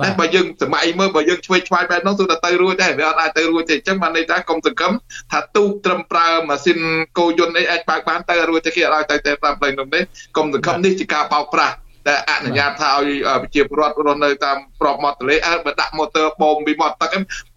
[0.04, 4.92] តែបើយើងសម័យមើលបើយើងឆ្វេងឆ្វាយបែបនោះគឺតែទៅរួចដែរវាអត់អាចទៅរួចទេអញ្ចឹងបានន័យថាកុំសង្កឹម
[5.32, 6.78] ថាទូកត្រឹមប្រើម៉ាស៊ីន
[7.18, 10.00] កោយន្តអីអាចបើកបានទៅរួចទេគេអត់ឲ្យទៅតែតាមផ្លូវនោះទេ
[10.36, 11.74] កុំសង្កឹមនេះជាការបោកប្រាស់
[12.07, 17.09] ដែលអនុញ្ញាតថាឲ្យប្រជាពលរដ្ឋរស់នៅតាមប្របមាត់ទន្លេអើបើដាក់ម៉ូទ័របូមពីមាត់ទឹក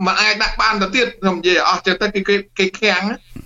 [0.07, 3.03] มันអាចដាក់បានទៅទៀតខ្ញុំនិយាយអស់ចិត្តទៅគេគេខាំង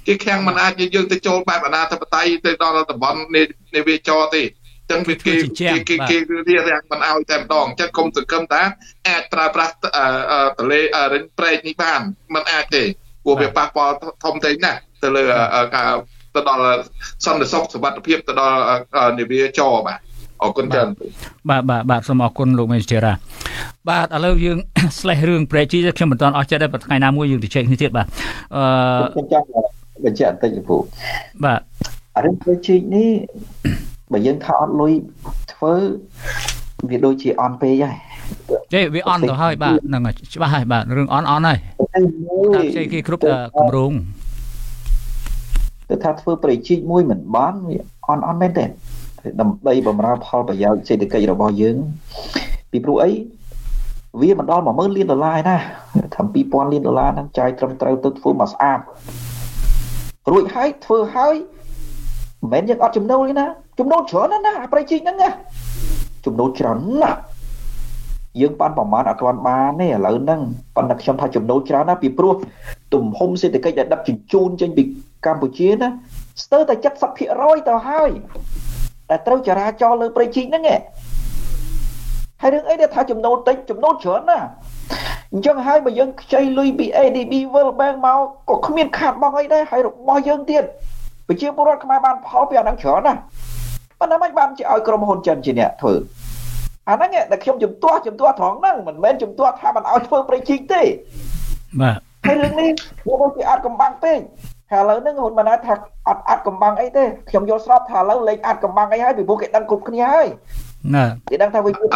[0.07, 3.21] គេខាំងมันអាចយើងទៅចូលបែបអនាធិបតេយ្យទៅដល់តំបន់
[3.75, 4.43] នៃវាចរទេ
[4.91, 5.35] ចឹងវាគេ
[5.89, 6.17] គេគេ
[6.49, 8.63] វារាំងមិនឲ្យតែម្ដងចឹងគុំសង្កឹមថា
[9.09, 9.77] អាចប្រើប្រាស់ត
[10.71, 10.81] លេ
[11.13, 12.01] រិញប្រែកនេះបាន
[12.35, 12.83] มันអាចទេ
[13.25, 13.95] ព្រោះវាប៉ះពាល់
[14.25, 15.25] ធំធេងណាស់ទៅលើ
[15.77, 15.93] ការ
[16.35, 16.65] ទៅដល់
[17.25, 18.57] សន្តិសុខសុវត្ថិភាពទៅដល់
[19.19, 19.99] នាវាចរបាទ
[20.44, 20.88] អរគុណច្រើន
[21.50, 23.14] បាទបាទបាទសូមអរគុណលោកមេជារា
[23.90, 24.58] បាទឥឡូវយើង
[24.98, 28.08] slash រឿងប្រេជីខ្ញុំមិនទាន់អស់ចិត្តទេប៉ុន្តែថ្ងៃណាមួយយើងទៅជែកគ្នាទៀតបាទ
[28.56, 28.64] អឺ
[29.14, 29.46] ខ្ញុំចង់
[30.06, 30.78] បញ្ជាក់បន្តិចពូ
[31.44, 31.60] បាទ
[32.26, 33.10] រឿងប្រេជីនេះ
[34.12, 34.94] បើយើងថាអត់លុយ
[35.54, 35.74] ធ្វើ
[36.90, 37.98] វាដូចជាអន់ពេកហើយ
[38.74, 41.58] ទេវាអន់ទៅហើយបាទហ្នឹងច្បាស់ហើយបាទរឿងអន់អន់ហើយ
[42.56, 43.22] តែជ័យគេគ្រប់
[43.58, 43.94] គម្រោង
[45.90, 47.78] ទៅថាធ្វើប្រជិកមួយមិនបានវា
[48.10, 48.66] អន់អន់មែនទេ
[49.42, 51.76] ដើម្បីបំរើផលប្រយោជន៍សេដ្ឋកិច្ចរបស់យើង
[52.72, 53.12] ពីព្រោះអី
[54.22, 55.58] វាមិនដល់10000លានដុល្លារណា
[56.16, 58.80] ថា2000លានដុល្លារហ្នឹងចាយត្រឹមត្រូវទៅធ្វើមកស្អាត
[60.32, 61.36] រួចហើយធ្វើហើយ
[62.42, 63.48] មិនមែនយើងអត់ចំណូលទេណា
[63.80, 65.30] ចំណូលច្រើនណាស់ណាអាប្រៃជីកហ្នឹងណា
[66.26, 67.20] ចំណូលច្រើនណាស់
[68.42, 70.42] យើងបានប្រមាណអត់ទាន់បានទេឥឡូវហ្នឹង
[70.76, 72.34] ប៉ុន្តែខ្ញុំថាចំណូលច្រើនណាស់ពីព្រោះ
[72.94, 74.84] ទំហំសេដ្ឋកិច្ចដែលដឹកជញ្ជូនចេញពី
[75.26, 75.90] កម្ពុជាណា
[76.44, 76.76] ស្ទើរតែ
[77.22, 78.10] 70%ទៅហើយ
[79.10, 80.82] តែត្រូវចរាចរលើប្រៃជីកហ្នឹងឯង
[82.42, 84.40] ហើយរឿងអីដែលថាចំណូលតិចចំណូលច្រើនណា
[85.34, 88.18] អញ្ចឹងហើយបើយើងខ្ចីលុយពី ADB World Bank មក
[88.50, 90.64] ក៏គ្មានខាតបង់អីដែរហើយរបស់យើងទៀត
[91.28, 93.14] ប្រជាពលរដ្ឋខ្មែរបានផលពីអាហ្នឹងច្រើនណា
[94.00, 95.94] ប៉ុន្តែមិនបានជាឲ្យក្រុមហ៊ុនចិនជាអ្នកធ្វើ
[96.90, 100.82] អាហ្នឹងតែខ្ញុំជំទាស់ជំទាស់ត្រង់ហ្នឹងមិនមែនជំទាស់ថាមិនឲ្យធ្វើប្រេជីកទេ
[101.82, 102.72] បាទហើយរឿងនេះ
[103.08, 104.20] វាដូចជាអាចកំបាំងពេក
[104.74, 105.74] ថាឥឡូវហ្នឹងហ៊ុនម៉ាណែតថា
[106.08, 110.28] អត់អាចកំបាំងអីទេខ្ញុំយល់ស្របថាឥឡូវលេងអាចកំបាំងអីហើយពីព្រោះគេដឹងគ្រប់គ្នាហើយ
[110.96, 111.88] ណាគេដឹងថាវាឥឡូវឥ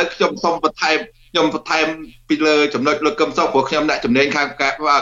[0.00, 0.98] ឡូវខ្ញុំសូមបន្ថែម
[1.30, 1.86] ខ្ញុំបន្ថែម
[2.30, 4.48] ពីលើចំណុចលោកកឹមសុខព្រោះខ្ញុំអ្នកជំនាញខាង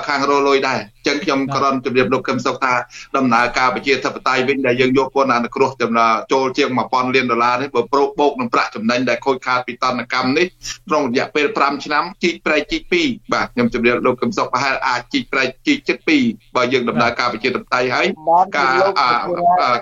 [0.08, 2.74] ខាងរលុយដែរអញ្ចឹងខ្ញុំក្រំជម្រាបលោកកឹមសុខថា
[3.16, 10.46] ដំណើរការប្រជាធិបតេយ្យវិញដែលយើងយកពន្ធអនុគ្រោះចំណាចូលជាង1000លានដុល្លារនេះបើប្រូបូកនឹងប្រាក់ចំណេញដែលខូចខាតពីតនកម្មនេះ
[10.88, 18.06] ក្នុងរយៈពេល5ឆ្នាំជីកប្រែកជីក2បាទខ្ញុំជម្រាបលោកកឹមសុខប្រហែលអាចជីកប្រែកជីកចិត្ត2បើយើងដំណើរការប្រជាធិបតេយ្យហើយ
[18.56, 18.80] ការ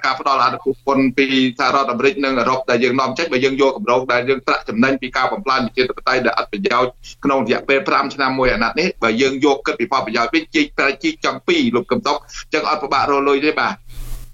[0.05, 1.26] ការផ្ដល់អនុគ្រោះពន្ធពី
[1.59, 6.92] សហរដ្ឋអាមេរិកនិងអឺរ៉ុបដែលយើងនាំចេញបើយើងយកកម្រងដែលយើងប្រាក់ចំណេញពីការបំផ្លាញប្រជាធិបតេយ្យដែលអត់ប្រយោជន៍
[7.24, 13.74] ក្នុងរយៈពេល5ឆ្នាំមួយអាណត្តិនេះបើយើងយកគិតពីផលប្រយោជន៍វិញជីកប្រជីកចំ2លោកកំតុកអញ្ចឹងអត់ពិបាករលុយទេបាទ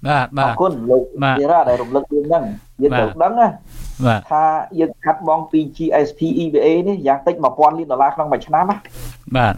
[0.09, 1.05] បាទបាទអរគុណលោក
[1.39, 2.45] ធីរ៉ាដែលរំលឹកយើងហ្នឹង
[2.83, 3.49] យើងត្រូវដឹងណា
[4.07, 4.45] បាទថា
[4.81, 8.77] យើងខាត់បងពី GSP EVA នេះយ៉ាងតិច1000លានដុល្លារក្នុងមួយឆ្នាំណា
[9.37, 9.55] បាទ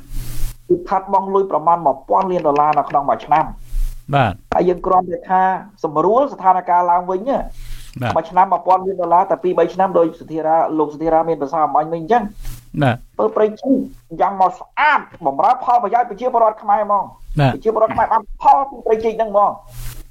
[0.68, 3.44] គឺខាត់បងលុយប្រមាណ1000លានដុល្លារនៅក្នុងមួយឆ្នាំ
[4.14, 5.42] បាទហើយយើងគ្រាន់តែថា
[5.84, 7.38] សម្រួលស្ថានភាពឡើងវិញណា
[8.16, 12.22] មួយឆ្នាំ1000លានដុល្លារតែ2 3ឆ្នាំដោយសធិរាលោកសធិរាមានប្រសាអំអញវិញអញ្ចឹង
[12.83, 13.71] បាទធ្វើប្រេងឈូ
[14.21, 17.05] យ៉ាងមកស្អាតបំរើផលប្រយោជន៍ប្រជាពលរដ្ឋខ្មែរហ្មង
[17.53, 19.51] ប្រជាពលរដ្ឋខ្មែរបានផលពីប្រេងជីកហ្នឹងហ្មង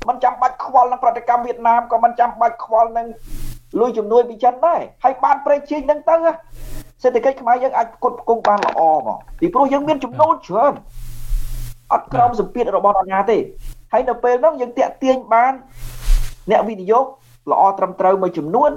[0.08, 3.06] มันចាំបាច់ខ្វល់នឹងប្រតិកម្មវៀតណាមក៏มันចាំបាច់ខ្វល់នឹង
[3.80, 6.16] លុយជំនួយពីចិនដែរហើយបានប្រេងជីកហ្នឹងទៅ
[7.02, 10.74] សេដ្ឋកិច្ចខ្មែរយើងអាចផ្គត់ផ្គង់បានល្អហ្មងពីព្រោះយើងមានចំណូលច្រើន
[11.92, 13.38] អត់ក្រោមសម្ពាធរបស់អាជ្ញាទេ
[13.92, 15.52] ហើយនៅពេលហ្នឹងយើងតាក់ទាញបាន
[16.50, 17.04] អ្នកវិនិយោគ
[17.50, 18.70] ល្អត្រឹមត្រូវមួយចំនួន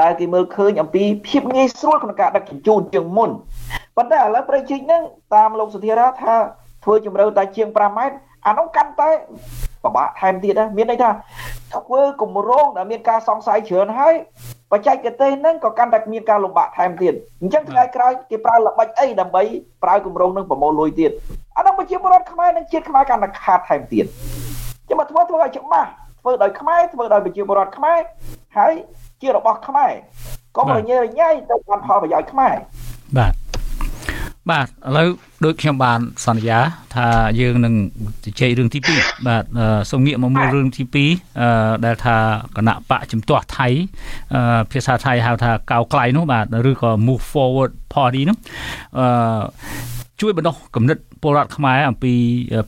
[0.00, 3.30] ដែលគេមើលឃើញអំពីភាពងាយស្រួលក្នុងការដឹកជញ្ជូនជាងមុន
[3.96, 5.02] ប៉ុន្តែឥឡូវប្រជិកហ្នឹង
[5.34, 6.34] តាមលោកសុធារាថា
[6.84, 8.16] ធ្វើជំរឿតែជាង5ម៉ែត្រ
[8.46, 9.10] អានោះកាន់តែ
[9.84, 11.10] ពិបាកថែមទៀតណាមានន័យថា
[11.74, 14.14] ធ្វើគម្រោងដែលមានការសង្ស័យច្រើនហើយ
[14.72, 19.42] បច្ចេកទេសហ្នឹងក៏កាន់តែមានការលំបាកថែមទៀតអញ្ចឹងថ្ងៃក្រោយគេប្រើល្បិចអីដើម្បី
[19.82, 21.10] ប្រើគម្រោងហ្នឹងប្រមូលលុយទៀត
[21.56, 24.04] អានោះប្រជាពលរដ្ឋខ្មែរនិងជាតិខ្មែរកាន់តែខាតថែមទៀត
[24.88, 25.88] ចាំមកធ្វើធ្វើឲ្យច្បាស់
[26.20, 28.00] ធ្វើដោយខ្មែរធ្វើដោយប្រជាពលរដ្ឋខ្មែរ
[28.58, 28.72] ហើយ
[29.22, 29.92] ជារបស់ខ្មែរ
[30.56, 32.54] កុំរញ៉េរញ៉ៃទៅបានផលប្រយោជន៍ខ្មែរ
[33.18, 33.34] បាទ
[34.50, 35.08] បាទឥឡូវ
[35.44, 36.58] ដូចខ្ញុំបានសន្យា
[36.94, 37.06] ថា
[37.40, 37.74] យើងនឹង
[38.24, 39.44] ជជែករឿងទី2បាទ
[39.90, 40.82] សូមងាកមកមើលរឿងទី
[41.34, 42.16] 2ដែលថា
[42.56, 43.68] គណៈបកជំទាស់ថៃ
[44.72, 48.36] ភាសាថៃហៅថាកៅក្លៃនោះបាទឬក៏ move forward party នោះ
[48.98, 49.06] អឺ
[50.20, 52.12] ជួយបណ្ដុះគំនិតពលរដ្ឋខ្មែរអំពី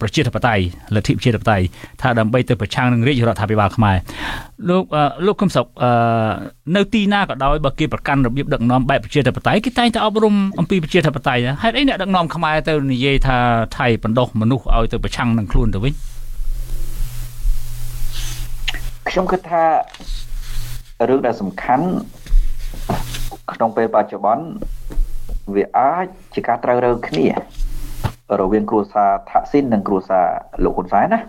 [0.01, 0.63] ប្រជាធិបតេយ្យ
[0.95, 1.65] លទ្ធិប្រជាធិបតេយ្យ
[2.01, 3.97] ថាដើម្បីទៅប្រឆាំងនឹងរាជរដ្ឋាភិបាលខ្មែរ
[4.69, 4.85] លោក
[5.27, 5.67] លោកកឹមសុខ
[6.77, 13.39] នៅទីណាក៏ដោយបើគេប្រកាន់របៀបដឹកនាំបែបប្រជាធិបតេយ្យគេតែងតែអប់រំអំពីប្រជាធិបតេយ្យហេតុអីអ្នកដឹកនាំខ្មែរទៅនិយាយថា
[13.79, 15.95] ថៃបណ្ដុះមនុស្សឲ្យទៅប្រឆាំងនឹងខ្លួនទៅវិញ
[19.09, 19.65] ខ្ញុំគិតថា
[21.09, 21.87] រឿងដែលសំខាន់
[23.53, 24.45] ក្នុងពេលបច្ចុប្បន្ន
[25.55, 27.27] វាអាចជាការត្រូវរើគ្នា
[28.41, 30.27] រវាងគ្រួសារថាក់ស៊ីននិងគ្រួសារ
[30.65, 31.21] លោកហ៊ុនសែនណា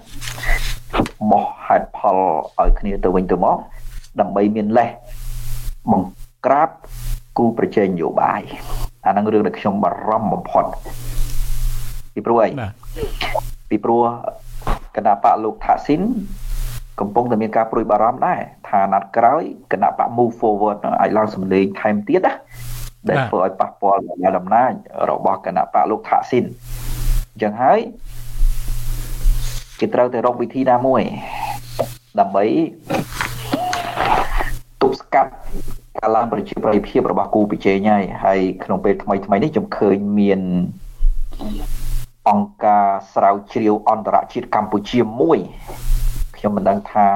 [1.31, 2.19] បោះហេតុផល
[2.59, 3.57] ឲ្យគ្នាទៅវិញទៅមក
[4.19, 4.89] ដើម្បីមានលេស
[5.91, 6.69] បង្ក្រាប
[7.37, 8.41] គូប្រជែងនយោបាយ
[9.05, 10.65] អានឹងរឿងដែលខ្ញុំបារម្ភបំផុត
[12.13, 12.49] ពីព្រោះអី
[13.69, 14.03] ពីព្រោះ
[14.95, 16.01] គណៈបកលោកថាក់ស៊ីន
[16.99, 18.39] កំពុងតែមានការព្រួយបារម្ភដែរ
[18.69, 22.33] ថាណាត់ក្រោយគណៈបក move forward អាចឡើងសម្លេងថែមទៀតណា
[23.09, 24.71] ដែលធ្វើឲ្យប៉ះពាល់ដល់អំណាច
[25.09, 26.45] របស់គណៈបកលោកថាក់ស៊ីន
[27.31, 27.79] អញ្ចឹងហើយ
[29.79, 31.01] គេត្រូវតែរកវិធីណាមួយ
[32.19, 32.43] ដើម្បី
[34.81, 35.31] ទប់ស្កាត់
[35.97, 40.41] ការឡើងប្រជាប្រិយភាពរបស់គូប្រជែងហើយហើយក្នុងពេលថ្មីថ្មីនេះខ្ញុំឃើញមាន
[42.29, 45.39] អង្គការស្រាវជ្រាវអន្តរជាតិកម្ពុជាមួយ
[46.37, 47.07] ខ្ញុំមិនដឹងថា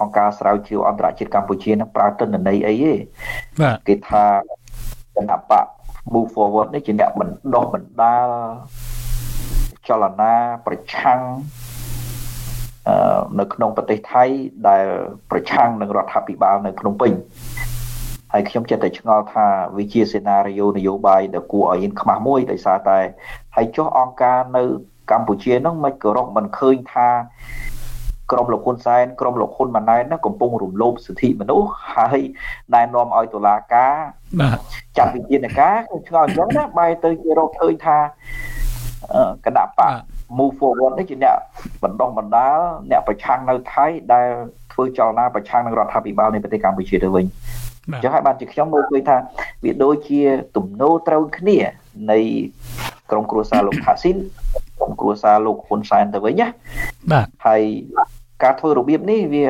[0.00, 2.94] អង្គការស្រាវជ្រាវអន្តរជាតិកម្ពុជានឹងប្រើទិន្នន័យអីទេ
[3.60, 4.24] បាទគេថា
[5.16, 5.66] គណៈបក
[6.12, 8.28] move forward នេះជាអ្នកបណ្ដុះបណ្ដាល
[9.88, 10.32] ចលនា
[10.66, 11.20] ប្រឆាំង
[13.40, 14.24] នៅក្នុងប្រទេសថៃ
[14.68, 14.84] ដែល
[15.30, 17.12] ប្រឆាំងនឹងរដ្ឋាភិបាលនៅភ្នំពេញ
[18.32, 19.46] ហើយខ្ញុំចិត្តតែឆ្ងល់ថា
[19.76, 22.98] វាជាសេណារីយ៉ូនយោបាយដែលគួរឲ្យហ៊ានខ្មាស់មួយដោយសារតែ
[23.56, 24.62] ហើយចុះអង្គការនៅ
[25.10, 27.08] កម្ពុជានោះមិនក៏រកមិនឃើញថា
[28.30, 32.20] ក្រមលោកហ៊ុនសែនក្រមលោកហ៊ុនម៉ាណែតហ្នឹងកំពុងរំលោភសិទ្ធិមនុស្សហើយ
[32.74, 33.94] ណែនាំឲ្យតុលាការ
[34.40, 34.58] បាទ
[34.96, 37.98] ចាត់វិធានការខ្ញុំឆ្ងល់អញ្ចឹងណាបែរទៅជារកឃើញថា
[39.44, 39.92] គណៈបក
[40.38, 41.36] move forward នេះជាអ្នក
[41.82, 42.58] បណ្ដុះបណ្ដាល
[42.90, 44.28] អ្នកប្រឆាំងនៅថៃដែល
[44.72, 47.26] ធ្វើចលនាប្រឆាំងនឹងរដ្ឋាភិបាលនៃប្រទេសកម្ពុជាទៅវិញ
[47.92, 49.16] អញ្ចឹងហើយបានជាខ្ញុំមើលឃើញថា
[49.64, 50.20] វាដូចជា
[50.56, 51.58] ទំនោរត្រូវគ្នា
[52.10, 52.18] នៃ
[53.10, 54.16] ក្រុមគ្រួសារលោកថាស៊ីន
[54.52, 54.63] ក្រុម
[55.00, 56.46] គ្រួសារលោកហ៊ុនសែនទៅវិញណា
[57.12, 57.62] បាទហើយ
[58.42, 59.46] ការធ្វើរបៀបនេះវា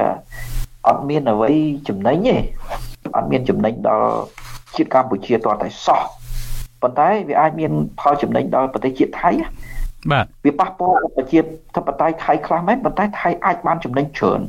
[0.88, 1.50] អត់មានអ្វី
[1.88, 2.36] ចំណេញទេ
[3.16, 4.10] អត់មានចំណេញដល់
[4.76, 6.02] ជាតិកម្ពុជាតតែសោះ
[6.82, 9.30] ប៉ុន្តែវាអាចមានផលចំណេញដល់ប្រទេសជាតិថៃ
[10.12, 11.40] បាទវាប៉ះពាល់ប្រជា
[11.76, 14.40] ធិបតេយ្យថៃខ្លះមែនប៉ុន្តែថៃអាចបានចំណេញច្រើន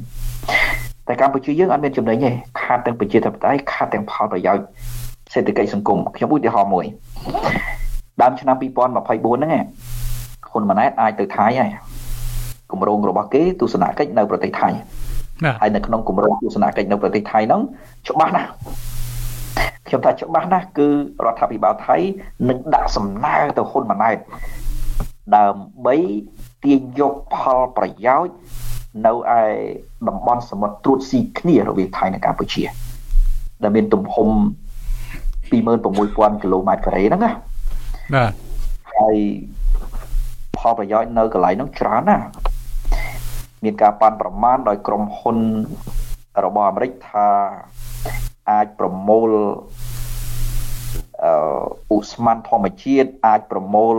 [1.07, 2.31] តែកម្ពុជាយើងអត់មានចំណេញទេ
[2.61, 4.65] ខាតទាំងប្រជាធិបតេយ្យខាតទាំងផលប្រយោជន៍
[5.33, 6.85] សេដ្ឋកិច្ចសង្គមខ្ញុំឧទាហរណ៍មួយ
[8.21, 9.51] ដើមឆ្នាំ2024ហ្នឹង
[10.55, 11.71] ហ៊ុនម៉ាណែតអាចទៅថៃហើយ
[12.71, 14.69] គម្រោងរបស់គេទស្សនកិច្ចនៅប្រទេសថៃ
[15.61, 17.61] ហើយនៅក្នុងគម្រោងទស្សនកិច្ចនៅប្រទេសថៃហ្នឹង
[18.09, 18.49] ច្បាស់ណាស់
[19.87, 20.87] ខ្ញុំថាច្បាស់ណាស់គឺ
[21.25, 21.95] រដ្ឋាភិបាលថៃ
[22.49, 24.17] នឹងដាក់សំណើទៅហ៊ុនម៉ាណែត
[25.35, 25.95] ដើម្បី
[26.63, 28.35] ទាញយកផលប្រយោជន៍
[29.05, 29.43] នៅឯ
[30.07, 32.63] តំបន់សមុទ្រត្រួតស៊ីគ្នារវាងថៃនិងកម្ពុជា
[33.63, 34.29] ដែលមានទំហំ
[35.51, 37.31] 26000គីឡូម៉ែត្រការ៉េហ្នឹងណា
[38.15, 38.31] បាទ
[38.95, 39.17] ហើយ
[40.65, 42.25] ផលប្រយោជន៍នៅកន្លែងហ្នឹងច្រើនណាស់
[43.63, 45.37] មានការប៉ាន់ប្រមាណដោយក្រុមហ៊ុន
[46.45, 47.27] របស់អាមេរិកថា
[48.51, 49.29] អាចប្រមូល
[51.23, 53.95] អឺឧស្ម័នធម្មជាតិអាចប្រមូល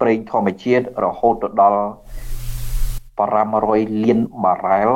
[0.00, 1.80] ប្រេងធម្មជាតិរហូតទៅដល់
[3.18, 4.90] 500លានបារ៉ែល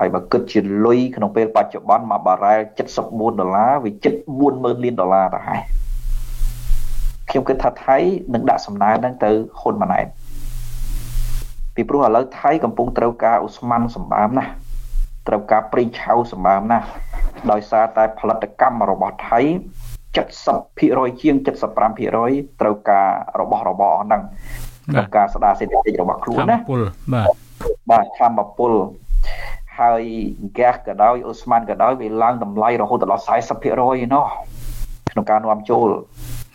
[0.00, 2.58] ហើយបើគិតជាលុយក្នុងពេលបច្ចុប្បន្នមួយបារ៉ែល
[3.00, 4.14] 74ដុល្លារវាជិត
[4.48, 5.62] 40000លានដុល្លារទៅហើយ
[7.30, 7.96] ខ្ញុំគិតថាថៃ
[8.34, 9.30] នឹងដាក់សំណើនឹងទៅ
[9.60, 10.06] ហ៊ុនម៉ាណែត
[11.74, 14.52] ពីព្រោះឥឡូវថៃកំពុងត្រូវការឧស្ម័នសម្បើមណាស់
[15.28, 16.86] ត្រូវការប្រេងឆៅសម្បើមណាស់
[17.50, 19.40] ដោយសារតែផលិតកម្មរបស់ថៃ
[20.30, 21.36] 70%ជាង
[21.98, 23.08] 75%ត្រូវការ
[23.40, 24.22] របស់របរហ្នឹង
[24.90, 26.82] ក្នុងការស្ដារសេដ្ឋកិច្ចរបស់ខ្លួនណាពល
[27.14, 27.28] បាទ
[27.90, 28.72] បាទធម្មពល
[29.78, 30.02] ហហើយ
[30.50, 34.26] ហ្គាសក៏ដោយអូស្មានក៏ដោយវាឡើងតម្លៃរហូតដល់40%ឯណោះ
[35.12, 35.88] ក្នុងការនាំចូល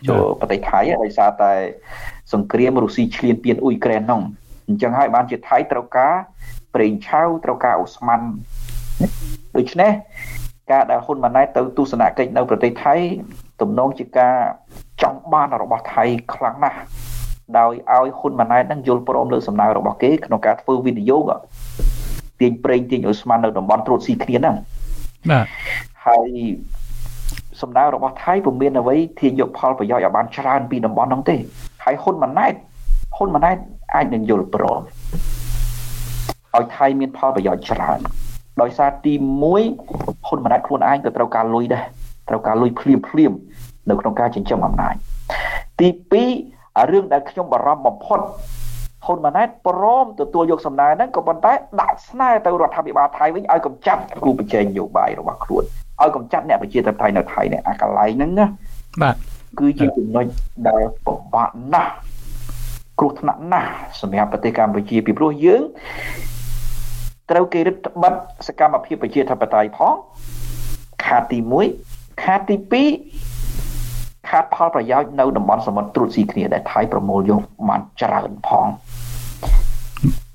[0.08, 1.52] ចូលប្រទេសថៃដោយសារតែ
[2.32, 4.22] សង្គ្រាមរុស្ស៊ីឈ្លានពានអ៊ុយក្រែននោះ
[4.68, 6.14] អញ្ចឹងហើយបានជាថៃត្រូវការ
[6.74, 8.20] ប្រេងឆៅត្រូវការអូស្មាន
[9.56, 9.92] ដូច្នេះ
[10.72, 12.94] ការដែលហ៊ុនម៉ាណែតទៅទស្សនកិច្ចនៅប្រទេសថៃ
[13.60, 14.36] ទំនងជាការ
[15.02, 16.04] ចង់បានរបស់ថៃ
[16.34, 16.78] ខ្លាំងណាស់
[17.58, 21.24] ដោយឲ្យហ៊ុនម៉ាណែតនឹងយល់ព្រមលើសំណើរបស់គេក្នុងការធ្វើវិនិយោគ
[22.40, 24.56] ទាញប្រេងទាញអូស្មាននៅតំបន់ត្រួតស៊ីគ្នាហ្នឹង
[25.30, 25.46] បាទ
[26.06, 26.28] ហើយ
[27.60, 31.36] សំដៅរបស់ថៃពុំមានអ្វីធាយកផលប្រយោជន៍ឲ្យបានច្រើនពីតំបន់ហ្នឹងទេ
[31.84, 32.54] ហើយហ៊ុនម៉ាណែត
[33.16, 33.56] ហ៊ុនម៉ាណែត
[33.94, 34.80] អាចនឹងយល់ព្រម
[36.56, 37.98] ឲ្យថៃមានផលប្រយោជន៍ច្រើន
[38.62, 39.12] ដោយសារទី
[39.70, 41.84] 1ហ៊ុនម៉ាណែតខ្លួនឯងក៏ត្រូវការលុយដែរ
[42.28, 43.32] ត្រូវការលុយភ្លាមភ្លាម
[43.88, 44.94] នៅក្នុងការចិញ្ចឹមអំណាច
[45.80, 45.88] ទី
[46.38, 48.20] 2រឿងដែលខ្ញុំបារម្ភបំផុត
[49.06, 55.64] ហ៊ុនម៉ាណែតព្រមទទួលយកសំណើហ្នឹងក៏ប៉ុន្តែដាក់ស្នើទៅរដ្ឋាភិបាលថៃវិញឲ្យកម្ចាត់គូប្រជែងនយោបាយរបស់ខ្លួន
[56.02, 58.46] ឲ្យកម្ចាត់អ្នកប្រជាធិបតេយ្យនៅថៃនេះអាកន្លែងហ្នឹងណា
[59.02, 59.16] បាទ
[59.58, 60.26] គឺជាចំណុច
[60.68, 61.92] ដែលពិបាកណាស់
[62.98, 63.70] គ្រោះថ្នាក់ណាស់
[64.00, 65.62] សម្រាប់ប្រទេសកម្ពុជាពីព្រោះយើង
[67.30, 69.94] ត្រូវគេរឹតបន្តឹងសកម្មភាពប្រជាធិបតេយ្យផង
[71.04, 71.38] ខាតទី
[71.80, 72.56] 1ខាតទី
[73.42, 78.66] 2ខាតផលប្រយោជន៍នៅតំបន់សមុទ្រត្រួតស៊ីគ្នាដែលថៃប្រមូលយកបានច្រើនផង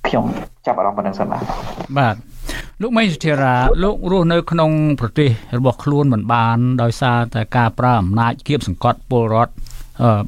[0.08, 0.26] ខ្ញុំ
[0.66, 1.44] ចាប់អារម្មណ៍ប៉ុណ្្នឹងសិនបាទ
[1.98, 2.16] បាទ
[2.82, 3.54] លោកមេសុធារា
[3.84, 9.54] លោករស់នៅក្នុងប្រទេសរបស់ខ្លួនមិនបានដោយសារតែការប្រើអំណាចគៀបសង្កត់ពលរដ្ឋ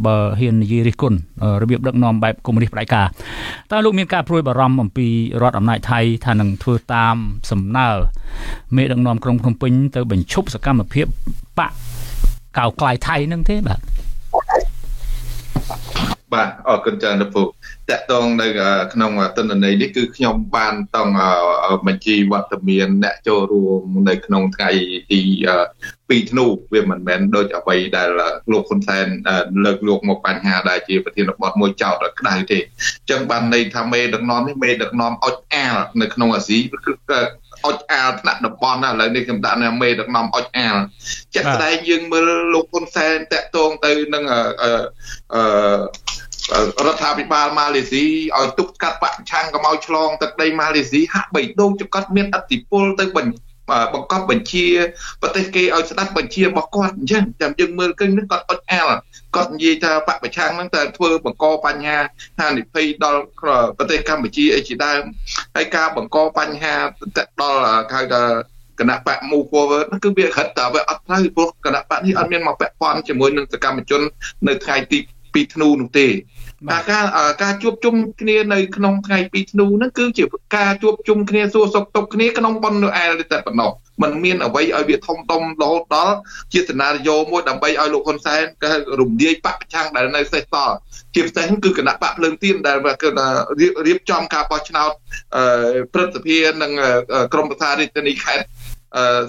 [0.05, 1.17] បើហ៊ាននិយាយរិះគន់
[1.61, 3.07] របៀបដឹកនាំបែបកុម្មុយនីសផ្ដាច់ការ
[3.71, 5.07] តើលោកមានការព្រួយបារម្ភអំពី
[5.41, 7.15] រដ្ឋអំណាចថៃថានឹងធ្វើតាម
[7.51, 7.89] សំណើ
[8.75, 11.05] មេដឹកនាំក្រុងភ្នំពេញទៅបញ្ឈប់សកម្មភាព
[11.57, 11.71] បក
[12.57, 13.79] កៅក្លាយថៃនឹងទេបាទ
[16.33, 17.47] បាទអរគុណច្រើនលោកពូត
[17.89, 18.47] កតងនៅ
[18.93, 21.13] ក្នុងទិន្នន័យនេះគឺខ្ញុំបានតង់
[21.87, 24.69] បញ្ជីវត្តមានអ្នកចូលរួមនៅក្នុងថ្ងៃ
[25.11, 25.21] ទី
[26.19, 28.09] 2ធ្នូវាមិនមែនដូចអ្វីដែល
[28.51, 29.05] លោកហ៊ុនសែន
[29.65, 37.19] លើកលោកមកបញ្ហាដែលជាប្រធានបទមួយចោតក្តៅទេអញ្ចឹងបានន័យថាមេដឹកនាំនេះមេដឹកនាំអុចអាលនៅក្នុងអាស៊ីគឺ
[37.65, 40.75] អុចអាលថ្នាក់តំបន់ណាឥឡូវនេះខ្ញុំដាក់នៅមេដឹកនាំអុចអាល
[41.35, 44.23] ជាក់ស្ដែងយើងមើលលោកហ៊ុនសែនតាក់ទងទៅនឹង
[45.33, 45.41] អឺ
[46.85, 48.05] រដ្ឋាភិបាលម៉ាឡេស៊ី
[48.37, 54.65] ឲ្យទុកកាត់បកឆាំងកុំឲ្យឆ្លងទឹកដីម៉ាឡេស៊ីហាក់បីដូចជាគាត់មានអធិបុលទៅបញ្បង្កប់បញ្ជា
[55.21, 58.89] ប្រទេសគេឲ្យស្ដាប់បញ្ជារបស់គាត់អញ្ចឹងចាំយើងមើលឃើញនឹងគាត់អត់អាល
[59.35, 61.97] គាត់និយាយថាបកប្រឆាំងហ្នឹងតែធ្វើបង្កបញ្ហា
[62.39, 63.21] ហានិភ័យដល់
[63.77, 65.01] ប្រទេសកម្ពុជាអីជាដើម
[65.55, 66.75] ហើយការបង្កបញ្ហា
[67.41, 67.59] ដល់
[67.93, 68.23] ហៅថា
[68.79, 74.01] គណៈបក move forward គឺវាហិតតែវាអត់ត្រូវព្រោះគណៈបកនេះអត់មានមកពាក់ព័ន្ធជាមួយនឹងសកម្មជន
[74.47, 74.99] នៅថ្ងៃទី
[75.33, 76.07] 2ធ្នូនោះទេ
[76.69, 77.05] បាទការ
[77.43, 80.23] ការជួបជុំគ្នានៅក្នុងថ្ងៃ2ធ្នូហ្នឹងគឺជា
[80.57, 83.71] ការជួបជុំគ្នាសួរសុខទុក្ខគ្នាក្នុងប៉ុននៅអែលតែប៉ុណ្ណោះ
[84.01, 86.15] มันមានអ្វីឲ្យវាធំដុំរហូតដល់
[86.53, 90.57] ជាសណារីយ៉ូមួយដើម្បីឲ្យលោកហ៊ុនសែនក៏រំលាយបកប្រឆាំងដែលនៅសេសត
[91.13, 93.09] ជាពិសេសគឺគណៈបកភ្លើងទៀនដែលគឺ
[93.87, 94.91] រៀបចំការបោះឆ្នោត
[95.93, 96.71] ព្រឹទ្ធសភានិង
[97.33, 98.45] ក្រមប្រសារាជធានីខេត្ត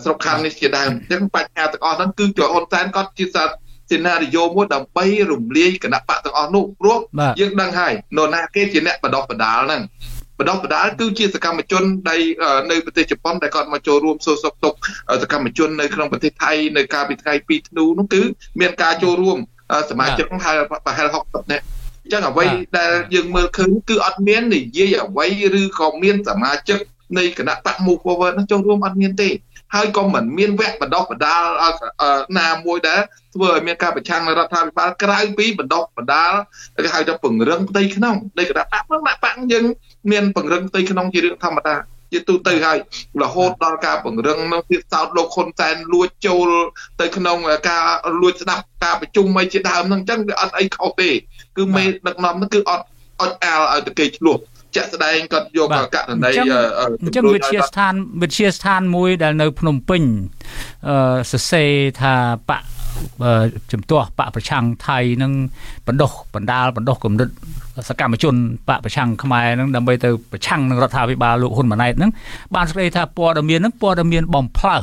[0.04, 3.63] ស្រុកខណ្ឌនេះជាដើមអញ្ចឹងបញ្ហាទាំងអស់ហ្នឹងគឺលោកហ៊ុនសែនគាត់ជាសាសេ
[4.06, 6.98] ណារីយ៉ូមួយដើម្បីរំលាយគណៈបកទាំងអស់នោះព្រោះ
[7.40, 9.82] យើងដឹងហើយនរណាគេជាអ្នកបដោះបដាលហ្នឹង
[10.38, 12.20] បដោះបដាលគឺជាសកម្មជនដែល
[12.70, 14.78] នៅប្រទេសជប៉ុនដែលគាត់មកចូលរួមសួរសុខទុក្ខ
[15.22, 18.22] សកម្មជននៅក្នុងប្រទេសថៃនៅកាលពីថ្ងៃ2ធ្នូនោះគឺ
[18.60, 19.38] មានការចូលរួម
[19.90, 20.52] សមាជិកហៅ
[20.84, 21.64] ប្រហែល60នាក់
[22.04, 22.46] អញ្ចឹងអ្វី
[22.78, 25.26] ដែលយើងមើលឃើញគឺអត់មាននិយាយអ្វី
[25.60, 26.78] ឬក៏មានសមាជិក
[27.18, 29.28] នៃគណៈបក Move Forward នោះចូលរួមអត់មានទេ
[29.74, 31.42] ហើយក៏មិនមានវគ្គបណ្ដុះបណ្ដាល
[32.38, 33.00] ណាមួយដែរ
[33.34, 36.32] ធ្វើឲ្យមានការប្រឆាំងនឹងរដ្ឋាភិបាលក្រៅពីបណ្ដុះបណ្ដាល
[36.84, 39.64] គេហៅថាពង្រឹងផ្ទៃក្នុងនៃគណៈបកហ្នឹងបកយើង
[40.10, 41.76] មានពង្រឹងផ្ទៃក្នុងជារឿងធម្មតា
[42.12, 42.78] ជាទូទៅហើយ
[43.22, 46.48] រហូតដល់ការពង្រឹងនៅទៀតសោតលោកហ៊ុនសែនលួចចូល
[47.00, 47.38] ទៅក្នុង
[47.68, 47.84] ការ
[48.22, 51.10] លួចស្ដាប់ការប្រជុំអីជាដើមហ្នឹងអញ្ចឹងវាអត់អីខុសទេ
[51.56, 52.84] គឺមេដឹកនាំហ្នឹងគឺអត់
[53.20, 54.38] អត់អាលឲ្យតែគេឆ្លោះ
[54.76, 56.30] ជាក់ស្ដែងគាត់យកករណី
[57.04, 60.02] អញ្ចឹងវិទ្យាស្ថានវិទ្យាស្ថានមួយដែលនៅភ្នំពេញ
[60.88, 60.96] អឺ
[61.30, 61.70] សរសេរ
[62.00, 62.14] ថា
[62.50, 62.62] បក
[63.72, 65.32] ជំទាស់បកប្រឆាំងថៃនឹង
[65.86, 67.28] បណ្ដុះបណ្ដាលបណ្ដុះគំនិត
[67.88, 68.34] សកម្មជន
[68.68, 72.10] បកប្រឆាំងខ្មែរនឹងដើម្បីទៅប្រឆាំងនឹងរដ្ឋាភិបាលលោកហ៊ុនម៉ាណែតនឹង
[72.54, 74.82] បានស្ដីថាព័ត៌មាននឹងព័ត៌មានបំផ្លើស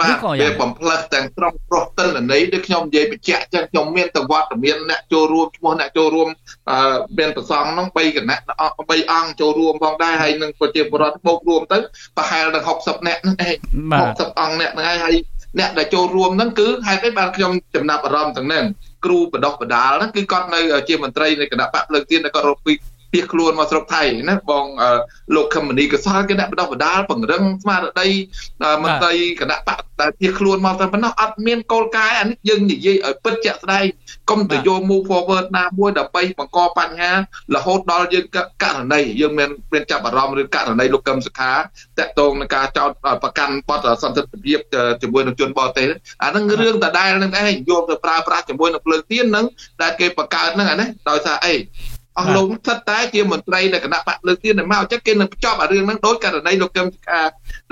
[0.00, 6.28] បាទវាបំផ្លើសទាំងត្រង់ប្រុសតិនន័យដូចខ្ញុំនិយាយបញ្ជាក់ចឹងខ្ញុំមានតវត្តមានអ្នកចូលរួមឈ្មោះអ្នកចូលរួម
[6.70, 11.78] អឺមានប្រសងហ្នឹង3គណៈ3អង្គចូលរួមផងដែរហើយនឹងប្រជាពលរដ្ឋបូករួមទៅ
[12.16, 13.56] ប្រហែលដល់60អ្នកហ្នឹងឯង
[13.96, 15.16] 60អង្គអ្នកហ្នឹងហើយ
[15.58, 18.64] អ្នកដែលចូលរួមហ្នឹងគឺហេតុអីបានខ្ញុំចំណាប់អារម្មណ៍ទាំងហ្នឹង
[19.04, 24.66] គ្រូបដោះបដាលហ្នឹងគឺគាត់នៅជាមន្ត្រីនៃគណៈបកលើកទៀនដែលគាត់រកពីពី ភៀសខ្លួនមកស្រុកថៃណាបង
[25.34, 28.08] លោកខមនីកសលគេដាក់បដោះបដាលពង្រឹងស្មារតី
[28.82, 33.84] មន្ត្រីគណៈបកដែលភៀសខ្លួនមកតែប៉ុណ្ណោះអត់មានគោលការណ៍អានេះយើងនិយាយឲ្យពិតជាក់ស្ដែង
[34.30, 37.12] កុំទៅយក move forward ណាមួយដើម្បីបង្កបញ្ហា
[37.54, 38.26] រហូតដល់យើង
[38.62, 41.62] ករណីយើងមានមានចាប់អារម្មណ៍ឬករណីលោកកឹមសុខាត
[41.98, 42.90] កតងនឹងការចោទ
[43.22, 44.58] ប្រកាន់បទសន្តិភាព
[45.02, 45.88] ជាមួយនឹងជនបរទេស
[46.22, 49.46] អាហ្នឹងរឿងដដែលនឹងឯងយកទៅប្រើប្រាស់ជាមួយនឹងភ្លើងទៀនហ្នឹង
[49.82, 51.54] ដែលគេបង្កើតហ្នឹងអានេះដោយសារអី
[52.18, 57.20] អស់លោកស្ថិតតែជាមន្ត្រីនៃគណៈបកលើកទៀនមកអញ្ចឹងគេនឹងចប់អារឿងហ្នឹងដោយករណីលោកកឹមសុខា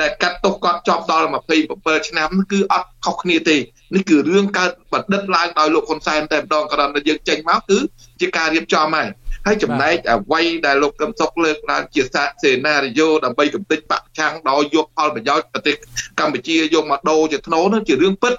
[0.01, 1.29] ដែលកាត់ទោសគាត់ជាប់ដល់
[1.69, 3.57] 27ឆ្នាំគឺអត់ខុសគ្នាទេ
[3.95, 7.79] នេះគឺរឿងកើតបណ្ឌិតឡើងដោយលោកហ៊ុនសែនតែម្ដងក្រោយដែលយើងចេញមកគឺ
[8.21, 9.09] ជាការរៀបចំហើយ
[9.47, 15.75] ហើយចំណែកអ្វីដែលលោកកឹមសុខលើកឡើងជាសាសេណារីយ៉ូដើម្បីកំទេចបកឆាំងដោយយកផលប្រយោជន៍ប្រទេស
[16.21, 18.35] កម្ពុជាយកមកដូរជាធ្នូនោះជារឿងពិត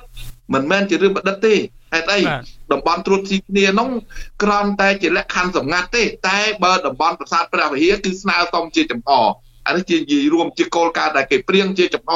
[0.54, 1.56] មិនមែនជារឿងបដិទ្ធទេ
[1.96, 2.20] ហេតុអី
[2.74, 3.90] តំបន់ត្រួតស៊ីគ្នានោះ
[4.44, 9.12] ក្រំតែជាលក្ខខណ្ឌសម្ងាត់ទេ តែបើតំបន់ប្រាសាទព្រះវិហារគឺស្នើសុំជាចំអ
[9.68, 12.14] អានេះជានិយាយរួមជាគោលការណ៍ដែលគេព្រៀងជាចំអ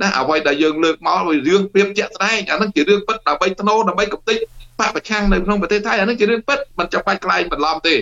[0.00, 4.38] ណាអ្វីដែលយើងលើកមកវារឿងព្រៀបជាក់ស្ដែងអានឹងជារឿងពិតដើម្បីធ្នូដើម្បីកំទេច
[4.80, 7.94] បកប្រឆាំងនៅក្នុងប្រទេសថៃអានឹងជារឿងពិតមិនចាំបាច់ខ្លែងបន្លំទេ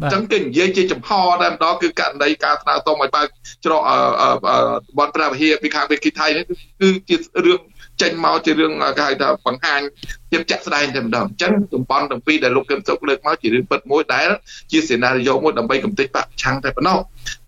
[0.00, 1.10] អញ្ចឹងគេនិយាយជាចំហ
[1.42, 3.26] តែម្ដងគឺករណីការស្នើសុំឲ្យបើក
[3.64, 3.80] ច្រក
[4.98, 6.44] បនព្រះវិហារពីខាងវិគីថៃនេះ
[6.80, 7.16] គឺជា
[7.46, 7.60] រឿង
[8.02, 9.80] ចេញមកជារឿងគេហៅថាបង្ហាញ
[10.30, 14.28] ភាពចាក់ស្ដែងតែម្ដងអញ្ចឹងតំបន់ទាំងពីរដែលលោកកឹមសុខលើកមកជារឿងពិតមួយដែល
[14.72, 16.98] ជាសេណារីយ៉ូមួយដើម្បីកំទេចបកឆាំងតែប៉ុណ្ណោះ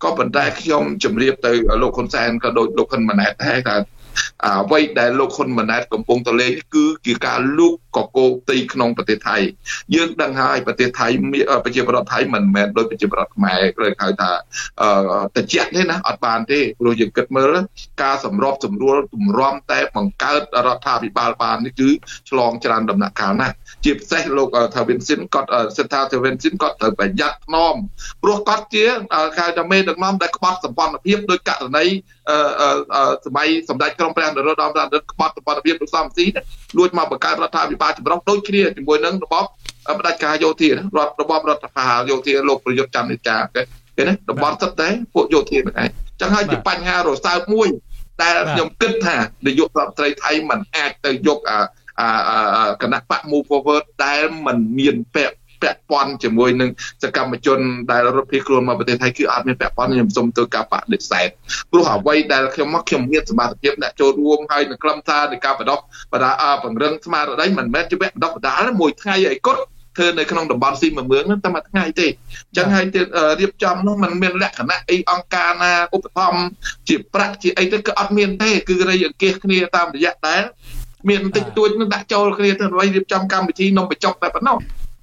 [0.03, 1.51] ក៏ប៉ុន្តែខ្ញុំជម្រាបទៅ
[1.81, 3.75] លោកហ៊ុនសែនក៏ដូចលោកហ៊ុនម៉ាណែតដែរថា
[4.43, 9.37] អ្វីដែលលោកហ៊ុនម៉ាណែតកំពុងតលេងគឺជាការលូកកកោទីក្នុងប្រទេសថៃ
[9.95, 11.07] យើងដឹងហើយប្រទេសថៃ
[11.65, 14.31] ប្រជាប្រដ្ឋថៃមិនមែនដូចប្រជាប្រដ្ឋខ្មែរគេហៅថា
[15.37, 17.55] តិចទេណាអត់បានទេព្រោះយើងគិតមើល
[18.03, 21.89] ការសម្របសម្រួលទម្រាំតែបង្កើតរដ្ឋាភិបាលបាននេះគឺ
[22.29, 27.75] ឆ្លងច្រើនដំណាក់កាលណាស់ជាពិសេសលោកថាវិនស៊ីនគាត់សិដ្ឋាថាវិនស៊ីនគាត់ត្រូវប្រយ័ត្នថ្នម
[28.23, 31.85] ព្រោះគាត់ជាគេហៅថាមេដឹកនាំដែលក្បត់សម្ព័ន្ធភាពដោយករណី
[33.25, 36.25] សម័យសម្ដេចក្រុងព្រះនរោត្តមរដ្ឋក្បត់សម្ព័ន្ធភាពលោកសំស៊ី
[36.77, 39.45] លួចមកបង្កើតរដ្ឋាភិបាលចម្រុះដូចគ្នាជាមួយនឹងរបប
[39.99, 43.61] ផ្ដាច់ការយោធារដ្ឋរបបរដ្ឋបហាយោធាលោកប្រយុទ្ធចាំនិចាគេ
[43.97, 45.89] ឃើញទេតំបន់ទឹកតែពួកយោធាហ្នឹងឯង
[46.21, 47.67] ចឹងហើយជាបញ្ហារសើបមួយ
[48.23, 49.15] ដែលខ្ញុំគិតថា
[49.47, 51.59] នាយករដ្ឋមន្ត្រីថៃមិនអាចទៅយកអា
[52.81, 56.69] គណៈបក Move Forward ដែលមិនមានពាក់ ពាក់ព័ន្ធជាមួយនឹង
[57.03, 57.59] សកម្មជន
[57.91, 61.27] ដែលរត់ភៀសខ្លួនមកប្រទេសថៃគឺអត់មានពាក់ព័ន្ធខ្ញុំសូមធ្វើការបដិសេធ
[61.71, 65.79] ព្រោះអ្វីដែលខ្ញុំមកខ្ញុំមានសមត្ថភាពអ្នកចូលរួមហើយនឹងក្រុមសារនៃការបដោះ
[66.13, 66.31] បដា
[66.63, 69.63] ពង្រឹងស្មារតីមិនមែនជាវគ្គបដោះបដាលមួយថ្ងៃឲ្យគាត់
[69.97, 72.85] ធ្វើនៅក្នុងតំបន់ស៊ីមមឿងហ្នឹងតែមួយថ្ងៃទេអញ្ចឹងហើយ
[73.39, 76.41] រៀបចំនោះมันមានលក្ខណៈអីអង្គការណាឧបត្ថម្ភ
[76.89, 80.43] ជាប្រាក់ជាអីទៅគឺអត់មានទេគឺរៃអង្គាសគ្នាតាមរយៈដែល
[81.09, 82.65] មានតិចតួចនឹងដាក់ចូលគ្នាទៅ
[82.95, 84.57] រៀបចំកម្មវិធីនំបញ្ចុកតែប៉ុណ្ណោះ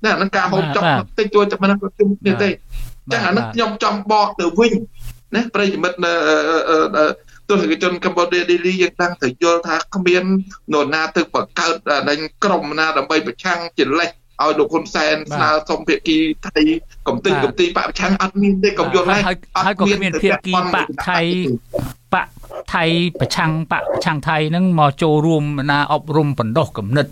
[0.05, 0.83] តែអានឹងការហូបចុក
[1.19, 2.49] តិចតួចតែប៉ុណ្ណោះក៏ជុំគ្នាទេ
[3.13, 4.73] ចឹងអានឹងខ្ញុំចង់បកទៅវិញ
[5.35, 6.13] ណាប្រិយមិត្តនៅ
[7.49, 10.25] ទស្សនិកជនកម្ពុជាឌីលីយើងតាំងទៅយល់ថាគ្មាន
[10.73, 11.75] នរណាទៅបង្កើត
[12.09, 14.11] ដេញក្រុមណាដើម្បីប្រឆាំងជាលេស
[14.43, 16.63] ឲ្យលោកហ៊ុនសែនស្នើសុំភាគីថៃ
[17.09, 19.23] កំទិញកំទីបកប្រឆាំងអត់មានទេកុំយល់ហើយ
[19.67, 21.21] ហើយក៏គ្មានភាគីបកថៃ
[21.75, 22.02] បក
[22.75, 22.85] ថៃ
[23.21, 27.07] ប្រឆាំងបកប្រឆាំងថៃនឹងមកចូលរួមណាអប់រំបណ្ដុះគំនិត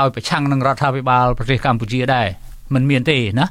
[0.00, 2.26] ឲ្យប្រឆាំងនឹងរដ្ឋាភិបាលប្រទេសកម្ពុជាដែរ
[2.74, 3.46] មិនមានទេណា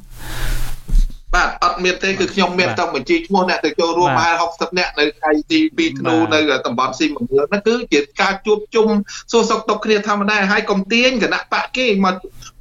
[1.35, 8.88] បាទអត់មានទេគឺខ្ញុំមានតែបញ្ជីឈ្មោះអ្នកទៅចូលរួមប្រហែល60នាក់នៅថ្ងៃទី2ធ្នូនៅតំបន់ស៊ីមងឿនហ្នឹងគឺជាការជួបជុំ
[9.31, 12.15] សួរសុខទុក្ខគ្នាធម្មតាហើយកុំទាញគណៈបកគេមក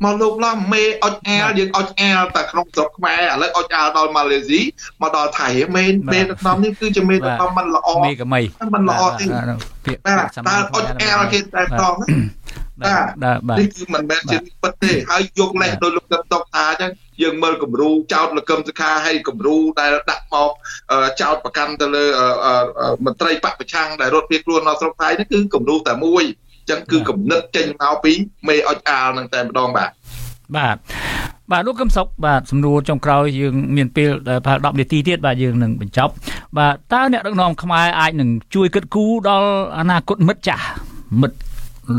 [0.04, 4.60] មកលោកឡំមេអុចអាលយើងអុចអាលតែក្នុងស្រុកខ្មែរឥឡូវអុចអាលដល់ម៉ាឡេស៊ី
[5.02, 8.42] មកដល់ថៃមេមេដឹកនាំនេះគឺជាមេដឹកនាំមិនល្អមេកមី
[8.74, 9.24] មិនល្អទេ
[9.84, 10.12] ពាក្យតែ
[10.74, 11.94] អុចអាលគេតែតង
[12.88, 16.92] បាទបាទនេះគឺមិនមែនជាពិតទេហើយយកលេសដោយលោកកឹមតុកថាអញ្ចឹង
[17.22, 20.50] យើងមើលគំរូចោតលោកកឹមសុខាហើយគំរូដែលដាក់មក
[21.20, 22.04] ចោតប្រកាន់ទៅលើ
[23.04, 26.24] មន្ត្រីបពប្រឆាំងដែលរត់ភៀសខ្លួនមកស្រុកថៃនេះគឺគំរូតែមួយ
[26.60, 28.12] អញ្ចឹងគឺគំនិតចេញមកពី
[28.48, 29.90] មេអុចអាលនឹងតែម្ដងបាទ
[30.56, 30.76] បាទ
[31.50, 34.10] បាទលោកកឹមសុខបាទសំណួរចុងក្រោយយើងមានពេល
[34.44, 36.12] ប្រហែល10នាទីទៀតបាទយើងនឹងបញ្ចប់
[36.58, 40.66] បាទតើអ្នកដឹកនាំខ្មែរអាចនឹងជួយគិតគូរដល់អនាគតមិត្តចាស់
[41.20, 41.38] មិត្ត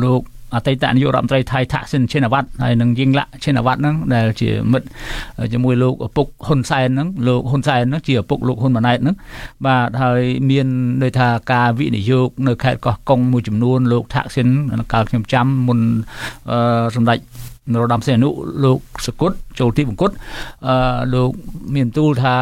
[0.04, 0.22] លោក
[0.56, 4.88] អតីតនាយករដ្ឋមន្ត្រីថៃថាក់សិនឈិនវត្តហើយនឹងយីងឡាក់ឈិនវត្តហ្នឹងដែលជាមិត្ត
[5.54, 9.16] ជាមួយលោកឪពុកហ៊ុនសែនហ្នឹងលោកហ៊ុនសែនហ្នឹងជាឪពុកលោកហ៊ុនម៉ាណែតហ្នឹង
[9.66, 10.68] បាទហើយមាន
[11.04, 14.48] ដូចថាការវិនិយោគនៅខេត្តកោះកុងមួយចំនួនលោកថាក់សិន
[14.92, 15.80] កាលខ្ញុំចាំមុន
[16.96, 17.20] សម្ដេច
[17.72, 18.30] នរោត្តមសីហនុ
[18.64, 20.16] លោកសកុតចូលទីបង្គត់
[20.68, 20.76] អឺ
[21.14, 21.30] លោក
[21.76, 22.36] មានទូលថា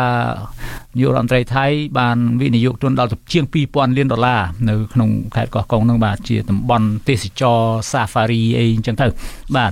[0.98, 1.66] នាយករដ្ឋមន្ត្រីថៃ
[2.00, 7.60] បានវិនិយោគទុនដល់ជាង2000លានដុល្លារនៅក្នុងខេត្តកោះកុងនឹងបាទជាតំបន់ទេសចរ
[7.92, 9.08] Safari អីអញ្ចឹងទៅ
[9.56, 9.72] បាទ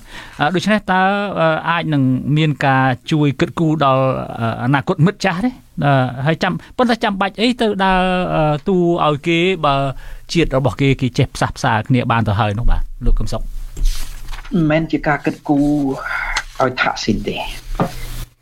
[0.56, 1.02] ដូច្នេះតើ
[1.70, 2.04] អាចនឹង
[2.38, 4.06] មានការជួយគិតគូរដល់
[4.64, 5.52] អនាគតមិត្តចាស់ទេ
[6.26, 8.02] ហើយចាំប៉ុន្តែចាំបាច់អីទៅដើរ
[8.68, 9.76] ទូឲ្យគេបើ
[10.34, 13.44] ជាតិរបស់គេគេចេះផ្សះផ្សាគ្នាបានទៅហើយនោះបាទលោកកឹមសុខ
[14.54, 15.68] មិនមែនជាការគិតគូរ
[16.62, 17.38] ឲ្យថាក់ស៊ីនទេ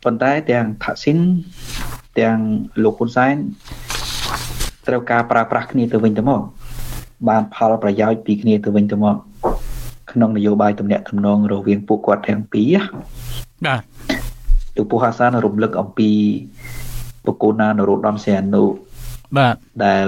[0.04, 1.18] ប៉ុន្តែទាំងថាក់ស៊ីន
[2.20, 2.38] ទាំង
[2.82, 3.36] លោកហ៊ុនសែន
[4.86, 6.42] ត្រូវការប្រើប្រាស់គ្នាទៅវិញទៅមក
[7.28, 9.16] បានផលប្រយោជន៍ពីគ្នាទៅវិញទៅមក
[10.12, 12.76] ក្នុងនយោបាយទំនាក់ទំនងរវាងពួកគាត់ទាំងពីរ
[13.66, 13.82] បាទ
[14.76, 16.10] លោកពូហាសានរំលឹកអំពី
[17.26, 18.64] បកូណានរោត្តមសីហនុ
[19.36, 20.06] បាទដែល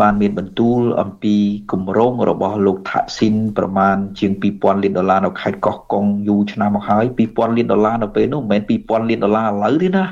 [0.00, 1.36] បានមានបន្ទូលអំពី
[1.72, 10.04] គម្រោងរបស់លោកថាក់ស៊ីនប្រមាណជាង2000លានដុល្លារនៅខេត្តកោះកុងយូរឆ្នាំមកហើយ2000លានដុល្លារនៅពេលនោះមិនមែន2000លានដុល្លារឥឡូវទេណា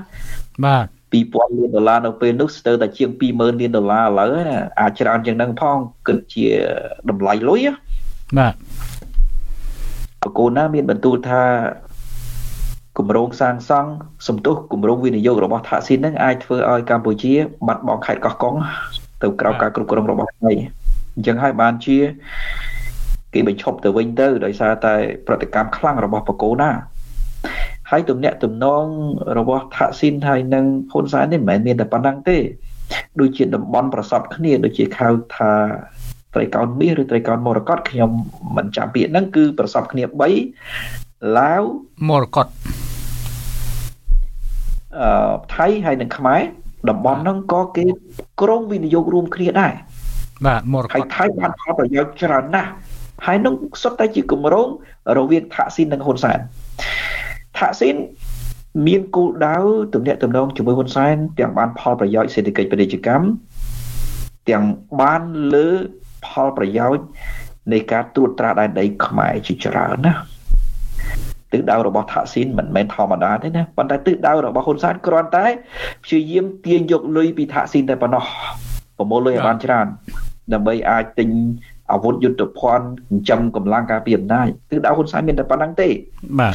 [0.65, 6.47] បាទ2000លានដុល្លារនៅពេលនោះស្ទើរតែជាង20000លានដុល្លារឥឡូវណាអាចច្រើនជាងហ្នឹងផងគិតជា
[7.11, 7.61] តម្លៃលុយ
[8.39, 8.55] បាទ
[10.23, 11.43] បកូនណាមានបន្ទូលថា
[12.99, 13.91] គម្រោងសាងសង់
[14.27, 17.33] សំទុះគម្រោងវិនិយោគរបស់ថាក់ស៊ីននឹងអាចធ្វើឲ្យកម្ពុជា
[17.67, 18.55] បាត់បង់ខេត្តកោះកុង
[19.23, 20.53] ទៅក្រៅការគ្រប់គ្រងរបស់ថ្មី
[21.15, 21.99] អញ្ចឹងហើយបានជា
[23.35, 24.95] គេបញ្ឈប់ទៅវិញទៅដោយសារតែ
[25.27, 26.71] ប្រតិកម្មខ្លាំងរបស់បកូណា
[27.91, 28.85] ហើយទំនាក់ទំនង
[29.39, 32.39] របស់ថាក់ស៊ីនហើយនឹងហ៊ុនសែននេះមិនមែនមានតែប៉ុណ្ណឹងទេ
[33.21, 35.53] ដូចជាតំបន់ប្រសពគ្នាដូចជាខៅថា
[36.35, 38.11] ត្រីកោណមាសឬត្រីកោណមរកតខ្ញុំ
[38.57, 40.05] មិនចាំពាក្យហ្នឹងគឺប្រសពគ្នា
[40.71, 41.63] 3ឡាវ
[42.09, 42.47] មរកត
[44.99, 46.43] អឺថៃហើយនិងខ្មែរ
[46.91, 47.85] តំបន់ហ្នឹងក៏គេ
[48.43, 49.73] ក្រុងវិនិយោគរួមគ្នាដែរ
[50.47, 52.71] បាទមរកតហើយថៃបានផលប្រយោជន៍ច្រើនណាស់
[53.27, 54.69] ហើយនឹងសុទ្ធតែជាគម្រោង
[55.19, 56.39] រវាងថាក់ស៊ីននិងហ៊ុនសែន
[57.59, 57.97] ថាក់ស៊ីន
[58.87, 59.57] មានគោលដៅ
[59.95, 63.25] ទំនាក់ទំនងជាមួយហ៊ុនសែនទាំងបានផលប្រយោជន៍សេដ្ឋកិច្ចពាណិជ្ជកម្ម
[64.51, 64.65] ទាំង
[65.01, 65.23] បាន
[65.55, 65.69] លើ
[66.27, 67.07] ផលប្រយោជន៍
[67.73, 70.15] នៃការត្រួតត្រាដែនដីខ្មែរជាច្រើនណា
[71.53, 75.47] ទិសដៅរបស់ថាក់ស៊ីនមិនមែនធម្មតាទេណាប៉ុន្តែទិសដៅរបស់ហ៊ុនសែនគ្រាន់តែ
[76.05, 78.25] ព្យាយាមទាញយកលុយពីថាក់ស៊ីនតែប៉ុណ្ណោះ
[78.99, 79.87] ប្រមូលលុយឲ្យបានច្រើន
[80.53, 81.29] ដើម្បីអាចទិញ
[81.93, 85.89] អាវុធយុទ្ធភ័ណ្ឌចិញ្ចឹមកម្លាំងការពារអំណាចទិសដៅហ៊ុនសែនមានតែប៉ុណ្្នឹងទេ
[86.41, 86.55] បាទ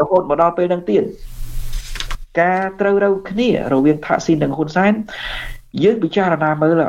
[0.00, 1.02] រហូតមកដល់ពេលហ្នឹងទៀត
[2.40, 4.92] ការត្រូវរូវគ្នារវាងថាក់ស៊ីននិងហ៊ុនសែន
[5.82, 6.82] យើងពិចារណាមើល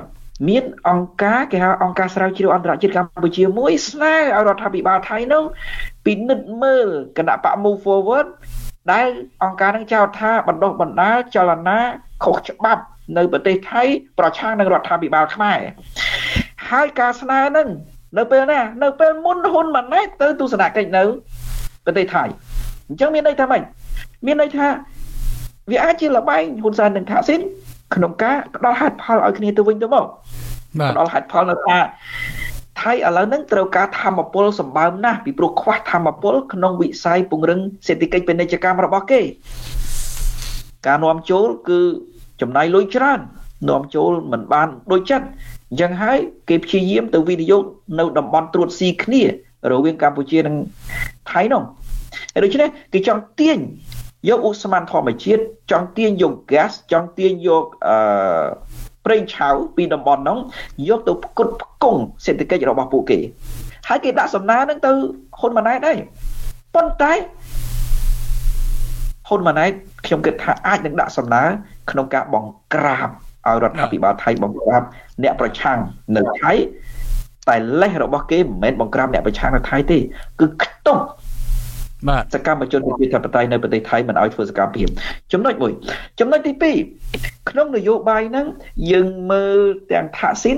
[0.50, 5.44] មានអង្គការគេហៅអង្គការស្រាវជ្រាវអន្តរជាតិកម្ពុជាមួយស្នើឲ្យរដ្ឋាភិបាលថៃនោះ
[6.08, 8.28] ពិនិត្យមើលគណៈបក Move Forward
[8.92, 9.08] ដែល
[9.44, 11.80] អង្គការនឹងចោទថាបណ្ដោះបណ្ដាលចលនា
[12.24, 12.84] ខុសច្បាប់
[13.18, 13.84] នៅប្រទេសថៃ
[14.20, 15.60] ប្រឆាំងនឹងរដ្ឋាភិបាលខ្មែរ
[16.70, 17.68] ហើយការស្នើនឹង
[18.18, 21.04] នៅពេលណានៅពេលមុនហ៊ុនម៉ាណែតទៅទស្សនកិច្ចនៅ
[21.86, 22.24] ប្រទេសថៃ
[22.88, 23.62] អញ្ចឹងមានន័យថាម៉េច
[24.26, 24.68] មានន័យថា
[25.72, 27.42] វាអាចជាលបែងហ៊ុនសែននិងថាស៊ីន
[27.96, 30.06] ក្នុងការផ្ដល់ហេតុផលឲ្យគ្នាទៅវិញទៅមក
[30.92, 31.78] ផ្ដល់ហេតុផលនៅថា
[32.82, 39.22] ថៃឥឡូវហ្នឹងត្រូវការធម្មពលសម្បើមណាស់ពីព្រោះខ្វះធម្មពលក្នុងវិស័យពង្រឹងសេដ្ឋកិច្ចពាណិជ្ជកម្មរបស់គេ
[40.88, 41.80] ការនាំចូលគឺ
[42.42, 43.20] ចំណាយលុយច្រើន
[43.70, 45.28] នាំចូលមិនបានដូចចិត្ត
[45.70, 46.18] អញ្ចឹងហើយ
[46.50, 47.64] គេព្យាយាមទៅវិនិយោគ
[48.00, 49.24] នៅតំបន់ត្រួតស៊ីគ្នា
[49.72, 50.56] រវាងកម្ពុជានិង
[51.32, 51.62] ថៃនោះ
[52.34, 53.58] ហើយដូច្នេះគេចង់ទាញ
[54.30, 55.42] យកឧស្ម័នធម្មជាតិ
[55.72, 60.38] ចង់ទាញយក gas ចង់ទាញយកអឺ ប្រេងឆៅពីតំបន់នោះ
[60.90, 63.20] យកទៅផ្គត់ផ្គង់សេដ្ឋកិច្ចរបស់ពួកគេ
[63.88, 64.92] ហើយគេដាក់សំណើនឹងទៅ
[65.40, 65.98] ហ៊ុនម៉ាណែតដែរ
[66.76, 67.14] ប៉ុន្តែ
[69.28, 69.72] ហ៊ុនម៉ាណែត
[70.06, 71.44] ខ្ញុំគិតថាអាចនឹងដាក់សំណើ
[71.92, 73.10] ក្នុងការបង្ក្រាប
[73.48, 74.84] ឲ្យរដ្ឋាភិបាលថៃបង្ក្រាប
[75.24, 75.80] អ្នកប្រឆាំង
[76.16, 76.52] នៅថៃ
[77.50, 79.98] តែលេសរបស់គេមិនមែនបង្ក្រាបអ្នកប្រឆាំងនៅថៃទេ
[80.40, 81.04] គឺខ្ទប់
[82.08, 84.88] បាទសកម្មជនប្រជាធិបតេយ្យនៅប្រទេសថៃមិនឲ្យធ្វើសកម្មភាព
[85.32, 85.72] ចំណុចមួយ
[86.20, 86.54] ចំណុចទី
[87.04, 88.48] 2ក្នុងនយោបាយហ្នឹង
[88.92, 89.60] យើងមើល
[89.92, 90.58] ទាំងថាក់ស៊ីន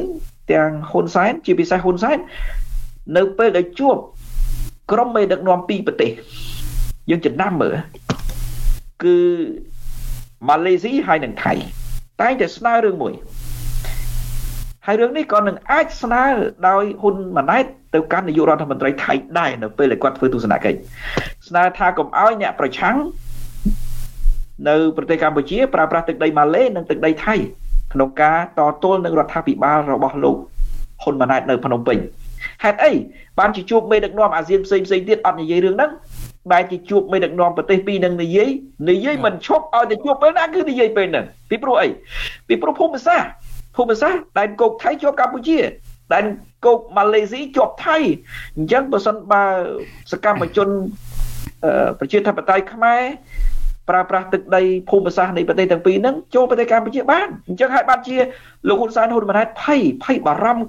[0.52, 2.18] ទាំងហ៊ុនសែនជាពិសេសហ៊ុនសែន
[3.18, 3.95] នៅពេលដែលជួប
[4.91, 6.11] ក្រុមមេដឹកនាំពីរប្រទេស
[7.10, 7.76] យើងចំណាំមើល
[9.03, 9.18] គឺ
[10.49, 11.53] ម៉ាឡេស៊ីហើយនិងថៃ
[12.22, 13.14] តែងតែស្នើរឿងមួយ
[14.85, 16.23] ហើយរឿងនេះក៏នឹងអាចស្នើ
[16.68, 17.65] ដោយហ៊ុនម៉ាណែត
[17.95, 20.77] ទៅកាន់នាយករដ្ឋមន្ត្រីថៃដែរនៅពេលដែលគាត់ធ្វើទស្សនកិច្ច
[21.47, 22.95] ស្នើថាកុំឲ្យអ្នកប្រឆាំង
[24.69, 27.35] នៅប្រទេសកម្ពុជាប្រើប្រាស់ទឹកដីម៉ាឡេនិងទឹកដីថៃ
[27.93, 30.35] ក្នុងការតទល់នឹងរដ្ឋាភិបាលរបស់លោក
[31.03, 31.97] ហ៊ុនម៉ាណែតនៅភ្នំពេញ
[32.64, 32.91] ហេតុអី
[33.39, 35.91] បានជាជួបមេដឹកនាំអាស៊ានផ្សេងផ្សេងទៀតអត់និយាយរឿងហ្នឹង
[36.51, 38.49] បែរជាជួបមេដឹកនាំប្រទេសពីរនឹងនិយាយ
[38.89, 41.89] និយាយមិនឈប់ឲ្យតែជួបពេលណាគឺនិយាយពេលហ្នឹងពីព្រោះអី
[42.47, 43.30] ពីព្រោះភូមិសាស្ត្រ
[43.76, 45.58] ភូមិសាស្ត្រដែនគោកថៃជាប់កម្ពុជា
[46.14, 46.26] ដែន
[46.66, 47.98] គោកម៉ាឡេស៊ីជាប់ថៃ
[48.58, 49.44] អញ្ចឹងបើសិនបើ
[50.12, 50.70] សកម្មជន
[52.00, 53.02] ប្រជាធិបតេយ្យខ្មែរ
[53.90, 58.16] ប្រើប្រាស់ទឹកដីភូមិសាស្ត្រនៃប្រទេសទាំងពីរហ្នឹងចូលប្រទេសកម្ពុជាបានអញ្ចឹងហើយបានជា
[58.68, 60.66] លោកហ៊ុនសែនហ៊ុនម៉ាណែតភ័យភ័យបារម្ភ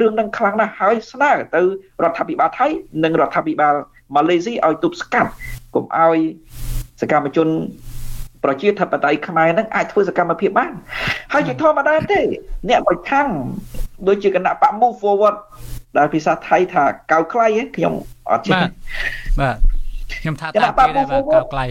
[0.00, 1.60] រឿងហ្នឹងខ្លាំងណាស់ហើយស្នើទៅ
[2.02, 2.66] រដ្ឋាភិបាលថៃ
[3.04, 3.74] និងរដ្ឋាភិបាល
[4.14, 5.30] ម៉ាឡេស៊ីឲ្យទប់ស្កាត់
[5.74, 6.18] កុំឲ្យ
[7.00, 7.48] សកម្មជន
[8.44, 10.72] ប្រជាធិបតេយ្យខ្មែរហ្នឹងអាចធ្វើសកម្មភាពបាន
[11.32, 12.20] ហើយជាធម្មតាទេ
[12.68, 13.28] អ្នកប្រឆាំង
[14.08, 15.36] ដូចជាគណៈបក Move Forward
[15.98, 17.46] ដែលភាសាថៃថាកៅខ្លៃ
[17.76, 17.94] ខ្ញុំ
[18.30, 18.70] អត់ចេះបាទ
[19.40, 19.56] បាទ
[20.20, 21.66] ខ្ញុំថាតាមគេដែរបាទកៅខ្លៃ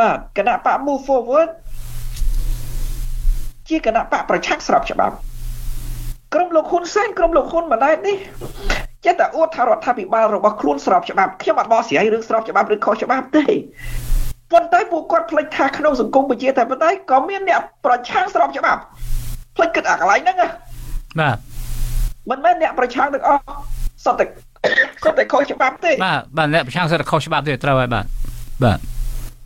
[0.00, 1.50] បាទគណៈបក Move Forward
[3.68, 5.16] ជាគណៈបកប្រឆាំងស្របច្បាប់
[6.34, 8.16] ក្រុមលោកហ៊ុនសែនក្រុមលោកហ៊ុនម៉ាណែតនេះ
[9.04, 13.44] ចេះតែអួតថារដ្ឋាភិបាលរបស់ខ្លួនស្របច្បាប់ខ្ញុំអត់បោះស្រាយរឿងស្របច្បាប់ឬខុសច្បាប់ទេ
[14.52, 18.80] ប៉ុន្តែពួកគាត់ភ្លេចថាក្នុងសង្គមប្រជាធិបតេយ្យក៏មានអ្នកប្រឆាំងស្របច្បាប់
[19.56, 20.36] ភ្លេចគិតអាកន្លែងហ្នឹង
[21.20, 21.36] បាទ
[22.30, 23.42] មិនមែនអ្នកប្រឆាំងទាំងអស់
[24.04, 24.24] សុទ្ធតែ
[25.04, 28.04] សុទ្ធតែខុសច្បាប់ទេបាទបាទអ្នកប្រឆាំងសុទ្ធតែខុសច្បាប់ទេត្រូវហើយបាទ
[28.64, 28.78] បាទ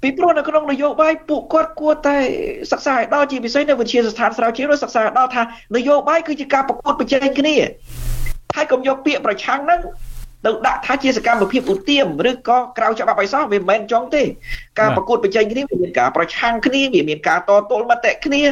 [0.02, 2.16] ពីព្រោះនៅក្នុងនយោបាយពួកគាត់គួរតែ
[2.72, 5.42] សិក្សាឲ្យដល់ជាពិសេសនៅវិទ្យាស្ថានស្រាវជ្រាវសិក្សាឲ្យដល់ថា
[5.76, 7.54] នយោបាយគឺជាការប្រកួតប្រជែងគ្នា
[8.56, 9.80] ហើយកុំយកពាក្យប្រឆាំងហ្នឹង
[10.44, 14.22] ទៅដាក់ថាជាសកម្មភាពឧទាមឬក៏ក្រៅច្បាប់អីសោះវាមិនមែនចង់ទេ
[14.78, 18.42] ការប្រកួតប្រជែងគ្នាវាមានការប្រឆាំងគ្នាវាមានការតទល់មតិគ្នា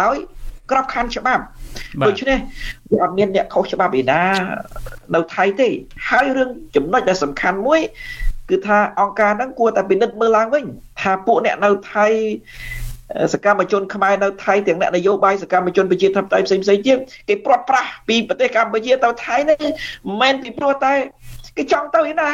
[0.00, 0.16] ដោយ
[0.70, 1.42] ក្របខ័ណ្ឌច្បាប់
[2.06, 2.38] ដូច្នេះ
[2.90, 4.22] វាអត់មានអ្នកខុសច្បាប់ឯណា
[5.14, 5.68] នៅថៃទេ
[6.08, 7.80] ហើយរឿងចំណុចដែលសំខាន់មួយ
[8.50, 10.64] គឺថាអង្គការហ្នឹងគួរតែពិនិត្យមើលឡើងវិញ
[11.00, 12.06] ថាពួកអ្នកនៅថៃ
[13.32, 19.58] សកម្មជនខ្មែរនៅថៃទាំងអ្នកនយោបាយសកម្មជនប្រជាធិបតេយ្យផ្សេងផ្សេងទៀតគេព្រាត់ប្រាសពីប្រទេសកម្ពុជាទៅថៃនេះ
[20.06, 20.92] មិនមែនពីព្រោះតែ
[21.56, 22.30] គេចង់ទៅឯណា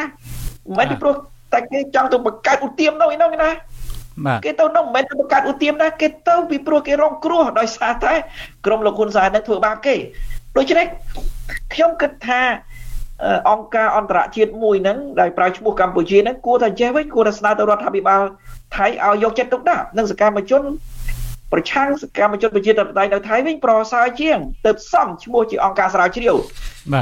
[0.67, 1.13] មិនមែនពីព្រោះ
[1.53, 3.49] តែគេចង់ទៅបង្កើតឧទាមនោះឯនោះណា
[4.25, 8.13] បាទគេទៅនោះមិនមែនទៅបង្កើតឧទាមណាគេទៅពីព្រោះគេរងគ្រោះដោយសារតែ
[8.65, 9.95] ក្រុមលោកហ៊ុនសែននឹងធ្វើបាបគេ
[10.57, 10.85] ដូច្នេះ
[11.73, 12.41] ខ្ញុំគិតថា
[13.49, 18.21] អង្គការអន្តរជាតិមួយហ្នឹងដែលប្រើឈ្មោះកម្ពុជាហ្នឹងគួរតែចេះវិញគួរតែស្នើទៅរដ្ឋាភិបាល
[18.75, 20.63] ថៃឲ្យយកចិត្តទុកដាក់និងសកម្មជន
[21.53, 26.35] ប្រឆាំងសកម្មជនប្រជាធិបតេយ្យនៅថៃវិញប្រសើរជាងទៅសំឈ្មោះជាអង្គការស្រាវជ្រាវ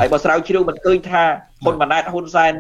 [0.02, 1.24] ហើយបើស្រាវជ្រាវមិនឃើញថា
[1.64, 2.54] ហ៊ុនម៉ាណែតហ៊ុនសែន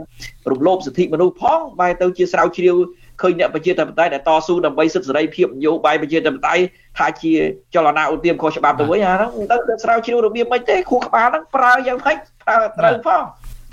[0.52, 2.76] រំលោភសិទ្ធិមនុស្សផងបែរទៅជាស្រាវជ្រាវ
[3.22, 6.64] ឃើញអ្នកប្រជាធិបតេយ្យដែលតស៊ូដើម្បីសិទ្ធិសេរីភាពនយោបាយប្រជាធិបតេយ្យ
[6.98, 7.34] ថាជា
[7.74, 13.24] ចលនាឧទាមខុសច្បាប់ទៅវិញអាហ្នឹងមិនដឹងស្រាវជ្រាវរបៀបម៉េចទេខួរក្បាលហ្នឹងប្រើយ៉ាងម៉េចប្រើត្រូវផង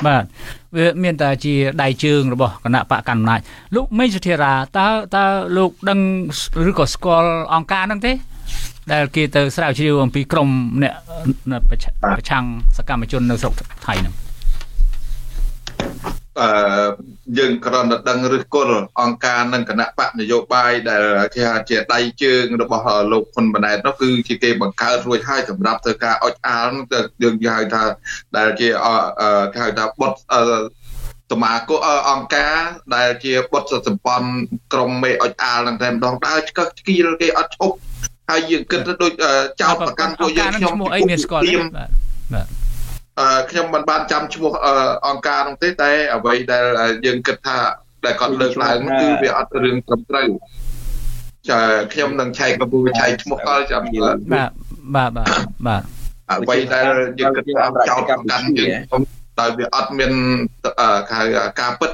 [0.07, 0.25] បាទ
[0.77, 3.41] វាមានតែជាដៃជើងរបស់គណៈបកកណ្ដាលអំណាច
[3.75, 5.25] លោកមេសុធារាតើតើ
[5.57, 5.99] លោកដឹង
[6.69, 8.13] ឬក៏ស្គាល់អង្គការហ្នឹងទេ
[8.93, 10.49] ដែលគេទៅស្រាវជ្រាវអំពីក្រម
[10.83, 10.95] អ្នក
[11.71, 12.45] ប្រឆាំង
[12.77, 13.53] សកម្មជននៅស្រុក
[13.87, 14.15] ថៃហ្នឹង
[16.41, 16.49] អឺ
[17.39, 21.03] យើងគ្រាន់តែដឹងឫសគល់អង្គការនិងគណៈបកនយោបាយដែល
[21.35, 26.69] គេថាជាដៃជើងរបស់លោកហ៊ុនម៉ាណែតនោះគឺជាគេបង្កើតរួចហើយសម្រាប់ធ្វើការអុចអាល
[27.23, 27.85] យើងហៅថា
[28.37, 28.69] ដែលជា
[29.53, 30.13] គេហៅថាបុត
[31.33, 31.79] សមាគម
[32.11, 32.59] អង្គការ
[32.95, 34.29] ដែលជាបុតសម្ព័ន្ធ
[34.73, 37.77] ក្រុមមេអុចអាលនឹងតែម្ដងដើរឆ្កឹះឆ្កៀលគេអត់ឈប់
[38.31, 39.13] ហើយយើងគិតទៅដូច
[39.61, 41.71] ចោតប្រកាន់ពួកយើងខ្ញុំអីមានស្គាល់បាទ
[42.35, 42.62] បាទ
[43.51, 44.53] ខ្ញុំមិនបានចាំឈ្មោះ
[45.07, 46.65] អង្គការនោះទេតែអ្វីដែល
[47.07, 47.59] យើងគិតថា
[48.05, 50.29] ដែលគាត់លើកឡើងគឺវាអត់រឿងត្រឹមត្រូវ
[51.51, 51.61] ចា
[51.93, 54.51] ខ្ញុំនឹងឆែកកំពុងឆែកឈ្មោះគាត់ចាំបាទ
[54.95, 55.29] បាទបាទ
[55.67, 55.83] បាទ
[56.31, 56.87] អ្វីដែល
[57.21, 59.03] យើងគិតថាចោតកាន់យើង
[59.39, 60.13] តែវាអត់មាន
[61.61, 61.91] ការពិត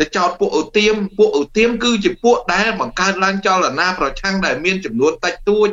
[0.00, 5.68] ទៅចោតពួកអូទៀមពួកអូទៀមគឺជាពួកដែលបង្កើតឡើងចលនាប្រឆាំងដែលមានចំនួនតិចតួច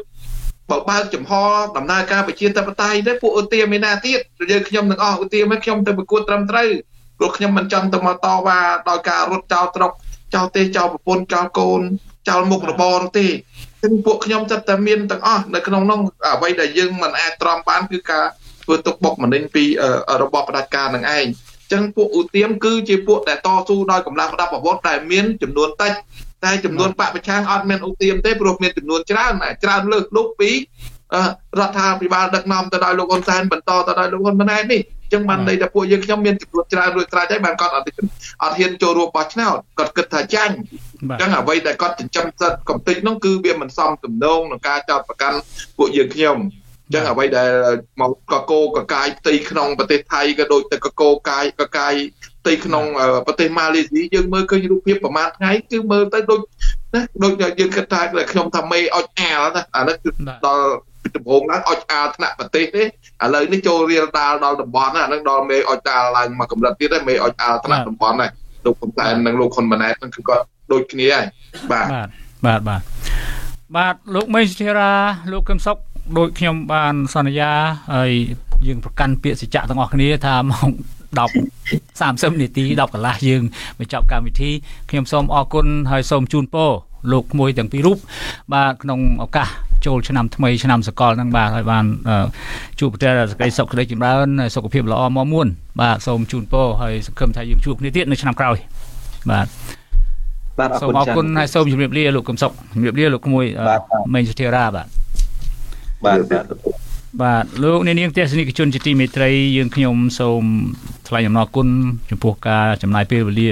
[0.71, 1.31] បើបើកចំហ
[1.77, 4.19] ដំណើរការប្រជាធិបតេយ្យទៅពួកឧទាមានណាទៀត
[4.51, 6.69] យើងខ្ញុំទាំងអស់ឧទាមកខ្ញុំទៅប្រកួតត្រឹមត្រូវ
[7.17, 8.59] ព្រោះខ្ញុំមិនចង់ទៅមកតវ៉ា
[8.89, 9.91] ដោយការរត់ចោលត្រុក
[10.35, 11.81] ចោលទេចោលប្រពន្ធចោលកូន
[12.29, 15.99] ចោលមុខរបរនោះទេគឺពួកខ្ញុំចិត្តតែមានទាំងអស់នៅក្នុងនោះ
[16.33, 18.25] អ្វីដែលយើងមិនអាចទ្រាំបានគឺការ
[18.63, 19.63] ធ្វើទុកបុកម្នេញពី
[20.21, 21.25] របបផ្ដាច់ការនឹងឯង
[21.71, 25.91] ចឹងពួកឧទាមគឺជាពួកដែលតស៊ូដោយកម្លាំងប្រដាប់អាវុធដែលមានចំនួនតិច
[26.45, 29.33] តែចំនួនបពប្រឆាំងអត់មានឧទាមទេព្រោះមានចំនួនច្រើន
[29.63, 30.51] ច្រើនលើសលុបពី
[31.59, 37.85] រដ្ឋាភិបាលដឹកនាំទៅដោយលោកហ៊ុនសែនបន្តទៅដោយលោកហ៊ុនម៉ាណែតនេះអញ្ចឹងបានន័យថាពួកយើងខ្ញុំមានចំនួនច្រើនរួចស្រេចហើយបានគាត់អត់
[38.43, 40.53] អត់ហ៊ានចូលរួមបោះឆ្នោតគាត់គិតថាចាញ់
[41.09, 45.37] អញ្ចឹងអ្វីដែលគាត់ចិញ្ចឹមសិទ្ធិកំតិចនោះគឺវាមិនសមទំនងនឹងការចោទប្រកាន់
[45.77, 47.51] ពួកយើងខ្ញុំអញ្ចឹងអ្វីដែល
[48.01, 52.85] មកកកោកកាយផ្ទៃក្នុងប្រទេសថៃក៏ដូចទៅកកោកាយកកាយផ្ទៃក្នុង
[53.27, 56.41] ប្រទេសម៉ាឡេស៊ីយើងមើលឃើញរូបភាពប្រហែលថ្ងៃគឺមើលទៅដូច
[56.93, 58.01] ណាដូចយើងគិតថា
[58.31, 60.09] ខ្ញុំថាមេអុចអាលណាអានេះគឺ
[60.47, 60.65] ដល់
[61.15, 62.85] ដំបូងឡើងអុចអាលថ្នាក់ប្រទេសទេឥ
[63.33, 68.31] ឡូវនេះចូលរៀលដាលដល់តំបន់អានឹងដល់មេអុចដាលឡើងមកកម្រិតទៀតហើយមេអុចអាលថ្នាក់តំបន់ហើយ
[68.65, 71.25] លោកកំតែននិងលោកខុនម៉ាណែតនឹងគឺគាត់ដូចគ្នាហើយ
[71.71, 71.87] បាទ
[72.45, 72.81] បាទបាទ
[73.75, 74.91] បាទលោកមេសុធារា
[75.31, 75.77] លោកកឹមសុខ
[76.17, 77.51] ដូចខ្ញុំបានសន្យា
[77.95, 78.11] ហើយ
[78.67, 80.69] យើងប្រកាន់ពាក្យសច្ចៈទាំងអស់គ្នាថាម៉ោង
[81.17, 83.41] 10 30នាទី10កន្លះយើង
[83.79, 84.51] បញ្ចប់កម្មវិធី
[84.89, 86.71] ខ្ញុំសូមអរគុណហើយសូមជូនពរ
[87.11, 87.97] លោកក្មួយទាំងពីររូប
[88.53, 89.47] បាទក្នុងឱកាស
[89.85, 91.85] ចូលឆ្នាំថ្មីឆ្នាំសកលហ្នឹងបាទហើយបាន
[92.79, 95.47] ជួបប្រទះសេចក្តីសុខក្តីចម្រើនសុខភាពល្អមកមួន
[95.81, 98.57] បាទសូមជូនពរហើយសង្ឃឹមថាយើងជួបគ្នាទៀតនៅឆ្នាំក្រោយ
[99.31, 99.47] បាទ
[100.59, 103.45] បាទសូមអរគុណហើយសូមជម្រាបលាលោកកឹមសុខជម្រាបលាលោកក្មួយ
[104.13, 104.87] មេងសុធារាបាទ
[106.05, 106.88] បាទបាទ
[107.21, 110.43] បាទលោកអ្នកនាងទេសនិកជនជាទីមេត្រីយើងខ្ញុំសូម
[111.07, 111.67] ថ្លែងអំណរគុណ
[112.09, 113.49] ចំពោះការចំណាយពេលវេលា